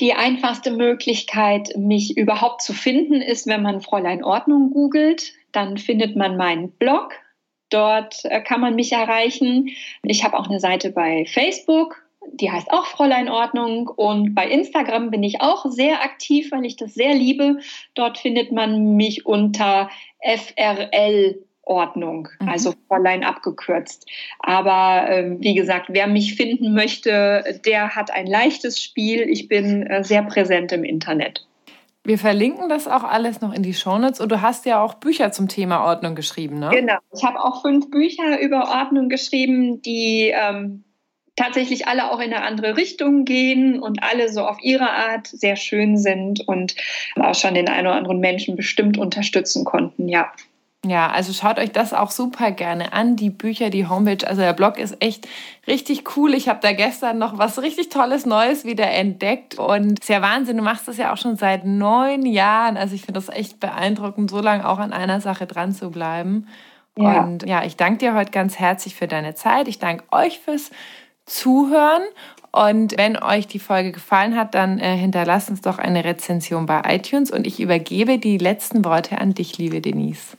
Die 0.00 0.12
einfachste 0.12 0.72
Möglichkeit, 0.72 1.70
mich 1.76 2.16
überhaupt 2.16 2.62
zu 2.62 2.72
finden, 2.72 3.22
ist, 3.22 3.46
wenn 3.46 3.62
man 3.62 3.80
Fräulein 3.80 4.24
Ordnung 4.24 4.70
googelt. 4.72 5.32
Dann 5.52 5.78
findet 5.78 6.16
man 6.16 6.36
meinen 6.36 6.72
Blog. 6.72 7.12
Dort 7.70 8.24
äh, 8.24 8.40
kann 8.40 8.60
man 8.60 8.74
mich 8.74 8.92
erreichen. 8.92 9.70
Ich 10.02 10.24
habe 10.24 10.36
auch 10.36 10.48
eine 10.48 10.58
Seite 10.58 10.90
bei 10.90 11.24
Facebook. 11.26 12.03
Die 12.32 12.50
heißt 12.50 12.70
auch 12.70 12.86
Fräulein 12.86 13.28
Ordnung. 13.28 13.88
Und 13.88 14.34
bei 14.34 14.48
Instagram 14.48 15.10
bin 15.10 15.22
ich 15.22 15.40
auch 15.40 15.66
sehr 15.66 16.02
aktiv, 16.02 16.50
weil 16.52 16.64
ich 16.64 16.76
das 16.76 16.94
sehr 16.94 17.14
liebe. 17.14 17.58
Dort 17.94 18.18
findet 18.18 18.52
man 18.52 18.96
mich 18.96 19.26
unter 19.26 19.90
FRL 20.20 21.38
Ordnung, 21.66 22.28
mhm. 22.40 22.48
also 22.48 22.74
Fräulein 22.88 23.24
abgekürzt. 23.24 24.06
Aber 24.40 25.08
äh, 25.08 25.36
wie 25.38 25.54
gesagt, 25.54 25.86
wer 25.90 26.06
mich 26.06 26.34
finden 26.34 26.74
möchte, 26.74 27.60
der 27.64 27.94
hat 27.94 28.10
ein 28.10 28.26
leichtes 28.26 28.82
Spiel. 28.82 29.22
Ich 29.22 29.48
bin 29.48 29.86
äh, 29.86 30.04
sehr 30.04 30.22
präsent 30.22 30.72
im 30.72 30.84
Internet. 30.84 31.46
Wir 32.06 32.18
verlinken 32.18 32.68
das 32.68 32.86
auch 32.86 33.02
alles 33.02 33.40
noch 33.40 33.54
in 33.54 33.62
die 33.62 33.72
Shownotes 33.72 34.20
und 34.20 34.30
du 34.30 34.42
hast 34.42 34.66
ja 34.66 34.82
auch 34.82 34.94
Bücher 34.94 35.32
zum 35.32 35.48
Thema 35.48 35.86
Ordnung 35.86 36.14
geschrieben, 36.14 36.58
ne? 36.58 36.68
Genau. 36.70 36.98
Ich 37.16 37.24
habe 37.24 37.42
auch 37.42 37.62
fünf 37.62 37.90
Bücher 37.90 38.38
über 38.42 38.68
Ordnung 38.68 39.08
geschrieben, 39.08 39.80
die 39.80 40.30
ähm, 40.34 40.84
tatsächlich 41.36 41.88
alle 41.88 42.10
auch 42.10 42.20
in 42.20 42.32
eine 42.32 42.42
andere 42.42 42.76
Richtung 42.76 43.24
gehen 43.24 43.80
und 43.80 44.02
alle 44.02 44.32
so 44.32 44.46
auf 44.46 44.58
ihre 44.62 44.90
Art 44.90 45.26
sehr 45.26 45.56
schön 45.56 45.96
sind 45.96 46.46
und 46.46 46.74
auch 47.16 47.34
schon 47.34 47.54
den 47.54 47.68
einen 47.68 47.86
oder 47.86 47.96
anderen 47.96 48.20
Menschen 48.20 48.56
bestimmt 48.56 48.98
unterstützen 48.98 49.64
konnten, 49.64 50.08
ja. 50.08 50.30
Ja, 50.86 51.10
also 51.10 51.32
schaut 51.32 51.58
euch 51.58 51.72
das 51.72 51.94
auch 51.94 52.10
super 52.10 52.50
gerne 52.50 52.92
an, 52.92 53.16
die 53.16 53.30
Bücher, 53.30 53.70
die 53.70 53.86
Homepage. 53.86 54.26
Also 54.26 54.42
der 54.42 54.52
Blog 54.52 54.78
ist 54.78 54.96
echt 55.00 55.26
richtig 55.66 56.16
cool. 56.16 56.34
Ich 56.34 56.48
habe 56.48 56.60
da 56.60 56.72
gestern 56.72 57.16
noch 57.18 57.38
was 57.38 57.62
richtig 57.62 57.88
Tolles 57.88 58.26
Neues 58.26 58.64
wieder 58.64 58.90
entdeckt 58.90 59.58
und 59.58 60.00
ist 60.00 60.08
ja 60.08 60.20
Wahnsinn. 60.20 60.58
Du 60.58 60.62
machst 60.62 60.86
das 60.86 60.98
ja 60.98 61.12
auch 61.12 61.16
schon 61.16 61.36
seit 61.36 61.64
neun 61.64 62.26
Jahren. 62.26 62.76
Also 62.76 62.94
ich 62.94 63.00
finde 63.02 63.18
das 63.18 63.34
echt 63.34 63.60
beeindruckend, 63.60 64.30
so 64.30 64.40
lange 64.40 64.68
auch 64.68 64.78
an 64.78 64.92
einer 64.92 65.22
Sache 65.22 65.46
dran 65.46 65.72
zu 65.72 65.90
bleiben. 65.90 66.48
Ja. 66.98 67.22
Und 67.22 67.46
ja, 67.46 67.64
ich 67.64 67.76
danke 67.76 67.98
dir 67.98 68.14
heute 68.14 68.30
ganz 68.30 68.58
herzlich 68.58 68.94
für 68.94 69.08
deine 69.08 69.34
Zeit. 69.34 69.68
Ich 69.68 69.78
danke 69.78 70.04
euch 70.12 70.38
fürs 70.40 70.70
Zuhören. 71.26 72.02
Und 72.52 72.96
wenn 72.98 73.16
euch 73.16 73.48
die 73.48 73.58
Folge 73.58 73.90
gefallen 73.90 74.36
hat, 74.36 74.54
dann 74.54 74.78
äh, 74.78 74.96
hinterlasst 74.96 75.50
uns 75.50 75.60
doch 75.60 75.78
eine 75.78 76.04
Rezension 76.04 76.66
bei 76.66 76.82
iTunes 76.86 77.32
und 77.32 77.46
ich 77.46 77.58
übergebe 77.58 78.18
die 78.18 78.38
letzten 78.38 78.84
Worte 78.84 79.18
an 79.18 79.34
dich, 79.34 79.58
liebe 79.58 79.80
Denise. 79.80 80.36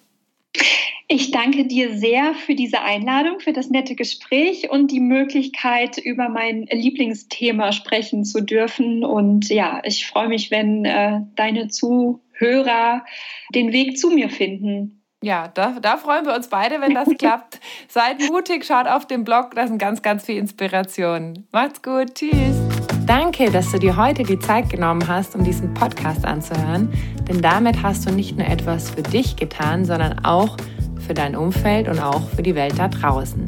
Ich 1.08 1.30
danke 1.30 1.66
dir 1.66 1.98
sehr 1.98 2.34
für 2.34 2.56
diese 2.56 2.82
Einladung, 2.82 3.40
für 3.40 3.54
das 3.54 3.70
nette 3.70 3.96
Gespräch 3.96 4.72
und 4.72 4.92
die 4.92 5.00
Möglichkeit, 5.00 6.00
über 6.00 6.30
mein 6.30 6.68
Lieblingsthema 6.72 7.74
sprechen 7.74 8.26
zu 8.26 8.42
dürfen. 8.42 9.04
Und 9.04 9.50
ja, 9.50 9.82
ich 9.84 10.08
freue 10.08 10.30
mich, 10.30 10.50
wenn 10.50 10.84
äh, 10.84 11.20
deine 11.36 11.68
Zuhörer 11.68 13.06
den 13.54 13.72
Weg 13.72 14.00
zu 14.00 14.10
mir 14.10 14.30
finden. 14.30 14.95
Ja, 15.24 15.48
da, 15.48 15.80
da 15.82 15.98
freuen 15.98 16.26
wir 16.26 16.36
uns 16.36 16.50
beide, 16.50 16.82
wenn 16.82 16.94
das 16.94 17.08
klappt. 17.18 17.60
Seid 17.88 18.20
mutig, 18.30 18.66
schaut 18.66 18.88
auf 18.88 19.08
den 19.08 19.24
Blog, 19.24 19.56
da 19.56 19.68
sind 19.68 19.80
ganz, 19.80 20.02
ganz 20.02 20.26
viel 20.26 20.38
Inspiration. 20.38 21.46
Macht's 21.52 21.82
gut, 21.82 22.16
tschüss. 22.16 22.58
Danke, 23.06 23.52
dass 23.52 23.72
du 23.72 23.80
dir 23.80 23.98
heute 23.98 24.24
die 24.24 24.40
Zeit 24.40 24.70
genommen 24.70 25.08
hast, 25.08 25.36
um 25.36 25.44
diesen 25.44 25.74
Podcast 25.74 26.26
anzuhören, 26.26 26.92
denn 27.28 27.42
damit 27.42 27.82
hast 27.84 28.08
du 28.08 28.12
nicht 28.12 28.38
nur 28.38 28.48
etwas 28.48 28.90
für 28.90 29.04
dich 29.04 29.36
getan, 29.36 29.86
sondern 29.86 30.26
auch 30.26 30.58
für 31.06 31.14
dein 31.14 31.36
Umfeld 31.36 31.88
und 31.88 32.00
auch 32.00 32.28
für 32.30 32.42
die 32.42 32.56
Welt 32.56 32.80
da 32.80 32.88
draußen. 32.88 33.46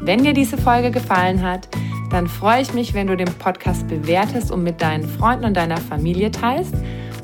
Wenn 0.00 0.22
dir 0.24 0.34
diese 0.34 0.58
Folge 0.58 0.90
gefallen 0.90 1.42
hat, 1.42 1.68
dann 2.10 2.26
freue 2.26 2.60
ich 2.62 2.74
mich, 2.74 2.92
wenn 2.92 3.06
du 3.06 3.16
den 3.16 3.32
Podcast 3.38 3.86
bewertest 3.88 4.50
und 4.50 4.62
mit 4.62 4.82
deinen 4.82 5.08
Freunden 5.08 5.46
und 5.46 5.56
deiner 5.56 5.78
Familie 5.78 6.30
teilst. 6.30 6.74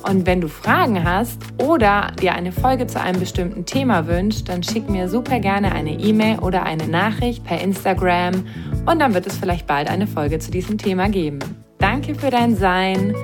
Und 0.08 0.24
wenn 0.24 0.40
du 0.40 0.48
Fragen 0.48 1.02
hast 1.02 1.40
oder 1.58 2.12
dir 2.20 2.34
eine 2.34 2.52
Folge 2.52 2.86
zu 2.86 3.00
einem 3.00 3.18
bestimmten 3.18 3.64
Thema 3.66 4.06
wünschst, 4.06 4.48
dann 4.48 4.62
schick 4.62 4.88
mir 4.88 5.08
super 5.08 5.40
gerne 5.40 5.72
eine 5.72 5.98
E-Mail 5.98 6.38
oder 6.38 6.62
eine 6.62 6.86
Nachricht 6.86 7.44
per 7.44 7.60
Instagram 7.60 8.46
und 8.86 9.00
dann 9.00 9.14
wird 9.14 9.26
es 9.26 9.36
vielleicht 9.36 9.66
bald 9.66 9.90
eine 9.90 10.06
Folge 10.06 10.38
zu 10.38 10.52
diesem 10.52 10.78
Thema 10.78 11.08
geben. 11.08 11.40
Danke 11.78 12.14
für 12.14 12.30
dein 12.30 12.54
Sein 12.54 13.16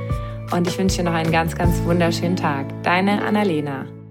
und 0.50 0.66
ich 0.66 0.76
wünsche 0.76 0.98
dir 0.98 1.04
noch 1.04 1.14
einen 1.14 1.30
ganz, 1.32 1.54
ganz 1.54 1.80
wunderschönen 1.84 2.36
Tag. 2.36 2.66
Deine 2.82 3.22
Annalena. 3.24 4.01